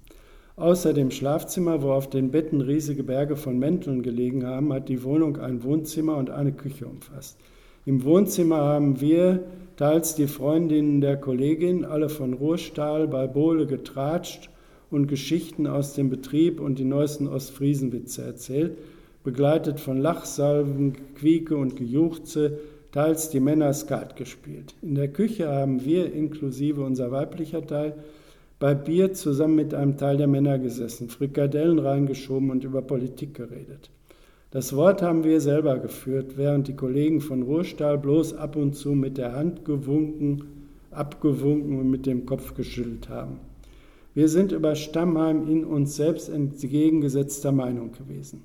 Außer 0.55 0.91
dem 0.91 1.11
Schlafzimmer, 1.11 1.83
wo 1.83 1.91
auf 1.91 2.09
den 2.09 2.31
Betten 2.31 2.61
riesige 2.61 3.03
Berge 3.03 3.35
von 3.35 3.59
Mänteln 3.59 4.01
gelegen 4.01 4.47
haben, 4.47 4.73
hat 4.73 4.89
die 4.89 5.03
Wohnung 5.03 5.37
ein 5.37 5.63
Wohnzimmer 5.63 6.17
und 6.17 6.31
eine 6.31 6.51
Küche 6.51 6.87
umfasst. 6.87 7.37
Im 7.85 8.05
Wohnzimmer 8.05 8.57
haben 8.57 8.99
wir, 8.99 9.43
teils 9.75 10.15
die 10.15 10.25
Freundinnen 10.25 11.01
der 11.01 11.17
Kollegin, 11.17 11.85
alle 11.85 12.09
von 12.09 12.33
Ruhstahl 12.33 13.07
bei 13.07 13.27
Bohle 13.27 13.67
getratscht 13.67 14.49
und 14.89 15.07
Geschichten 15.07 15.67
aus 15.67 15.93
dem 15.93 16.09
Betrieb 16.09 16.59
und 16.59 16.79
die 16.79 16.85
neuesten 16.85 17.27
Ostfriesenwitze 17.27 18.23
erzählt, 18.23 18.77
begleitet 19.23 19.79
von 19.79 19.97
Lachsalven, 19.97 20.93
Quieke 21.15 21.57
und 21.57 21.75
Gejuchze, 21.75 22.59
teils 22.91 23.29
die 23.29 23.39
Männer 23.39 23.73
Skat 23.73 24.15
gespielt. 24.15 24.75
In 24.81 24.95
der 24.95 25.09
Küche 25.09 25.49
haben 25.49 25.83
wir, 25.83 26.13
inklusive 26.13 26.81
unser 26.81 27.11
weiblicher 27.11 27.65
Teil, 27.65 27.95
bei 28.59 28.73
Bier 28.73 29.13
zusammen 29.13 29.55
mit 29.55 29.73
einem 29.73 29.97
Teil 29.97 30.17
der 30.17 30.27
Männer 30.27 30.57
gesessen, 30.57 31.09
Frikadellen 31.09 31.79
reingeschoben 31.79 32.49
und 32.49 32.63
über 32.63 32.81
Politik 32.81 33.35
geredet. 33.35 33.91
Das 34.49 34.75
Wort 34.75 35.01
haben 35.01 35.25
wir 35.25 35.41
selber 35.41 35.77
geführt, 35.77 36.38
während 36.38 36.67
die 36.67 36.75
Kollegen 36.75 37.19
von 37.21 37.43
Ruhrstahl 37.43 37.97
bloß 37.97 38.33
ab 38.33 38.55
und 38.55 38.75
zu 38.75 38.93
mit 38.93 39.17
der 39.17 39.33
Hand 39.33 39.65
gewunken, 39.65 40.43
abgewunken 40.89 41.77
und 41.77 41.91
mit 41.91 42.05
dem 42.05 42.25
Kopf 42.25 42.55
geschüttelt 42.55 43.09
haben. 43.09 43.39
Wir 44.18 44.30
sind 44.30 44.51
über 44.51 44.74
Stammheim 44.74 45.47
in 45.47 45.63
uns 45.63 45.95
selbst 45.95 46.28
entgegengesetzter 46.28 47.51
Meinung 47.51 47.91
gewesen. 47.91 48.41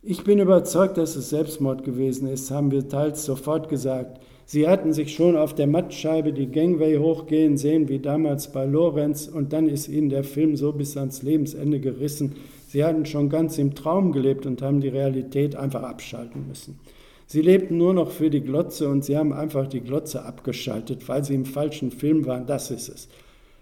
Ich 0.00 0.22
bin 0.22 0.38
überzeugt, 0.38 0.96
dass 0.96 1.16
es 1.16 1.30
Selbstmord 1.30 1.82
gewesen 1.82 2.28
ist, 2.28 2.52
haben 2.52 2.70
wir 2.70 2.88
teils 2.88 3.24
sofort 3.24 3.68
gesagt. 3.68 4.20
Sie 4.44 4.68
hatten 4.68 4.92
sich 4.92 5.12
schon 5.12 5.36
auf 5.36 5.56
der 5.56 5.66
Mattscheibe 5.66 6.32
die 6.32 6.52
Gangway 6.52 6.98
hochgehen 6.98 7.56
sehen, 7.56 7.88
wie 7.88 7.98
damals 7.98 8.52
bei 8.52 8.64
Lorenz, 8.64 9.26
und 9.26 9.52
dann 9.52 9.68
ist 9.68 9.88
ihnen 9.88 10.08
der 10.08 10.22
Film 10.22 10.54
so 10.54 10.72
bis 10.72 10.96
ans 10.96 11.24
Lebensende 11.24 11.80
gerissen. 11.80 12.36
Sie 12.68 12.84
hatten 12.84 13.06
schon 13.06 13.28
ganz 13.28 13.58
im 13.58 13.74
Traum 13.74 14.12
gelebt 14.12 14.46
und 14.46 14.62
haben 14.62 14.80
die 14.80 14.86
Realität 14.86 15.56
einfach 15.56 15.82
abschalten 15.82 16.46
müssen. 16.46 16.78
Sie 17.26 17.42
lebten 17.42 17.76
nur 17.76 17.92
noch 17.92 18.12
für 18.12 18.30
die 18.30 18.40
Glotze 18.42 18.88
und 18.88 19.04
sie 19.04 19.16
haben 19.16 19.32
einfach 19.32 19.66
die 19.66 19.80
Glotze 19.80 20.24
abgeschaltet, 20.24 21.08
weil 21.08 21.24
sie 21.24 21.34
im 21.34 21.44
falschen 21.44 21.90
Film 21.90 22.24
waren. 22.24 22.46
Das 22.46 22.70
ist 22.70 22.88
es. 22.88 23.08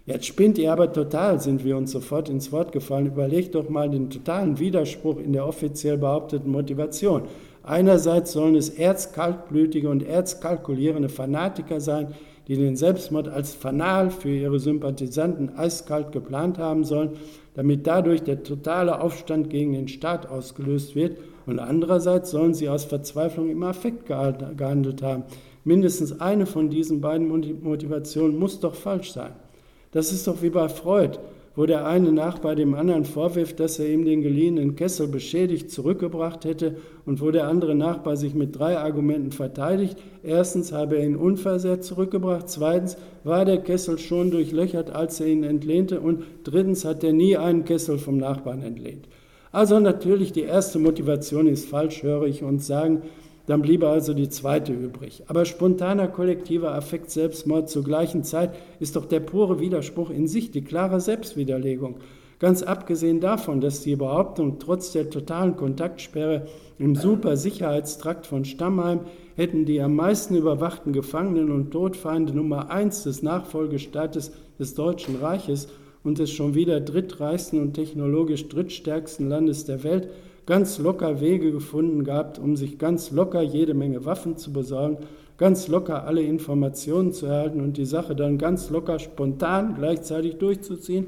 Jetzt 0.07 0.27
spinnt 0.27 0.59
ihr 0.59 0.71
aber 0.71 0.93
total, 0.93 1.39
sind 1.39 1.65
wir 1.65 1.75
uns 1.75 1.91
sofort 1.91 2.29
ins 2.29 2.51
Wort 2.51 2.71
gefallen. 2.71 3.07
Überlegt 3.07 3.55
doch 3.55 3.69
mal 3.69 3.89
den 3.89 4.11
totalen 4.11 4.59
Widerspruch 4.59 5.17
in 5.17 5.33
der 5.33 5.47
offiziell 5.47 5.97
behaupteten 5.97 6.51
Motivation. 6.51 7.23
Einerseits 7.63 8.31
sollen 8.31 8.55
es 8.55 8.69
erzkaltblütige 8.69 9.89
und 9.89 10.03
erzkalkulierende 10.03 11.09
Fanatiker 11.09 11.81
sein, 11.81 12.09
die 12.47 12.55
den 12.55 12.75
Selbstmord 12.75 13.27
als 13.27 13.55
Fanal 13.55 14.11
für 14.11 14.29
ihre 14.29 14.59
Sympathisanten 14.59 15.57
eiskalt 15.57 16.11
geplant 16.11 16.59
haben 16.59 16.83
sollen, 16.83 17.13
damit 17.55 17.87
dadurch 17.87 18.21
der 18.21 18.43
totale 18.43 19.01
Aufstand 19.01 19.49
gegen 19.49 19.73
den 19.73 19.87
Staat 19.87 20.29
ausgelöst 20.29 20.95
wird. 20.95 21.17
Und 21.47 21.57
andererseits 21.57 22.29
sollen 22.29 22.53
sie 22.53 22.69
aus 22.69 22.85
Verzweiflung 22.85 23.49
im 23.49 23.63
Affekt 23.63 24.05
gehandelt 24.05 25.01
haben. 25.01 25.23
Mindestens 25.63 26.21
eine 26.21 26.45
von 26.45 26.69
diesen 26.69 27.01
beiden 27.01 27.27
Motivationen 27.63 28.37
muss 28.37 28.59
doch 28.59 28.75
falsch 28.75 29.11
sein. 29.11 29.31
Das 29.95 30.11
ist 30.11 30.27
doch 30.27 30.41
wie 30.41 30.49
bei 30.49 30.67
Freud, 30.67 31.17
wo 31.55 31.65
der 31.65 31.87
eine 31.87 32.11
Nachbar 32.11 32.55
dem 32.55 32.73
anderen 32.73 33.05
vorwirft, 33.05 33.61
dass 33.61 33.79
er 33.79 33.87
ihm 33.87 34.03
den 34.03 34.21
geliehenen 34.21 34.75
Kessel 34.75 35.07
beschädigt 35.07 35.71
zurückgebracht 35.71 36.43
hätte 36.43 36.75
und 37.05 37.21
wo 37.21 37.31
der 37.31 37.47
andere 37.47 37.75
Nachbar 37.75 38.17
sich 38.17 38.35
mit 38.35 38.59
drei 38.59 38.77
Argumenten 38.77 39.31
verteidigt. 39.31 39.97
Erstens 40.21 40.73
habe 40.73 40.97
er 40.97 41.05
ihn 41.05 41.15
unversehrt 41.15 41.85
zurückgebracht, 41.85 42.49
zweitens 42.49 42.97
war 43.23 43.45
der 43.45 43.59
Kessel 43.59 43.97
schon 43.97 44.31
durchlöchert, 44.31 44.89
als 44.89 45.21
er 45.21 45.27
ihn 45.27 45.45
entlehnte 45.45 46.01
und 46.01 46.23
drittens 46.43 46.83
hat 46.83 47.01
er 47.01 47.13
nie 47.13 47.37
einen 47.37 47.63
Kessel 47.63 47.97
vom 47.97 48.17
Nachbarn 48.17 48.63
entlehnt. 48.63 49.07
Also 49.53 49.79
natürlich 49.79 50.33
die 50.33 50.41
erste 50.41 50.77
Motivation 50.77 51.47
ist 51.47 51.69
falsch, 51.69 52.03
höre 52.03 52.25
ich 52.25 52.43
uns 52.43 52.67
sagen, 52.67 53.03
dann 53.47 53.61
bliebe 53.61 53.87
also 53.87 54.13
die 54.13 54.29
zweite 54.29 54.73
übrig. 54.73 55.23
Aber 55.27 55.45
spontaner 55.45 56.07
kollektiver 56.07 56.73
Affekt 56.73 57.11
Selbstmord 57.11 57.69
zur 57.69 57.83
gleichen 57.83 58.23
Zeit 58.23 58.55
ist 58.79 58.95
doch 58.95 59.05
der 59.05 59.19
pure 59.19 59.59
Widerspruch 59.59 60.09
in 60.09 60.27
sich, 60.27 60.51
die 60.51 60.63
klare 60.63 60.99
Selbstwiderlegung. 60.99 61.97
Ganz 62.39 62.63
abgesehen 62.63 63.21
davon, 63.21 63.61
dass 63.61 63.81
die 63.81 63.95
Behauptung, 63.95 64.59
trotz 64.59 64.91
der 64.91 65.09
totalen 65.09 65.55
Kontaktsperre 65.55 66.47
im 66.77 66.95
Supersicherheitstrakt 66.95 68.27
von 68.27 68.43
Stammheim 68.43 69.01
hätten 69.35 69.65
die 69.65 69.79
am 69.81 69.95
meisten 69.95 70.35
überwachten 70.35 70.91
Gefangenen 70.91 71.51
und 71.51 71.71
Todfeinde 71.71 72.33
Nummer 72.33 72.69
eins 72.69 73.03
des 73.03 73.23
Nachfolgestaates 73.23 74.33
des 74.59 74.73
Deutschen 74.73 75.15
Reiches 75.17 75.69
und 76.03 76.19
des 76.19 76.31
schon 76.31 76.55
wieder 76.55 76.81
drittreichsten 76.81 77.61
und 77.61 77.73
technologisch 77.73 78.47
drittstärksten 78.49 79.29
Landes 79.29 79.65
der 79.65 79.83
Welt 79.83 80.09
ganz 80.45 80.77
locker 80.77 81.21
Wege 81.21 81.51
gefunden 81.51 82.03
gehabt, 82.03 82.39
um 82.39 82.55
sich 82.55 82.77
ganz 82.77 83.11
locker 83.11 83.41
jede 83.41 83.73
Menge 83.73 84.05
Waffen 84.05 84.37
zu 84.37 84.53
besorgen, 84.53 84.97
ganz 85.37 85.67
locker 85.67 86.05
alle 86.05 86.21
Informationen 86.21 87.11
zu 87.11 87.25
erhalten 87.25 87.61
und 87.61 87.77
die 87.77 87.85
Sache 87.85 88.15
dann 88.15 88.37
ganz 88.37 88.69
locker 88.69 88.99
spontan 88.99 89.75
gleichzeitig 89.75 90.37
durchzuziehen. 90.37 91.07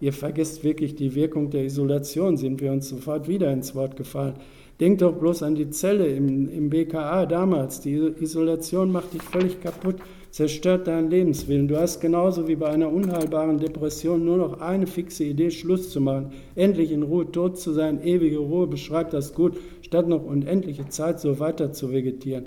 Ihr 0.00 0.12
vergesst 0.12 0.64
wirklich 0.64 0.96
die 0.96 1.14
Wirkung 1.14 1.50
der 1.50 1.64
Isolation, 1.64 2.36
sind 2.36 2.60
wir 2.60 2.72
uns 2.72 2.88
sofort 2.88 3.28
wieder 3.28 3.52
ins 3.52 3.74
Wort 3.74 3.96
gefallen. 3.96 4.34
Denkt 4.80 5.02
doch 5.02 5.12
bloß 5.12 5.44
an 5.44 5.54
die 5.54 5.70
Zelle 5.70 6.06
im, 6.06 6.48
im 6.48 6.68
BKA 6.68 7.26
damals. 7.26 7.80
Die 7.80 7.94
Isolation 7.94 8.90
macht 8.90 9.14
dich 9.14 9.22
völlig 9.22 9.60
kaputt 9.60 9.96
zerstört 10.34 10.88
deinen 10.88 11.10
Lebenswillen. 11.10 11.68
Du 11.68 11.76
hast 11.76 12.00
genauso 12.00 12.48
wie 12.48 12.56
bei 12.56 12.66
einer 12.66 12.90
unheilbaren 12.90 13.58
Depression 13.58 14.24
nur 14.24 14.36
noch 14.36 14.60
eine 14.60 14.88
fixe 14.88 15.22
Idee, 15.22 15.52
Schluss 15.52 15.90
zu 15.90 16.00
machen, 16.00 16.32
endlich 16.56 16.90
in 16.90 17.04
Ruhe 17.04 17.30
tot 17.30 17.56
zu 17.56 17.72
sein. 17.72 18.02
Ewige 18.02 18.38
Ruhe 18.38 18.66
beschreibt 18.66 19.12
das 19.12 19.32
gut, 19.32 19.56
statt 19.82 20.08
noch 20.08 20.24
unendliche 20.24 20.88
Zeit 20.88 21.20
so 21.20 21.38
weiter 21.38 21.72
zu 21.72 21.92
vegetieren. 21.92 22.46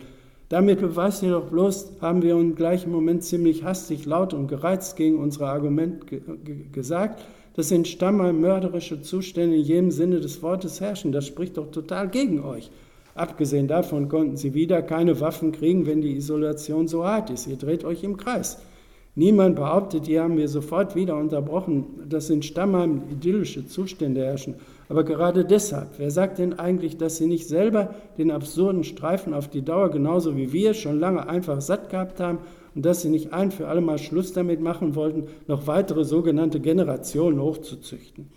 Damit 0.49 0.81
beweist 0.81 1.23
ihr 1.23 1.31
doch 1.31 1.45
bloß, 1.45 1.93
haben 2.01 2.23
wir 2.23 2.33
im 2.33 2.55
gleichen 2.55 2.91
Moment 2.91 3.23
ziemlich 3.23 3.63
hastig, 3.63 4.05
laut 4.05 4.33
und 4.33 4.49
gereizt 4.49 4.97
gegen 4.97 5.17
unsere 5.17 5.47
Argumente 5.47 6.19
gesagt, 6.73 7.23
dass 7.53 7.71
in 7.71 7.85
Stammheim 7.85 8.41
mörderische 8.41 9.01
Zustände 9.01 9.55
in 9.55 9.63
jedem 9.63 9.91
Sinne 9.91 10.19
des 10.19 10.43
Wortes 10.43 10.81
herrschen. 10.81 11.13
Das 11.13 11.25
spricht 11.25 11.55
doch 11.55 11.71
total 11.71 12.09
gegen 12.09 12.43
euch. 12.43 12.69
Abgesehen 13.18 13.68
davon 13.68 14.09
konnten 14.09 14.38
sie 14.38 14.53
wieder 14.53 14.84
keine 14.84 15.20
Waffen 15.20 15.51
kriegen, 15.51 15.88
wenn 15.88 16.01
die 16.01 16.15
Isolation 16.15 16.88
so 16.88 17.03
hart 17.03 17.32
ist. 17.32 17.47
Ihr 17.47 17.57
dreht 17.57 17.84
euch 17.84 18.03
im 18.03 18.15
Kreis. 18.15 18.59
Niemand 19.15 19.55
behauptet, 19.55 20.05
die 20.05 20.20
haben 20.20 20.38
wir 20.38 20.47
sofort 20.47 20.95
wieder 20.95 21.18
unterbrochen, 21.18 22.03
dass 22.07 22.30
in 22.30 22.43
Stammheim 22.43 23.01
idyllische 23.11 23.65
Zustände 23.65 24.24
herrschen. 24.24 24.53
Aber 24.89 25.03
gerade 25.03 25.43
deshalb, 25.43 25.88
wer 25.97 26.11
sagt 26.11 26.38
denn 26.38 26.59
eigentlich, 26.59 26.97
dass 26.97 27.18
sie 27.18 27.26
nicht 27.26 27.47
selber 27.47 27.95
den 28.20 28.30
absurden 28.30 28.84
Streifen 28.84 29.34
auf 29.34 29.47
die 29.47 29.63
Dauer 29.63 29.89
genauso 29.89 30.38
wie 30.38 30.53
wir 30.53 30.76
schon 30.76 30.99
lange 30.99 31.28
einfach 31.28 31.61
satt 31.61 31.89
gehabt 31.89 32.20
haben 32.20 32.38
und 32.76 32.86
dass 32.86 33.01
sie 33.01 33.09
nicht 33.09 33.34
ein 33.34 33.49
für 33.49 33.68
alle 33.68 33.82
Mal 33.82 33.97
Schluss 33.97 34.34
damit 34.34 34.61
machen 34.61 34.93
wollten, 34.93 35.24
noch 35.47 35.65
weitere 35.65 36.05
sogenannte 36.05 36.59
Generationen 36.59 37.41
hochzuzüchten? 37.41 38.28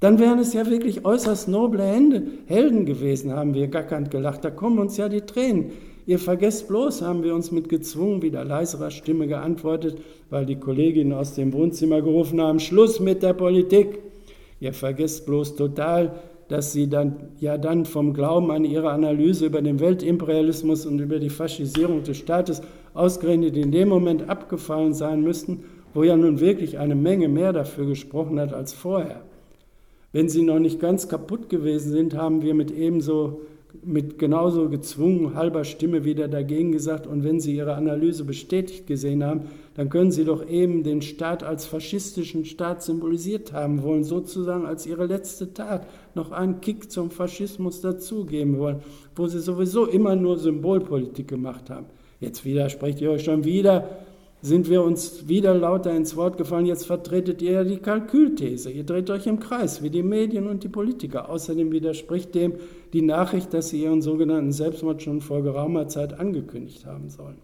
Dann 0.00 0.20
wären 0.20 0.38
es 0.38 0.52
ja 0.52 0.64
wirklich 0.66 1.04
äußerst 1.04 1.48
noble 1.48 1.82
Hände, 1.82 2.22
Helden 2.46 2.86
gewesen, 2.86 3.32
haben 3.32 3.54
wir 3.54 3.66
gackernd 3.66 4.12
gelacht. 4.12 4.44
Da 4.44 4.50
kommen 4.50 4.78
uns 4.78 4.96
ja 4.96 5.08
die 5.08 5.22
Tränen. 5.22 5.72
Ihr 6.06 6.20
vergesst 6.20 6.68
bloß, 6.68 7.02
haben 7.02 7.24
wir 7.24 7.34
uns 7.34 7.50
mit 7.50 7.68
gezwungen, 7.68 8.22
wieder 8.22 8.44
leiserer 8.44 8.90
Stimme 8.90 9.26
geantwortet, 9.26 9.98
weil 10.30 10.46
die 10.46 10.56
Kolleginnen 10.56 11.12
aus 11.12 11.34
dem 11.34 11.52
Wohnzimmer 11.52 12.00
gerufen 12.00 12.40
haben, 12.40 12.60
Schluss 12.60 13.00
mit 13.00 13.22
der 13.22 13.34
Politik. 13.34 13.98
Ihr 14.60 14.72
vergesst 14.72 15.26
bloß 15.26 15.56
total, 15.56 16.14
dass 16.46 16.72
sie 16.72 16.88
dann 16.88 17.16
ja 17.40 17.58
dann 17.58 17.84
vom 17.84 18.14
Glauben 18.14 18.50
an 18.50 18.64
ihre 18.64 18.90
Analyse 18.90 19.46
über 19.46 19.60
den 19.60 19.80
Weltimperialismus 19.80 20.86
und 20.86 20.98
über 21.00 21.18
die 21.18 21.28
Faschisierung 21.28 22.04
des 22.04 22.16
Staates 22.16 22.62
ausgerechnet 22.94 23.56
in 23.56 23.70
dem 23.72 23.88
Moment 23.88 24.30
abgefallen 24.30 24.94
sein 24.94 25.22
müssten, 25.22 25.64
wo 25.92 26.04
ja 26.04 26.16
nun 26.16 26.40
wirklich 26.40 26.78
eine 26.78 26.94
Menge 26.94 27.28
mehr 27.28 27.52
dafür 27.52 27.86
gesprochen 27.86 28.40
hat 28.40 28.54
als 28.54 28.72
vorher. 28.72 29.22
Wenn 30.12 30.28
sie 30.28 30.42
noch 30.42 30.58
nicht 30.58 30.80
ganz 30.80 31.08
kaputt 31.08 31.50
gewesen 31.50 31.92
sind, 31.92 32.14
haben 32.14 32.40
wir 32.40 32.54
mit 32.54 32.70
ebenso, 32.70 33.42
mit 33.84 34.18
genauso 34.18 34.70
gezwungen 34.70 35.34
halber 35.34 35.64
Stimme 35.64 36.04
wieder 36.04 36.28
dagegen 36.28 36.72
gesagt. 36.72 37.06
Und 37.06 37.24
wenn 37.24 37.40
sie 37.40 37.54
ihre 37.54 37.74
Analyse 37.74 38.24
bestätigt 38.24 38.86
gesehen 38.86 39.22
haben, 39.22 39.42
dann 39.74 39.90
können 39.90 40.10
sie 40.10 40.24
doch 40.24 40.48
eben 40.48 40.82
den 40.82 41.02
Staat 41.02 41.42
als 41.42 41.66
faschistischen 41.66 42.46
Staat 42.46 42.82
symbolisiert 42.82 43.52
haben 43.52 43.82
wollen, 43.82 44.02
sozusagen 44.02 44.64
als 44.64 44.86
ihre 44.86 45.06
letzte 45.06 45.52
Tat 45.52 45.86
noch 46.14 46.32
einen 46.32 46.62
Kick 46.62 46.90
zum 46.90 47.10
Faschismus 47.10 47.82
dazugeben 47.82 48.58
wollen, 48.58 48.80
wo 49.14 49.26
sie 49.26 49.40
sowieso 49.40 49.84
immer 49.84 50.16
nur 50.16 50.38
Symbolpolitik 50.38 51.28
gemacht 51.28 51.68
haben. 51.68 51.86
Jetzt 52.18 52.44
widersprecht 52.46 53.00
ihr 53.00 53.10
euch 53.10 53.24
schon 53.24 53.44
wieder 53.44 53.88
sind 54.40 54.70
wir 54.70 54.82
uns 54.82 55.28
wieder 55.28 55.54
lauter 55.54 55.94
ins 55.94 56.16
Wort 56.16 56.38
gefallen. 56.38 56.66
Jetzt 56.66 56.86
vertretet 56.86 57.42
ihr 57.42 57.64
die 57.64 57.78
Kalkülthese. 57.78 58.70
Ihr 58.70 58.84
dreht 58.84 59.10
euch 59.10 59.26
im 59.26 59.40
Kreis, 59.40 59.82
wie 59.82 59.90
die 59.90 60.02
Medien 60.04 60.46
und 60.46 60.62
die 60.62 60.68
Politiker. 60.68 61.28
Außerdem 61.28 61.72
widerspricht 61.72 62.34
dem 62.34 62.54
die 62.92 63.02
Nachricht, 63.02 63.52
dass 63.52 63.70
sie 63.70 63.82
ihren 63.82 64.00
sogenannten 64.00 64.52
Selbstmord 64.52 65.02
schon 65.02 65.20
vor 65.20 65.42
geraumer 65.42 65.88
Zeit 65.88 66.18
angekündigt 66.18 66.86
haben 66.86 67.10
sollen. 67.10 67.36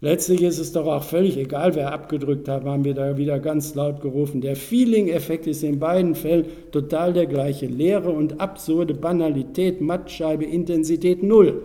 Letztlich 0.00 0.42
ist 0.42 0.58
es 0.58 0.72
doch 0.72 0.86
auch 0.86 1.02
völlig 1.02 1.38
egal, 1.38 1.74
wer 1.74 1.92
abgedrückt 1.92 2.46
hat, 2.46 2.64
haben 2.64 2.84
wir 2.84 2.92
da 2.92 3.16
wieder 3.16 3.38
ganz 3.40 3.74
laut 3.74 4.02
gerufen. 4.02 4.42
Der 4.42 4.54
Feeling-Effekt 4.54 5.46
ist 5.46 5.64
in 5.64 5.78
beiden 5.78 6.14
Fällen 6.14 6.44
total 6.72 7.14
der 7.14 7.26
gleiche. 7.26 7.66
Leere 7.66 8.10
und 8.10 8.38
absurde 8.38 8.92
Banalität, 8.92 9.80
Mattscheibe, 9.80 10.44
Intensität 10.44 11.22
null. 11.22 11.62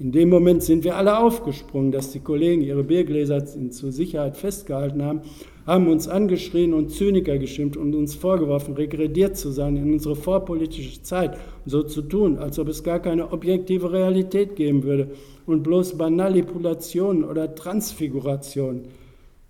In 0.00 0.10
dem 0.10 0.28
Moment 0.28 0.62
sind 0.64 0.82
wir 0.82 0.96
alle 0.96 1.18
aufgesprungen, 1.18 1.92
dass 1.92 2.10
die 2.10 2.18
Kollegen 2.18 2.62
ihre 2.62 2.82
Biergläser 2.82 3.44
zur 3.44 3.92
Sicherheit 3.92 4.36
festgehalten 4.36 5.02
haben, 5.02 5.20
haben 5.66 5.86
uns 5.86 6.08
angeschrien 6.08 6.74
und 6.74 6.90
Zyniker 6.90 7.38
geschimpft 7.38 7.76
und 7.76 7.94
uns 7.94 8.14
vorgeworfen, 8.14 8.74
regrediert 8.74 9.36
zu 9.36 9.50
sein 9.50 9.76
in 9.76 9.92
unsere 9.92 10.16
vorpolitische 10.16 11.02
Zeit 11.02 11.38
so 11.64 11.84
zu 11.84 12.02
tun, 12.02 12.38
als 12.38 12.58
ob 12.58 12.68
es 12.68 12.82
gar 12.82 12.98
keine 12.98 13.32
objektive 13.32 13.92
Realität 13.92 14.56
geben 14.56 14.82
würde 14.82 15.12
und 15.46 15.62
bloß 15.62 15.96
Manipulationen 15.96 17.24
oder 17.24 17.54
Transfigurationen. 17.54 18.82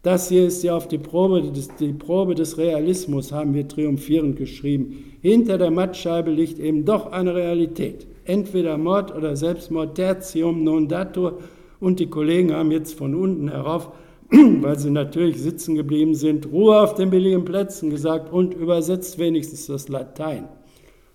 Das 0.02 0.28
hier 0.28 0.46
ist 0.46 0.62
ja 0.62 0.76
auf 0.76 0.86
die 0.86 0.98
Probe, 0.98 1.40
des, 1.40 1.74
die 1.76 1.94
Probe 1.94 2.34
des 2.34 2.58
Realismus, 2.58 3.32
haben 3.32 3.54
wir 3.54 3.66
triumphierend 3.66 4.36
geschrieben. 4.36 5.16
Hinter 5.22 5.56
der 5.56 5.70
Mattscheibe 5.70 6.30
liegt 6.30 6.58
eben 6.58 6.84
doch 6.84 7.10
eine 7.10 7.34
Realität. 7.34 8.06
Entweder 8.24 8.78
Mord 8.78 9.14
oder 9.14 9.36
Selbstmord, 9.36 9.94
tertium 9.94 10.64
non 10.64 10.88
datur. 10.88 11.40
Und 11.80 12.00
die 12.00 12.08
Kollegen 12.08 12.52
haben 12.52 12.70
jetzt 12.70 12.96
von 12.96 13.14
unten 13.14 13.50
herauf, 13.50 13.90
weil 14.30 14.78
sie 14.78 14.90
natürlich 14.90 15.40
sitzen 15.40 15.74
geblieben 15.74 16.14
sind, 16.14 16.50
Ruhe 16.50 16.80
auf 16.80 16.94
den 16.94 17.10
billigen 17.10 17.44
Plätzen 17.44 17.90
gesagt 17.90 18.32
und 18.32 18.54
übersetzt 18.54 19.18
wenigstens 19.18 19.66
das 19.66 19.88
Latein. 19.88 20.48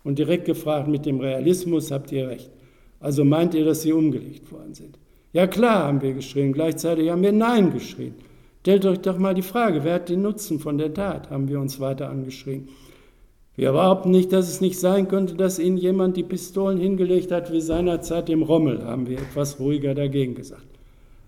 Und 0.04 0.20
direkt 0.20 0.46
gefragt, 0.46 0.88
mit 0.88 1.06
dem 1.06 1.20
Realismus 1.20 1.92
habt 1.92 2.12
ihr 2.12 2.28
recht. 2.28 2.52
Also 3.00 3.24
meint 3.24 3.54
ihr, 3.54 3.66
dass 3.66 3.82
sie 3.82 3.94
umgelegt 3.94 4.52
worden 4.52 4.74
sind? 4.74 5.00
Ja 5.34 5.48
klar, 5.48 5.84
haben 5.86 6.02
wir 6.02 6.14
geschrieben. 6.14 6.54
Gleichzeitig 6.54 7.10
haben 7.10 7.22
wir 7.22 7.32
Nein 7.32 7.72
geschrieben. 7.72 8.16
Stellt 8.62 8.86
euch 8.86 9.00
doch 9.00 9.18
mal 9.18 9.34
die 9.34 9.42
Frage, 9.42 9.84
wer 9.84 9.96
hat 9.96 10.10
den 10.10 10.22
Nutzen 10.22 10.60
von 10.60 10.78
der 10.78 10.94
Tat, 10.94 11.32
haben 11.32 11.48
wir 11.48 11.60
uns 11.60 11.80
weiter 11.80 12.10
angeschrien. 12.10 12.68
Wir 13.60 13.74
behaupten 13.74 14.12
nicht, 14.12 14.32
dass 14.32 14.48
es 14.48 14.62
nicht 14.62 14.80
sein 14.80 15.10
könnte, 15.10 15.36
dass 15.36 15.60
Ihnen 15.60 15.76
jemand 15.76 16.16
die 16.16 16.24
Pistolen 16.24 16.80
hingelegt 16.80 17.30
hat 17.30 17.52
wie 17.52 17.60
seinerzeit 17.60 18.30
dem 18.30 18.42
Rommel, 18.42 18.86
haben 18.86 19.06
wir 19.10 19.18
etwas 19.18 19.60
ruhiger 19.60 19.94
dagegen 19.94 20.34
gesagt. 20.34 20.64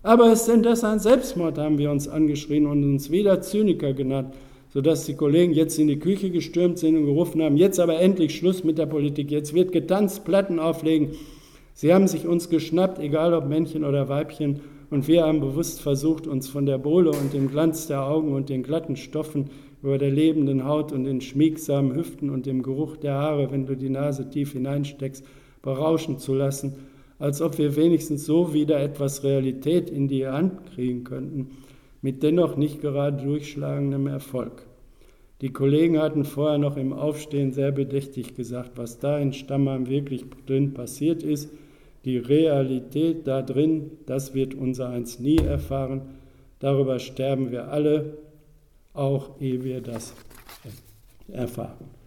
Aber 0.02 0.32
ist 0.32 0.46
denn 0.46 0.62
das 0.62 0.82
ein 0.82 0.98
Selbstmord, 0.98 1.58
haben 1.58 1.76
wir 1.76 1.90
uns 1.90 2.08
angeschrien 2.08 2.64
und 2.64 2.84
uns 2.84 3.10
wieder 3.10 3.42
Zyniker 3.42 3.92
genannt, 3.92 4.32
sodass 4.72 5.04
die 5.04 5.12
Kollegen 5.12 5.52
jetzt 5.52 5.78
in 5.78 5.88
die 5.88 5.98
Küche 5.98 6.30
gestürmt 6.30 6.78
sind 6.78 6.96
und 6.96 7.04
gerufen 7.04 7.42
haben, 7.42 7.58
jetzt 7.58 7.78
aber 7.78 8.00
endlich 8.00 8.34
Schluss 8.34 8.64
mit 8.64 8.78
der 8.78 8.86
Politik, 8.86 9.30
jetzt 9.30 9.52
wird 9.52 9.70
getanzt, 9.70 10.24
Platten 10.24 10.58
auflegen. 10.58 11.10
Sie 11.74 11.92
haben 11.92 12.08
sich 12.08 12.26
uns 12.26 12.48
geschnappt, 12.48 12.98
egal 12.98 13.34
ob 13.34 13.46
Männchen 13.46 13.84
oder 13.84 14.08
Weibchen, 14.08 14.60
und 14.88 15.06
wir 15.06 15.24
haben 15.24 15.40
bewusst 15.40 15.82
versucht, 15.82 16.26
uns 16.26 16.48
von 16.48 16.64
der 16.64 16.78
Bohle 16.78 17.10
und 17.10 17.34
dem 17.34 17.50
Glanz 17.50 17.88
der 17.88 18.06
Augen 18.06 18.32
und 18.32 18.48
den 18.48 18.62
glatten 18.62 18.96
Stoffen 18.96 19.50
über 19.82 19.98
der 19.98 20.10
lebenden 20.10 20.64
Haut 20.64 20.92
und 20.92 21.04
den 21.04 21.20
schmiegsamen 21.20 21.94
Hüften 21.94 22.30
und 22.30 22.46
dem 22.46 22.62
Geruch 22.62 22.96
der 22.96 23.14
Haare, 23.14 23.50
wenn 23.50 23.66
du 23.66 23.76
die 23.76 23.90
Nase 23.90 24.30
tief 24.30 24.52
hineinsteckst, 24.52 25.24
berauschen 25.60 26.18
zu 26.18 26.34
lassen, 26.34 26.74
als 27.18 27.40
ob 27.40 27.58
wir 27.58 27.76
wenigstens 27.76 28.24
so 28.24 28.52
wieder 28.52 28.80
etwas 28.80 29.24
Realität 29.24 29.90
in 29.90 30.08
die 30.08 30.26
Hand 30.26 30.66
kriegen 30.74 31.04
könnten, 31.04 31.50
mit 32.00 32.22
dennoch 32.22 32.56
nicht 32.56 32.80
gerade 32.80 33.22
durchschlagendem 33.24 34.06
Erfolg. 34.06 34.66
Die 35.40 35.52
Kollegen 35.52 35.98
hatten 35.98 36.24
vorher 36.24 36.58
noch 36.58 36.76
im 36.76 36.92
Aufstehen 36.92 37.52
sehr 37.52 37.72
bedächtig 37.72 38.36
gesagt, 38.36 38.72
was 38.76 39.00
da 39.00 39.18
in 39.18 39.32
Stammheim 39.32 39.88
wirklich 39.88 40.24
drin 40.46 40.72
passiert 40.72 41.24
ist, 41.24 41.50
die 42.04 42.18
Realität 42.18 43.26
da 43.26 43.42
drin, 43.42 43.92
das 44.06 44.34
wird 44.34 44.54
unser 44.54 44.88
eins 44.88 45.18
nie 45.18 45.38
erfahren. 45.38 46.02
Darüber 46.58 46.98
sterben 46.98 47.50
wir 47.50 47.68
alle, 47.68 48.18
auch 48.94 49.40
ehe 49.40 49.62
wir 49.62 49.80
das 49.80 50.14
erfahren. 51.28 52.01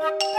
Thank 0.00 0.22
you. 0.24 0.33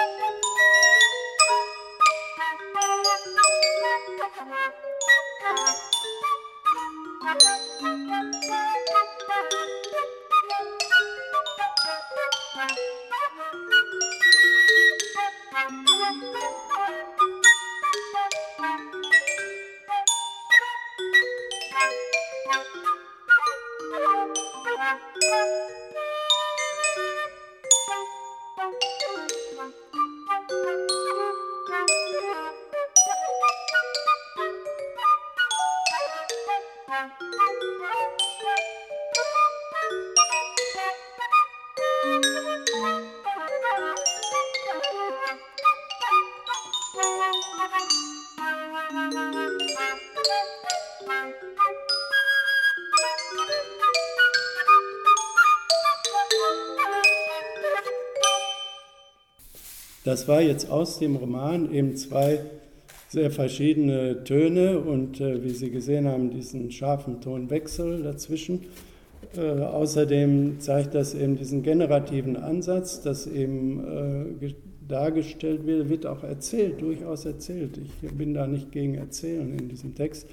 Das 60.16 60.30
war 60.30 60.42
jetzt 60.42 60.72
aus 60.72 60.98
dem 61.00 61.18
Roman 61.18 61.74
eben 61.74 61.98
zwei 61.98 62.40
sehr 63.10 63.32
verschiedene 63.32 64.24
Töne 64.24 64.80
und 64.80 65.20
äh, 65.20 65.44
wie 65.44 65.50
Sie 65.50 65.70
gesehen 65.70 66.08
haben, 66.08 66.30
diesen 66.30 66.72
scharfen 66.72 67.20
Tonwechsel 67.20 68.02
dazwischen. 68.02 68.62
Äh, 69.36 69.42
außerdem 69.42 70.62
zeigt 70.62 70.96
das 70.96 71.16
eben 71.16 71.36
diesen 71.36 71.64
generativen 71.64 72.38
Ansatz, 72.38 73.02
dass 73.02 73.28
eben 73.28 74.38
äh, 74.42 74.54
dargestellt 74.88 75.68
wird, 75.68 75.90
wird 75.90 76.06
auch 76.06 76.24
erzählt, 76.24 76.82
durchaus 76.82 77.26
erzählt. 77.26 77.78
Ich 77.78 78.12
bin 78.12 78.34
da 78.34 78.48
nicht 78.48 78.72
gegen 78.72 78.96
Erzählen 78.96 79.52
in 79.60 79.68
diesem 79.68 79.96
Text, 79.96 80.30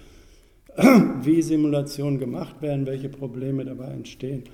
wie 1.22 1.42
Simulationen 1.42 2.20
gemacht 2.20 2.62
werden, 2.62 2.86
welche 2.86 3.08
Probleme 3.08 3.64
dabei 3.64 3.88
entstehen 3.88 4.44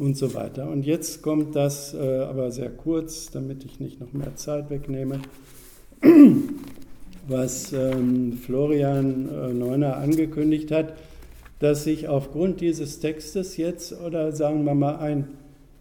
und 0.00 0.16
so 0.16 0.32
weiter. 0.34 0.68
Und 0.68 0.86
jetzt 0.86 1.20
kommt 1.20 1.54
das 1.54 1.92
äh, 1.92 2.20
aber 2.20 2.50
sehr 2.50 2.70
kurz, 2.70 3.30
damit 3.30 3.66
ich 3.66 3.80
nicht 3.80 4.00
noch 4.00 4.14
mehr 4.14 4.34
Zeit 4.34 4.70
wegnehme, 4.70 5.20
was 7.28 7.72
ähm, 7.74 8.32
Florian 8.32 9.28
äh, 9.28 9.52
Neuner 9.52 9.98
angekündigt 9.98 10.70
hat, 10.70 10.94
dass 11.58 11.86
ich 11.86 12.08
aufgrund 12.08 12.62
dieses 12.62 13.00
Textes 13.00 13.58
jetzt 13.58 14.00
oder 14.00 14.32
sagen 14.32 14.64
wir 14.64 14.74
mal 14.74 14.96
ein, 14.96 15.28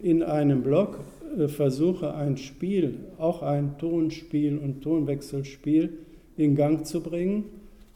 in 0.01 0.21
einem 0.21 0.63
Blog 0.63 0.99
äh, 1.37 1.47
versuche, 1.47 2.13
ein 2.13 2.35
Spiel, 2.35 2.95
auch 3.19 3.41
ein 3.41 3.77
Tonspiel 3.77 4.57
und 4.57 4.81
Tonwechselspiel 4.81 5.93
in 6.35 6.55
Gang 6.57 6.85
zu 6.85 6.99
bringen, 6.99 7.45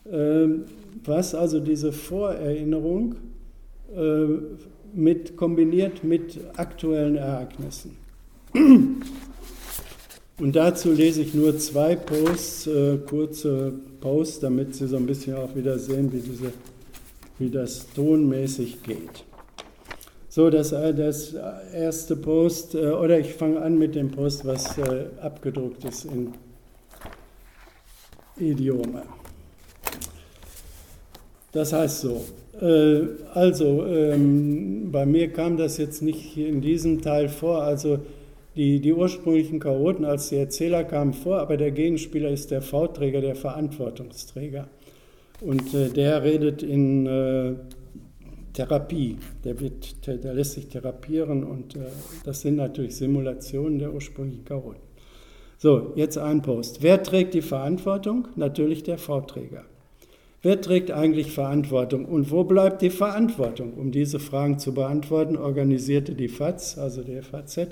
äh, 0.05 0.47
was 1.03 1.35
also 1.35 1.59
diese 1.59 1.91
Vorerinnerung 1.91 3.15
äh, 3.93 4.25
mit, 4.93 5.35
kombiniert 5.35 6.03
mit 6.03 6.39
aktuellen 6.57 7.15
Ereignissen. 7.15 7.97
Und 10.39 10.55
dazu 10.55 10.91
lese 10.91 11.21
ich 11.21 11.33
nur 11.33 11.57
zwei 11.57 11.95
Posts, 11.95 12.67
äh, 12.67 12.97
kurze 12.97 13.73
Posts, 14.01 14.39
damit 14.39 14.75
Sie 14.75 14.87
so 14.87 14.97
ein 14.97 15.05
bisschen 15.05 15.35
auch 15.35 15.55
wieder 15.55 15.77
sehen, 15.79 16.11
wie, 16.11 16.19
diese, 16.19 16.51
wie 17.39 17.49
das 17.49 17.87
tonmäßig 17.93 18.83
geht. 18.83 19.23
So, 20.29 20.49
das, 20.49 20.71
äh, 20.71 20.93
das 20.93 21.35
erste 21.73 22.15
Post, 22.15 22.73
äh, 22.73 22.87
oder 22.87 23.19
ich 23.19 23.33
fange 23.33 23.61
an 23.61 23.77
mit 23.77 23.93
dem 23.93 24.09
Post, 24.09 24.45
was 24.45 24.77
äh, 24.79 25.05
abgedruckt 25.21 25.85
ist 25.85 26.05
in 26.05 26.33
Idiome. 28.37 29.03
Das 31.51 31.71
heißt 31.71 32.01
so, 32.01 32.25
also, 32.55 33.85
ähm, 33.85 34.91
bei 34.91 35.05
mir 35.05 35.29
kam 35.29 35.57
das 35.57 35.77
jetzt 35.77 36.01
nicht 36.01 36.37
in 36.37 36.61
diesem 36.61 37.01
Teil 37.01 37.29
vor. 37.29 37.63
Also, 37.63 37.99
Die, 38.55 38.79
die 38.79 38.93
ursprünglichen 38.93 39.59
Chaoten 39.59 40.05
als 40.05 40.29
die 40.29 40.35
Erzähler 40.37 40.83
kamen 40.83 41.13
vor, 41.13 41.39
aber 41.39 41.57
der 41.57 41.71
Gegenspieler 41.71 42.29
ist 42.29 42.51
der 42.51 42.61
V-Träger, 42.61 43.19
der 43.19 43.35
Verantwortungsträger. 43.35 44.67
Und 45.41 45.73
äh, 45.73 45.89
der 45.89 46.21
redet 46.21 46.61
in 46.61 47.07
äh, 47.07 47.55
Therapie, 48.53 49.17
der, 49.43 49.59
wird, 49.59 50.05
der, 50.05 50.35
lässt 50.35 50.53
sich 50.53 50.67
therapieren 50.67 51.43
und 51.43 51.75
äh, 51.75 51.79
das 52.25 52.41
sind 52.41 52.57
natürlich 52.57 52.95
Simulationen 52.95 53.79
der 53.79 53.91
ursprünglichen 53.91 54.45
Chaoten. 54.45 54.83
So, 55.57 55.93
jetzt 55.95 56.19
ein 56.19 56.43
Post. 56.43 56.83
Wer 56.83 57.01
trägt 57.01 57.33
die 57.33 57.41
Verantwortung? 57.41 58.27
Natürlich 58.35 58.83
der 58.83 58.99
V-Träger. 58.99 59.63
Wer 60.45 60.59
trägt 60.59 60.91
eigentlich 60.91 61.31
Verantwortung 61.31 62.03
und 62.03 62.29
wo 62.29 62.43
bleibt 62.43 62.81
die 62.81 62.89
Verantwortung? 62.89 63.75
Um 63.75 63.93
diese 63.93 64.19
Fragen 64.19 64.59
zu 64.59 64.73
beantworten, 64.73 65.37
organisierte 65.37 66.15
die 66.15 66.27
FAZ, 66.27 66.77
also 66.77 67.01
die 67.01 67.21
FAZ, 67.21 67.69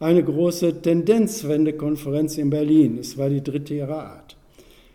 eine 0.00 0.24
große 0.24 0.82
Tendenzwendekonferenz 0.82 2.38
in 2.38 2.50
Berlin. 2.50 2.98
Es 2.98 3.16
war 3.18 3.30
die 3.30 3.42
dritte 3.42 3.74
ihrer 3.74 4.02
Art. 4.02 4.36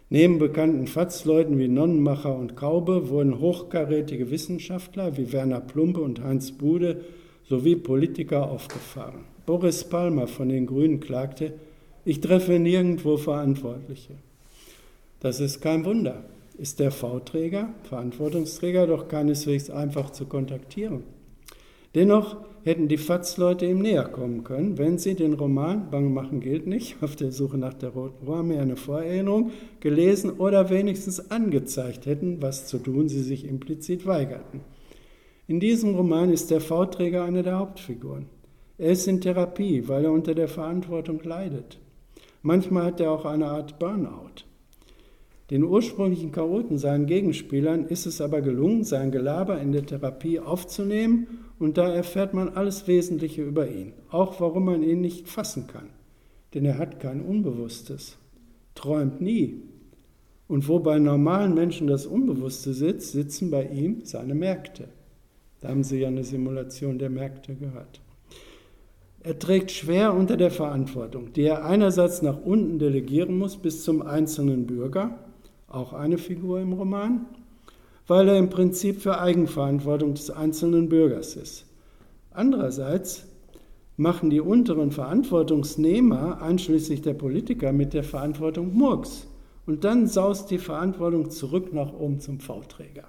Neben 0.10 0.38
bekannten 0.38 0.86
FAZ-Leuten 0.86 1.58
wie 1.58 1.70
Nonnenmacher 1.70 2.36
und 2.36 2.58
Kaube 2.58 3.08
wurden 3.08 3.40
hochkarätige 3.40 4.30
Wissenschaftler 4.30 5.16
wie 5.16 5.32
Werner 5.32 5.62
Plumpe 5.62 6.02
und 6.02 6.22
Heinz 6.22 6.52
Bude 6.52 7.06
sowie 7.48 7.78
Politiker 7.78 8.52
aufgefahren. 8.52 9.22
Boris 9.46 9.86
Palmer 9.86 10.28
von 10.28 10.50
den 10.50 10.66
Grünen 10.66 11.00
klagte, 11.00 11.54
ich 12.04 12.20
treffe 12.20 12.60
nirgendwo 12.60 13.16
Verantwortliche. 13.16 14.16
Das 15.22 15.40
ist 15.40 15.62
kein 15.62 15.86
Wunder. 15.86 16.26
Ist 16.58 16.80
der 16.80 16.92
V-Träger, 16.92 17.70
Verantwortungsträger, 17.84 18.88
doch 18.88 19.08
keineswegs 19.08 19.70
einfach 19.70 20.10
zu 20.10 20.26
kontaktieren. 20.26 21.04
Dennoch 21.94 22.38
hätten 22.64 22.88
die 22.88 22.98
FATS-Leute 22.98 23.66
ihm 23.66 23.80
näher 23.80 24.06
kommen 24.06 24.44
können, 24.44 24.78
wenn 24.78 24.98
sie 24.98 25.16
den 25.16 25.34
Roman 25.34 25.90
Bange 25.90 26.10
machen 26.10 26.40
gilt 26.40 26.68
nicht, 26.68 27.02
auf 27.02 27.16
der 27.16 27.32
Suche 27.32 27.58
nach 27.58 27.76
der 27.76 27.90
Roten 27.90 28.28
Armee 28.28 28.58
eine 28.58 28.76
Vorerinnerung 28.76 29.52
gelesen 29.80 30.32
oder 30.32 30.70
wenigstens 30.70 31.32
angezeigt 31.32 32.08
hätten, 32.08 32.42
was 32.42 32.68
zu 32.68 32.80
tun 32.80 33.08
sie 33.08 33.22
sich 33.22 33.46
implizit 33.48 34.06
weigerten. 34.06 34.62
In 35.48 35.60
diesem 35.60 35.96
Roman 35.96 36.34
ist 36.34 36.52
der 36.52 36.60
V-Träger 36.60 37.24
eine 37.24 37.44
der 37.44 37.60
Hauptfiguren. 37.60 38.26
Er 38.78 38.92
ist 38.92 39.08
in 39.08 39.22
Therapie, 39.22 39.88
weil 39.88 40.06
er 40.06 40.12
unter 40.12 40.36
der 40.36 40.48
Verantwortung 40.48 41.22
leidet. 41.24 41.80
Manchmal 42.42 42.86
hat 42.86 43.00
er 43.00 43.12
auch 43.12 43.26
eine 43.26 43.46
Art 43.46 43.80
Burnout. 43.80 44.44
Den 45.50 45.64
ursprünglichen 45.64 46.34
Chaoten, 46.34 46.78
seinen 46.78 47.06
Gegenspielern, 47.06 47.86
ist 47.86 48.06
es 48.06 48.20
aber 48.20 48.42
gelungen, 48.42 48.84
sein 48.84 49.12
Gelaber 49.12 49.62
in 49.62 49.72
der 49.72 49.86
Therapie 49.86 50.40
aufzunehmen 50.40 51.28
und 51.58 51.78
da 51.78 51.90
erfährt 51.90 52.34
man 52.34 52.50
alles 52.50 52.88
Wesentliche 52.88 53.44
über 53.44 53.70
ihn, 53.70 53.94
auch 54.10 54.42
warum 54.42 54.66
man 54.66 54.84
ihn 54.84 55.00
nicht 55.00 55.30
fassen 55.30 55.68
kann. 55.68 55.90
Denn 56.54 56.66
er 56.66 56.78
hat 56.78 57.00
kein 57.00 57.22
Unbewusstes, 57.22 58.18
träumt 58.76 59.22
nie. 59.22 59.62
Und 60.50 60.68
wo 60.68 60.80
bei 60.80 61.00
normalen 61.00 61.54
Menschen 61.54 61.88
das 61.88 62.06
Unbewusste 62.06 62.74
sitzt, 62.74 63.12
sitzen 63.12 63.50
bei 63.50 63.68
ihm 63.68 64.02
seine 64.04 64.36
Märkte. 64.36 64.90
Da 65.62 65.70
haben 65.70 65.84
Sie 65.84 66.00
ja 66.00 66.10
eine 66.10 66.24
Simulation 66.24 67.00
der 67.00 67.10
Märkte 67.10 67.56
gehört. 67.56 68.02
Er 69.22 69.40
trägt 69.40 69.72
schwer 69.72 70.14
unter 70.14 70.38
der 70.38 70.52
Verantwortung, 70.52 71.34
die 71.34 71.44
er 71.44 71.66
einerseits 71.66 72.22
nach 72.22 72.40
unten 72.40 72.80
delegieren 72.80 73.38
muss 73.38 73.58
bis 73.58 73.84
zum 73.84 74.02
einzelnen 74.02 74.68
Bürger, 74.68 75.27
auch 75.68 75.94
eine 75.94 76.18
Figur 76.18 76.60
im 76.60 76.74
Roman, 76.74 77.26
weil 78.08 78.30
er 78.30 78.38
im 78.38 78.50
Prinzip 78.50 79.02
für 79.02 79.20
Eigenverantwortung 79.20 80.14
des 80.14 80.30
einzelnen 80.30 80.90
Bürgers 80.90 81.36
ist. 81.36 81.66
Andererseits 82.32 83.26
machen 83.98 84.30
die 84.30 84.40
unteren 84.40 84.92
Verantwortungsnehmer, 84.92 86.42
einschließlich 86.42 87.02
der 87.02 87.16
Politiker, 87.16 87.74
mit 87.74 87.94
der 87.94 88.04
Verantwortung 88.04 88.74
Murks. 88.74 89.28
Und 89.66 89.84
dann 89.84 90.08
saust 90.08 90.50
die 90.50 90.60
Verantwortung 90.60 91.30
zurück 91.30 91.74
nach 91.74 91.92
oben 91.92 92.22
zum 92.22 92.40
V-Träger. 92.40 93.04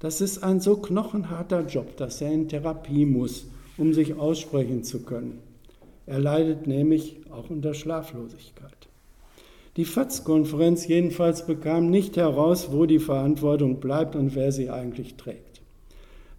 Das 0.00 0.20
ist 0.20 0.42
ein 0.42 0.60
so 0.60 0.76
knochenharter 0.76 1.64
Job, 1.64 1.96
dass 1.96 2.20
er 2.20 2.30
in 2.30 2.48
Therapie 2.48 3.06
muss, 3.06 3.46
um 3.78 3.94
sich 3.94 4.18
aussprechen 4.18 4.84
zu 4.84 5.02
können. 5.04 5.38
Er 6.04 6.18
leidet 6.18 6.66
nämlich 6.66 7.20
auch 7.30 7.48
unter 7.48 7.72
Schlaflosigkeit. 7.72 8.75
Die 9.76 9.84
FATS-Konferenz 9.84 10.86
jedenfalls 10.86 11.44
bekam 11.44 11.90
nicht 11.90 12.16
heraus, 12.16 12.68
wo 12.72 12.86
die 12.86 12.98
Verantwortung 12.98 13.78
bleibt 13.78 14.16
und 14.16 14.34
wer 14.34 14.50
sie 14.50 14.70
eigentlich 14.70 15.16
trägt. 15.16 15.60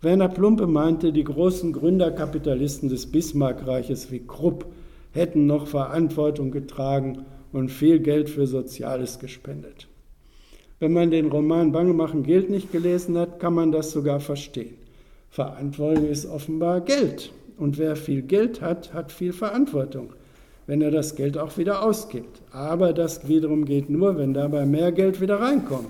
Werner 0.02 0.30
Plumpe 0.30 0.66
meinte, 0.66 1.14
die 1.14 1.24
großen 1.24 1.72
Gründerkapitalisten 1.72 2.90
des 2.90 3.12
Bismarckreiches 3.12 4.12
wie 4.12 4.26
Krupp 4.26 4.66
hätten 5.12 5.46
noch 5.46 5.68
Verantwortung 5.68 6.50
getragen 6.50 7.26
und 7.52 7.70
viel 7.70 8.00
Geld 8.00 8.28
für 8.30 8.48
Soziales 8.48 9.20
gespendet. 9.20 9.88
Wenn 10.80 10.94
man 10.94 11.12
den 11.12 11.28
Roman 11.28 11.72
Bange 11.72 11.94
machen 11.94 12.24
Geld 12.24 12.50
nicht 12.50 12.72
gelesen 12.72 13.20
hat, 13.20 13.40
kann 13.40 13.54
man 13.54 13.72
das 13.72 13.92
sogar 13.92 14.20
verstehen. 14.20 14.78
Verantwortung 15.30 16.08
ist 16.08 16.26
offenbar 16.26 16.82
Geld. 16.82 17.32
Und 17.58 17.78
wer 17.78 17.96
viel 17.96 18.24
Geld 18.24 18.62
hat, 18.62 18.94
hat 18.94 19.12
viel 19.12 19.34
Verantwortung 19.34 20.14
wenn 20.68 20.82
er 20.82 20.92
das 20.92 21.16
Geld 21.16 21.38
auch 21.38 21.58
wieder 21.58 21.82
ausgibt. 21.82 22.42
Aber 22.52 22.94
das 22.94 23.28
wiederum 23.28 23.66
geht 23.66 23.90
nur, 23.90 24.18
wenn 24.18 24.34
dabei 24.34 24.66
mehr 24.66 24.92
Geld 24.92 25.20
wieder 25.22 25.40
reinkommt. 25.40 25.88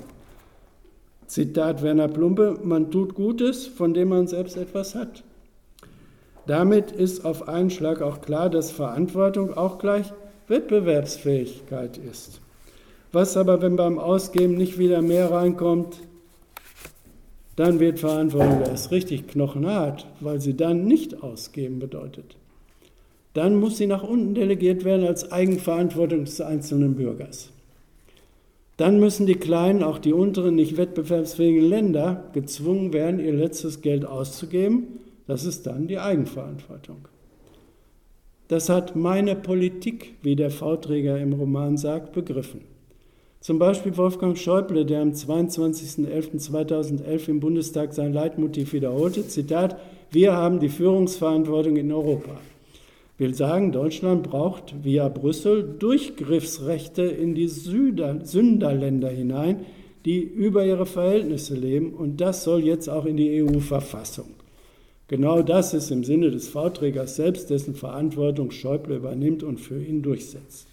Zitat 1.25 1.81
Werner 1.81 2.07
Plumpe, 2.07 2.59
man 2.63 2.89
tut 2.89 3.15
Gutes, 3.15 3.67
von 3.67 3.93
dem 3.93 4.09
man 4.09 4.27
selbst 4.27 4.55
etwas 4.55 4.95
hat. 4.95 5.23
Damit 6.45 6.91
ist 6.91 7.25
auf 7.25 7.49
einen 7.49 7.69
Schlag 7.69 8.01
auch 8.01 8.21
klar, 8.21 8.49
dass 8.49 8.71
Verantwortung 8.71 9.57
auch 9.57 9.79
gleich 9.79 10.13
Wettbewerbsfähigkeit 10.47 11.97
ist. 11.97 12.39
Was 13.11 13.35
aber, 13.35 13.61
wenn 13.61 13.75
beim 13.75 13.99
Ausgeben 13.99 14.55
nicht 14.55 14.77
wieder 14.77 15.01
mehr 15.01 15.31
reinkommt, 15.31 15.99
dann 17.57 17.79
wird 17.79 17.99
Verantwortung 17.99 18.61
erst 18.61 18.91
richtig 18.91 19.27
knochenhart, 19.27 20.05
weil 20.21 20.39
sie 20.39 20.55
dann 20.55 20.85
nicht 20.85 21.23
ausgeben 21.23 21.79
bedeutet 21.79 22.37
dann 23.37 23.55
muss 23.55 23.77
sie 23.77 23.87
nach 23.87 24.03
unten 24.03 24.33
delegiert 24.33 24.83
werden 24.83 25.05
als 25.05 25.31
Eigenverantwortung 25.31 26.25
des 26.25 26.41
einzelnen 26.41 26.95
Bürgers. 26.95 27.51
Dann 28.77 28.99
müssen 28.99 29.27
die 29.27 29.35
kleinen, 29.35 29.83
auch 29.83 29.99
die 29.99 30.13
unteren, 30.13 30.55
nicht 30.55 30.77
wettbewerbsfähigen 30.77 31.67
Länder 31.67 32.29
gezwungen 32.33 32.93
werden, 32.93 33.19
ihr 33.19 33.33
letztes 33.33 33.81
Geld 33.81 34.05
auszugeben. 34.05 34.99
Das 35.25 35.43
ist 35.45 35.65
dann 35.67 35.87
die 35.87 35.99
Eigenverantwortung. 35.99 37.07
Das 38.47 38.69
hat 38.69 38.95
meine 38.95 39.35
Politik, 39.35 40.13
wie 40.21 40.35
der 40.35 40.51
V-Träger 40.51 41.19
im 41.19 41.33
Roman 41.33 41.77
sagt, 41.77 42.13
begriffen. 42.13 42.61
Zum 43.39 43.57
Beispiel 43.59 43.95
Wolfgang 43.97 44.35
Schäuble, 44.37 44.85
der 44.85 45.01
am 45.01 45.11
22.11.2011 45.11 47.29
im 47.29 47.39
Bundestag 47.39 47.93
sein 47.93 48.13
Leitmotiv 48.13 48.73
wiederholte, 48.73 49.27
Zitat, 49.27 49.77
wir 50.11 50.33
haben 50.33 50.59
die 50.59 50.69
Führungsverantwortung 50.69 51.77
in 51.77 51.91
Europa 51.91 52.37
will 53.17 53.33
sagen, 53.33 53.71
Deutschland 53.71 54.23
braucht 54.23 54.83
via 54.83 55.09
Brüssel 55.09 55.75
Durchgriffsrechte 55.79 57.03
in 57.03 57.33
die 57.33 57.47
Süder, 57.47 58.23
Sünderländer 58.23 59.09
hinein, 59.09 59.65
die 60.05 60.21
über 60.21 60.65
ihre 60.65 60.85
Verhältnisse 60.85 61.55
leben. 61.55 61.93
Und 61.93 62.21
das 62.21 62.43
soll 62.43 62.63
jetzt 62.63 62.89
auch 62.89 63.05
in 63.05 63.17
die 63.17 63.41
EU-Verfassung. 63.41 64.27
Genau 65.07 65.41
das 65.41 65.73
ist 65.73 65.89
im 65.89 66.03
Sinne 66.03 66.31
des 66.31 66.49
V-Trägers 66.49 67.15
selbst, 67.15 67.49
dessen 67.49 67.75
Verantwortung 67.75 68.51
Schäuble 68.51 68.97
übernimmt 68.97 69.41
und 69.41 69.59
für 69.59 69.81
ihn 69.81 70.01
durchsetzt. 70.01 70.67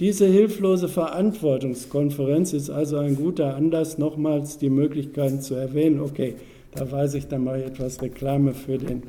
Diese 0.00 0.26
hilflose 0.26 0.88
Verantwortungskonferenz 0.88 2.52
ist 2.52 2.70
also 2.70 2.98
ein 2.98 3.16
guter 3.16 3.56
Anlass, 3.56 3.98
nochmals 3.98 4.58
die 4.58 4.70
Möglichkeiten 4.70 5.40
zu 5.40 5.54
erwähnen. 5.54 6.00
Okay, 6.00 6.34
da 6.74 6.90
weise 6.92 7.18
ich 7.18 7.26
dann 7.26 7.44
mal 7.44 7.60
etwas 7.62 8.02
Reklame 8.02 8.54
für 8.54 8.78
den 8.78 9.02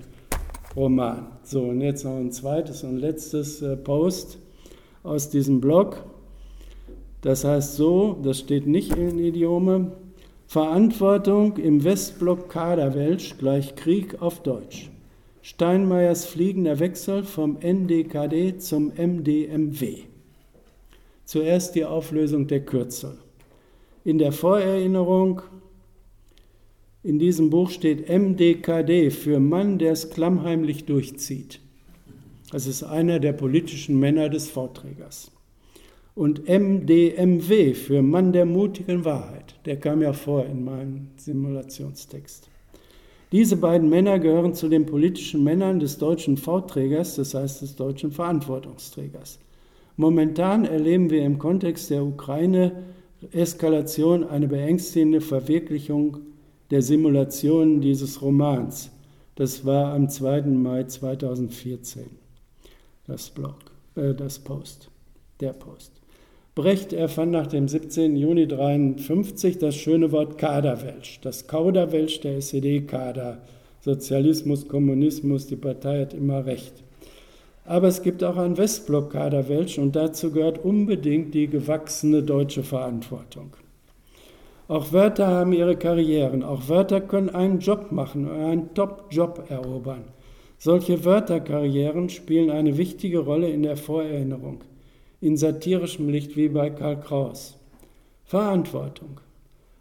Roman. 0.76 1.28
So, 1.44 1.64
und 1.64 1.82
jetzt 1.82 2.04
noch 2.04 2.16
ein 2.16 2.32
zweites 2.32 2.84
und 2.84 2.98
letztes 2.98 3.62
äh, 3.62 3.76
Post 3.76 4.38
aus 5.04 5.30
diesem 5.30 5.62
Blog. 5.62 6.04
Das 7.22 7.44
heißt 7.44 7.76
so, 7.76 8.18
das 8.24 8.40
steht 8.40 8.68
nicht 8.68 8.96
in 8.96 9.20
Idiome, 9.20 9.92
Verantwortung 10.48 11.58
im 11.58 11.84
Westblock 11.84 12.50
Kaderwelsch 12.50 13.38
gleich 13.38 13.76
Krieg 13.76 14.22
auf 14.22 14.42
Deutsch. 14.42 14.90
Steinmeiers 15.42 16.26
fliegender 16.26 16.80
Wechsel 16.80 17.24
vom 17.24 17.58
NDKD 17.60 18.58
zum 18.58 18.92
MDMW. 18.96 20.04
Zuerst 21.26 21.76
die 21.76 21.86
Auflösung 21.86 22.48
der 22.48 22.66
Kürzel. 22.66 23.18
In 24.04 24.18
der 24.18 24.32
Vorerinnerung 24.32 25.42
in 27.02 27.18
diesem 27.18 27.50
Buch 27.50 27.70
steht 27.70 28.10
MDKD 28.10 29.10
für 29.10 29.40
Mann, 29.40 29.80
der 29.80 29.94
es 29.94 30.10
klammheimlich 30.10 30.84
durchzieht. 30.86 31.62
Das 32.52 32.68
ist 32.68 32.84
einer 32.84 33.20
der 33.20 33.32
politischen 33.34 34.00
Männer 34.00 34.30
des 34.30 34.50
Vorträgers. 34.50 35.32
Und 36.16 36.50
MDMW 36.50 37.74
für 37.74 38.02
Mann 38.02 38.34
der 38.34 38.46
mutigen 38.46 39.06
Wahrheit. 39.06 39.56
Der 39.66 39.78
kam 39.78 40.02
ja 40.02 40.12
vor 40.12 40.46
in 40.46 40.66
meinem 40.66 41.08
Simulationstext. 41.16 42.50
Diese 43.32 43.56
beiden 43.56 43.88
Männer 43.90 44.20
gehören 44.20 44.54
zu 44.56 44.68
den 44.68 44.88
politischen 44.88 45.44
Männern 45.44 45.80
des 45.80 46.00
deutschen 46.00 46.36
V-Trägers, 46.36 47.16
das 47.16 47.36
heißt 47.36 47.62
des 47.62 47.76
deutschen 47.76 48.12
Verantwortungsträgers. 48.12 49.38
Momentan 49.96 50.66
erleben 50.66 51.12
wir 51.12 51.24
im 51.24 51.38
Kontext 51.38 51.92
der 51.92 52.04
Ukraine-Eskalation 52.04 54.24
eine 54.26 54.48
beängstigende 54.48 55.22
Verwirklichung 55.22 56.18
der 56.72 56.82
Simulationen 56.82 57.82
dieses 57.82 58.22
Romans. 58.22 58.92
Das 59.36 59.66
war 59.66 59.94
am 59.94 60.10
2. 60.10 60.42
Mai 60.42 60.84
2014, 60.84 62.04
das 63.08 63.30
Blog, 63.30 63.56
äh, 63.96 64.14
das 64.14 64.40
Post, 64.40 64.90
der 65.40 65.54
Post. 65.54 65.94
Brecht 66.56 66.92
erfand 66.92 67.32
nach 67.32 67.48
dem 67.48 67.70
17. 67.70 68.18
Juni 68.18 68.42
1953 68.42 69.60
das 69.60 69.76
schöne 69.76 70.12
Wort 70.12 70.38
Kaderwelsch, 70.38 71.22
das 71.22 71.48
Kauderwelsch 71.48 72.20
der 72.20 72.38
SED-Kader. 72.38 73.42
Sozialismus, 73.82 74.68
Kommunismus, 74.68 75.48
die 75.48 75.56
Partei 75.56 76.02
hat 76.02 76.14
immer 76.14 76.46
recht. 76.46 76.84
Aber 77.64 77.88
es 77.88 78.02
gibt 78.02 78.26
auch 78.26 78.36
ein 78.36 78.58
Westblock-Kaderwelsch 78.58 79.78
und 79.78 79.96
dazu 79.96 80.32
gehört 80.32 80.66
unbedingt 80.66 81.34
die 81.34 81.48
gewachsene 81.48 82.24
deutsche 82.24 82.64
Verantwortung. 82.64 83.54
Auch 84.70 84.94
Wörter 84.94 85.28
haben 85.28 85.52
ihre 85.52 85.76
Karrieren, 85.76 86.44
auch 86.44 86.70
Wörter 86.70 87.02
können 87.02 87.30
einen 87.32 87.58
Job 87.58 87.92
machen, 87.92 88.30
einen 88.30 88.72
Top-Job 88.76 89.46
erobern. 89.50 90.04
Solche 90.60 91.04
Wörterkarrieren 91.04 92.08
spielen 92.10 92.52
eine 92.52 92.78
wichtige 92.78 93.18
Rolle 93.18 93.50
in 93.50 93.64
der 93.64 93.78
Vorerinnerung 93.78 94.62
in 95.22 95.38
satirischem 95.38 96.08
Licht 96.10 96.38
wie 96.38 96.50
bei 96.50 96.70
Karl 96.70 97.00
Kraus. 97.00 97.58
Verantwortung. 98.26 99.20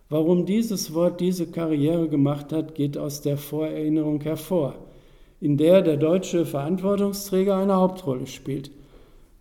Warum 0.09 0.47
dieses 0.47 0.95
Wort 0.95 1.20
diese 1.20 1.47
Karriere 1.47 2.09
gemacht 2.09 2.51
hat, 2.51 2.74
geht 2.74 2.97
aus 2.97 3.20
der 3.20 3.36
Vorerinnerung 3.36 4.22
hervor, 4.22 4.74
in 5.39 5.59
der 5.59 5.82
der 5.82 5.99
deutsche 5.99 6.47
Verantwortungsträger 6.47 7.57
eine 7.57 7.76
Hauptrolle 7.76 8.26
spielt. 8.26 8.70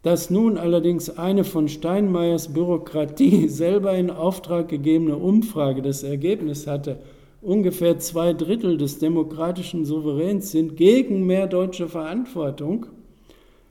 Dass 0.07 0.29
nun 0.29 0.57
allerdings 0.57 1.09
eine 1.09 1.43
von 1.43 1.67
Steinmeiers 1.67 2.53
Bürokratie 2.53 3.49
selber 3.49 3.93
in 3.93 4.09
Auftrag 4.09 4.69
gegebene 4.69 5.17
Umfrage 5.17 5.81
das 5.81 6.01
Ergebnis 6.01 6.65
hatte, 6.65 6.99
ungefähr 7.41 7.99
zwei 7.99 8.31
Drittel 8.31 8.77
des 8.77 8.99
demokratischen 8.99 9.83
Souveräns 9.83 10.49
sind 10.49 10.77
gegen 10.77 11.25
mehr 11.25 11.45
deutsche 11.47 11.89
Verantwortung, 11.89 12.85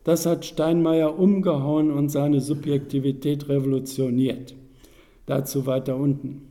das 0.04 0.26
hat 0.26 0.44
Steinmeier 0.44 1.18
umgehauen 1.18 1.90
und 1.90 2.10
seine 2.10 2.42
Subjektivität 2.42 3.48
revolutioniert. 3.48 4.54
Dazu 5.24 5.64
weiter 5.64 5.96
unten. 5.96 6.42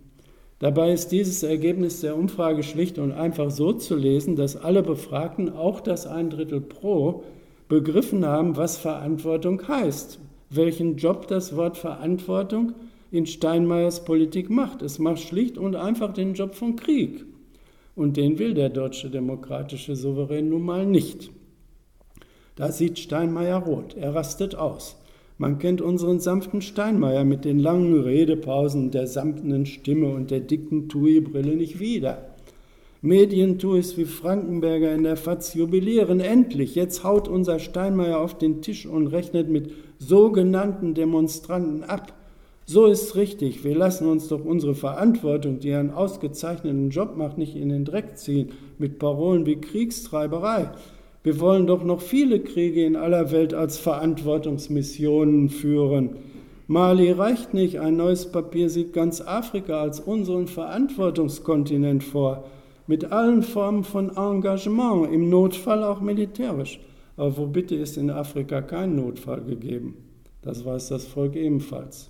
Dabei 0.58 0.94
ist 0.94 1.10
dieses 1.10 1.44
Ergebnis 1.44 2.02
der 2.02 2.18
Umfrage 2.18 2.64
schlicht 2.64 2.98
und 2.98 3.12
einfach 3.12 3.52
so 3.52 3.72
zu 3.72 3.96
lesen, 3.96 4.36
dass 4.36 4.56
alle 4.56 4.82
Befragten, 4.82 5.54
auch 5.54 5.80
das 5.80 6.08
ein 6.08 6.32
Drittel 6.32 6.60
pro, 6.60 7.24
begriffen 7.68 8.26
haben, 8.26 8.58
was 8.58 8.78
Verantwortung 8.78 9.68
heißt, 9.68 10.20
welchen 10.50 10.98
Job 10.98 11.28
das 11.28 11.56
Wort 11.56 11.78
Verantwortung 11.78 12.74
in 13.12 13.26
Steinmeiers 13.26 14.06
Politik 14.06 14.50
macht. 14.50 14.82
Es 14.82 15.00
macht 15.00 15.20
schlicht 15.20 15.58
und 15.58 15.76
einfach 15.76 16.14
den 16.14 16.34
Job 16.34 16.56
von 16.56 16.76
Krieg. 16.76 17.26
Und 17.96 18.18
den 18.18 18.40
will 18.40 18.54
der 18.54 18.70
deutsche 18.70 19.10
demokratische 19.10 19.96
Souverän 19.96 20.50
nun 20.50 20.64
mal 20.64 20.86
nicht. 20.86 21.32
Da 22.56 22.72
sieht 22.72 23.00
Steinmeier 23.00 23.58
rot, 23.58 23.96
er 23.96 24.16
rastet 24.16 24.56
aus. 24.56 24.98
Man 25.38 25.60
kennt 25.60 25.82
unseren 25.82 26.20
sanften 26.22 26.62
Steinmeier 26.62 27.26
mit 27.26 27.44
den 27.44 27.60
langen 27.60 28.00
Redepausen, 28.00 28.92
der 28.92 29.08
samtenen 29.08 29.66
Stimme 29.66 30.14
und 30.14 30.32
der 30.32 30.40
dicken 30.40 30.88
Tui-Brille 30.88 31.56
nicht 31.56 31.80
wieder. 31.80 32.35
Medientuis 33.06 33.98
wie 33.98 34.06
Frankenberger 34.06 34.92
in 34.92 35.04
der 35.04 35.16
FAZ 35.16 35.54
jubilieren 35.54 36.20
endlich. 36.20 36.74
Jetzt 36.74 37.04
haut 37.04 37.28
unser 37.28 37.60
Steinmeier 37.60 38.20
auf 38.20 38.36
den 38.36 38.64
Tisch 38.64 38.88
und 38.88 39.06
rechnet 39.06 39.48
mit 39.48 39.72
sogenannten 40.00 40.96
Demonstranten 40.96 41.84
ab. 41.84 42.14
So 42.66 42.88
ist 42.88 43.16
richtig. 43.16 43.64
Wir 43.64 43.76
lassen 43.76 44.08
uns 44.08 44.28
doch 44.28 44.44
unsere 44.44 44.74
Verantwortung, 44.74 45.60
die 45.60 45.72
einen 45.74 45.92
ausgezeichneten 45.92 46.90
Job 46.90 47.16
macht, 47.16 47.38
nicht 47.38 47.56
in 47.56 47.70
den 47.70 47.86
Dreck 47.86 48.18
ziehen 48.18 48.54
mit 48.80 48.98
Parolen 48.98 49.46
wie 49.46 49.58
Kriegstreiberei. 49.58 50.72
Wir 51.22 51.40
wollen 51.40 51.68
doch 51.68 51.84
noch 51.84 52.02
viele 52.02 52.40
Kriege 52.40 52.84
in 52.86 52.96
aller 52.96 53.32
Welt 53.32 53.54
als 53.54 53.78
Verantwortungsmissionen 53.78 55.50
führen. 55.50 56.16
Mali 56.66 57.12
reicht 57.12 57.54
nicht. 57.54 57.80
Ein 57.80 57.98
neues 57.98 58.32
Papier 58.32 58.72
sieht 58.72 58.94
ganz 58.94 59.22
Afrika 59.22 59.80
als 59.80 60.00
unseren 60.00 60.48
Verantwortungskontinent 60.48 62.04
vor, 62.04 62.46
mit 62.88 63.12
allen 63.12 63.44
Formen 63.44 63.84
von 63.84 64.16
Engagement, 64.16 65.12
im 65.12 65.30
Notfall 65.30 65.84
auch 65.84 66.02
militärisch. 66.02 66.80
Aber 67.18 67.38
wo 67.38 67.46
bitte 67.48 67.76
ist 67.76 67.98
in 67.98 68.10
Afrika 68.10 68.62
kein 68.62 68.96
Notfall 68.96 69.42
gegeben? 69.42 69.96
Das 70.42 70.64
weiß 70.66 70.90
das 70.90 71.06
Volk 71.06 71.36
ebenfalls. 71.36 72.10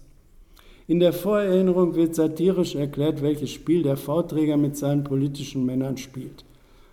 In 0.87 0.99
der 0.99 1.13
Vorerinnerung 1.13 1.95
wird 1.95 2.13
satirisch 2.13 2.75
erklärt, 2.75 3.21
welches 3.21 3.51
Spiel 3.51 3.81
der 3.83 3.97
V-Träger 3.97 4.57
mit 4.57 4.77
seinen 4.77 5.03
politischen 5.03 5.65
Männern 5.65 5.97
spielt. 5.97 6.45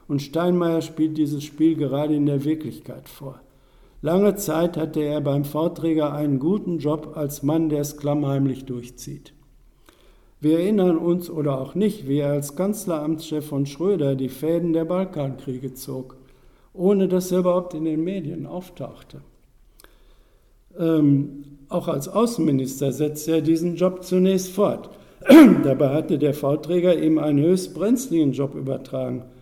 Und 0.09 0.23
Steinmeier 0.23 0.81
spielt 0.81 1.19
dieses 1.19 1.45
Spiel 1.45 1.75
gerade 1.75 2.15
in 2.15 2.27
der 2.27 2.45
Wirklichkeit 2.45 3.09
vor. 3.09 3.41
Lange 4.01 4.35
Zeit 4.37 4.77
hatte 4.77 5.01
er 5.01 5.21
beim 5.21 5.45
Vorträger 5.45 6.13
einen 6.13 6.39
guten 6.39 6.79
Job 6.79 7.13
als 7.17 7.43
Mann, 7.43 7.69
der 7.69 7.83
es 7.83 7.97
klammheimlich 7.97 8.65
durchzieht. 8.65 9.33
Wir 10.43 10.59
erinnern 10.59 10.99
uns 10.99 11.31
oder 11.31 11.59
auch 11.59 11.75
nicht, 11.75 12.07
wie 12.09 12.19
er 12.19 12.33
als 12.33 12.57
Kanzleramtschef 12.57 13.47
von 13.47 13.65
Schröder 13.65 14.17
die 14.17 14.29
Fäden 14.29 14.75
der 14.75 14.85
Balkankriege 14.85 15.73
zog, 15.73 16.17
ohne 16.75 17.09
dass 17.09 17.33
er 17.33 17.39
überhaupt 17.39 17.73
in 17.73 17.85
den 17.85 18.05
Medien 18.05 18.45
auftauchte. 18.45 19.23
Ähm, 20.79 21.45
auch 21.69 21.89
als 21.89 22.09
Außenminister 22.09 22.93
setzte 22.93 23.37
er 23.37 23.41
diesen 23.41 23.77
Job 23.77 24.03
zunächst 24.03 24.51
fort. 24.51 24.91
Dabei 25.65 25.95
hatte 25.95 26.19
der 26.19 26.35
V-Träger 26.35 27.01
ihm 27.01 27.19
einen 27.19 27.41
höchst 27.41 27.73
brenzligen 27.73 28.33
Job 28.33 28.55
übertragen– 28.55 29.25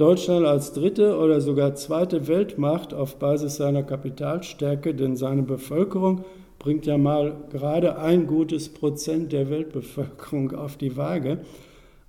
Deutschland 0.00 0.46
als 0.46 0.72
dritte 0.72 1.18
oder 1.18 1.42
sogar 1.42 1.74
zweite 1.74 2.26
Weltmacht 2.26 2.94
auf 2.94 3.16
Basis 3.16 3.56
seiner 3.56 3.82
Kapitalstärke, 3.82 4.94
denn 4.94 5.14
seine 5.14 5.42
Bevölkerung 5.42 6.24
bringt 6.60 6.84
ja 6.84 6.98
mal 6.98 7.32
gerade 7.50 7.98
ein 7.98 8.26
gutes 8.26 8.68
Prozent 8.68 9.32
der 9.32 9.50
Weltbevölkerung 9.50 10.52
auf 10.52 10.76
die 10.76 10.96
Waage, 10.96 11.38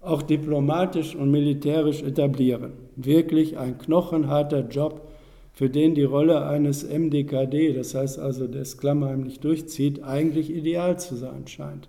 auch 0.01 0.21
diplomatisch 0.21 1.15
und 1.15 1.31
militärisch 1.31 2.03
etablieren. 2.03 2.73
Wirklich 2.95 3.57
ein 3.57 3.77
knochenharter 3.77 4.67
Job, 4.67 5.07
für 5.53 5.69
den 5.69 5.95
die 5.95 6.03
Rolle 6.03 6.45
eines 6.45 6.83
MDKD, 6.83 7.73
das 7.73 7.95
heißt 7.95 8.19
also 8.19 8.47
des 8.47 8.77
klammheimlich 8.77 9.39
durchzieht, 9.39 10.03
eigentlich 10.03 10.53
ideal 10.53 10.99
zu 10.99 11.15
sein 11.15 11.47
scheint. 11.47 11.87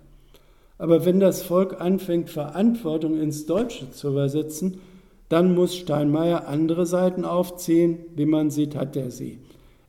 Aber 0.77 1.05
wenn 1.05 1.19
das 1.19 1.41
Volk 1.43 1.81
anfängt, 1.81 2.29
Verantwortung 2.29 3.19
ins 3.19 3.45
Deutsche 3.45 3.91
zu 3.91 4.09
übersetzen, 4.09 4.79
dann 5.27 5.53
muss 5.53 5.75
Steinmeier 5.75 6.47
andere 6.47 6.85
Seiten 6.85 7.25
aufziehen, 7.25 7.99
wie 8.15 8.25
man 8.25 8.51
sieht, 8.51 8.75
hat 8.75 8.95
er 8.95 9.11
sie. 9.11 9.39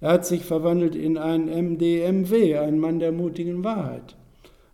Er 0.04 0.12
hat 0.12 0.26
sich 0.26 0.44
verwandelt 0.44 0.96
in 0.96 1.16
einen 1.16 1.46
MDMW, 1.46 2.58
einen 2.58 2.78
Mann 2.78 2.98
der 2.98 3.10
mutigen 3.10 3.64
Wahrheit. 3.64 4.16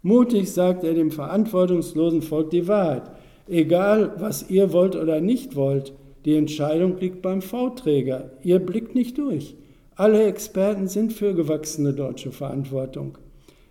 Mutig 0.03 0.51
sagt 0.51 0.83
er 0.83 0.93
dem 0.95 1.12
verantwortungslosen 1.12 2.20
Volk 2.20 2.51
die 2.51 2.66
Wahrheit. 2.66 3.05
Egal, 3.47 4.14
was 4.18 4.51
ihr 4.51 4.72
wollt 4.72 4.97
oder 4.97 5.20
nicht 5.20 5.55
wollt, 5.55 5.93
die 6.24 6.35
Entscheidung 6.35 6.99
liegt 6.99 7.22
beim 7.22 7.43
V-Träger. 7.43 8.33
Ihr 8.43 8.59
blickt 8.59 8.97
nicht 8.97 9.18
durch. 9.18 9.55
Alle 9.95 10.24
Experten 10.24 10.89
sind 10.89 11.12
für 11.12 11.33
gewachsene 11.33 11.93
deutsche 11.93 12.33
Verantwortung. 12.33 13.16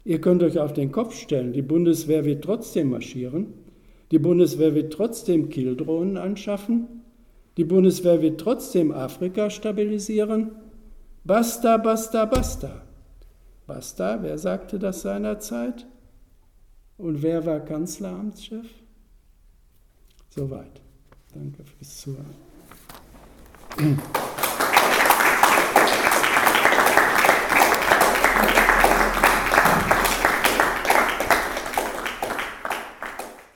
Ihr 0.05 0.21
könnt 0.21 0.43
euch 0.43 0.59
auf 0.59 0.71
den 0.71 0.93
Kopf 0.93 1.13
stellen, 1.13 1.51
die 1.51 1.61
Bundeswehr 1.61 2.23
wird 2.23 2.41
trotzdem 2.41 2.91
marschieren. 2.91 3.47
Die 4.11 4.19
Bundeswehr 4.19 4.75
wird 4.75 4.93
trotzdem 4.93 5.49
Kieldrohnen 5.49 6.15
anschaffen. 6.15 6.87
Die 7.57 7.65
Bundeswehr 7.65 8.21
wird 8.21 8.39
trotzdem 8.39 8.93
Afrika 8.93 9.49
stabilisieren. 9.49 10.51
Basta, 11.23 11.77
basta, 11.77 12.25
basta. 12.25 12.81
Basta, 13.67 14.21
wer 14.21 14.37
sagte 14.37 14.79
das 14.79 15.01
seinerzeit? 15.01 15.85
Und 16.97 17.21
wer 17.21 17.45
war 17.45 17.59
Kanzleramtschef? 17.59 18.65
Soweit. 20.29 20.81
Danke 21.33 21.63
fürs 21.63 21.97
Zuhören. 21.97 22.35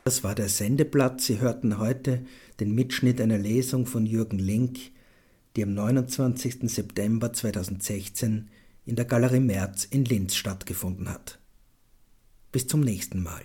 Das 0.04 0.24
war 0.24 0.36
der 0.36 0.50
Sendeblatt. 0.50 1.22
Sie 1.22 1.40
hörten 1.40 1.80
heute 1.80 2.26
den 2.60 2.76
Mitschnitt 2.76 3.20
einer 3.20 3.38
Lesung 3.38 3.86
von 3.86 4.06
Jürgen 4.06 4.38
Link, 4.38 4.92
die 5.56 5.64
am 5.64 5.74
29. 5.74 6.70
September 6.70 7.32
2016 7.32 8.50
in 8.86 8.96
der 8.96 9.06
Galerie 9.06 9.40
Merz 9.40 9.86
in 9.86 10.06
Linz 10.06 10.36
stattgefunden 10.36 11.10
hat. 11.10 11.40
Bis 12.52 12.68
zum 12.68 12.82
nächsten 12.82 13.22
Mal. 13.22 13.42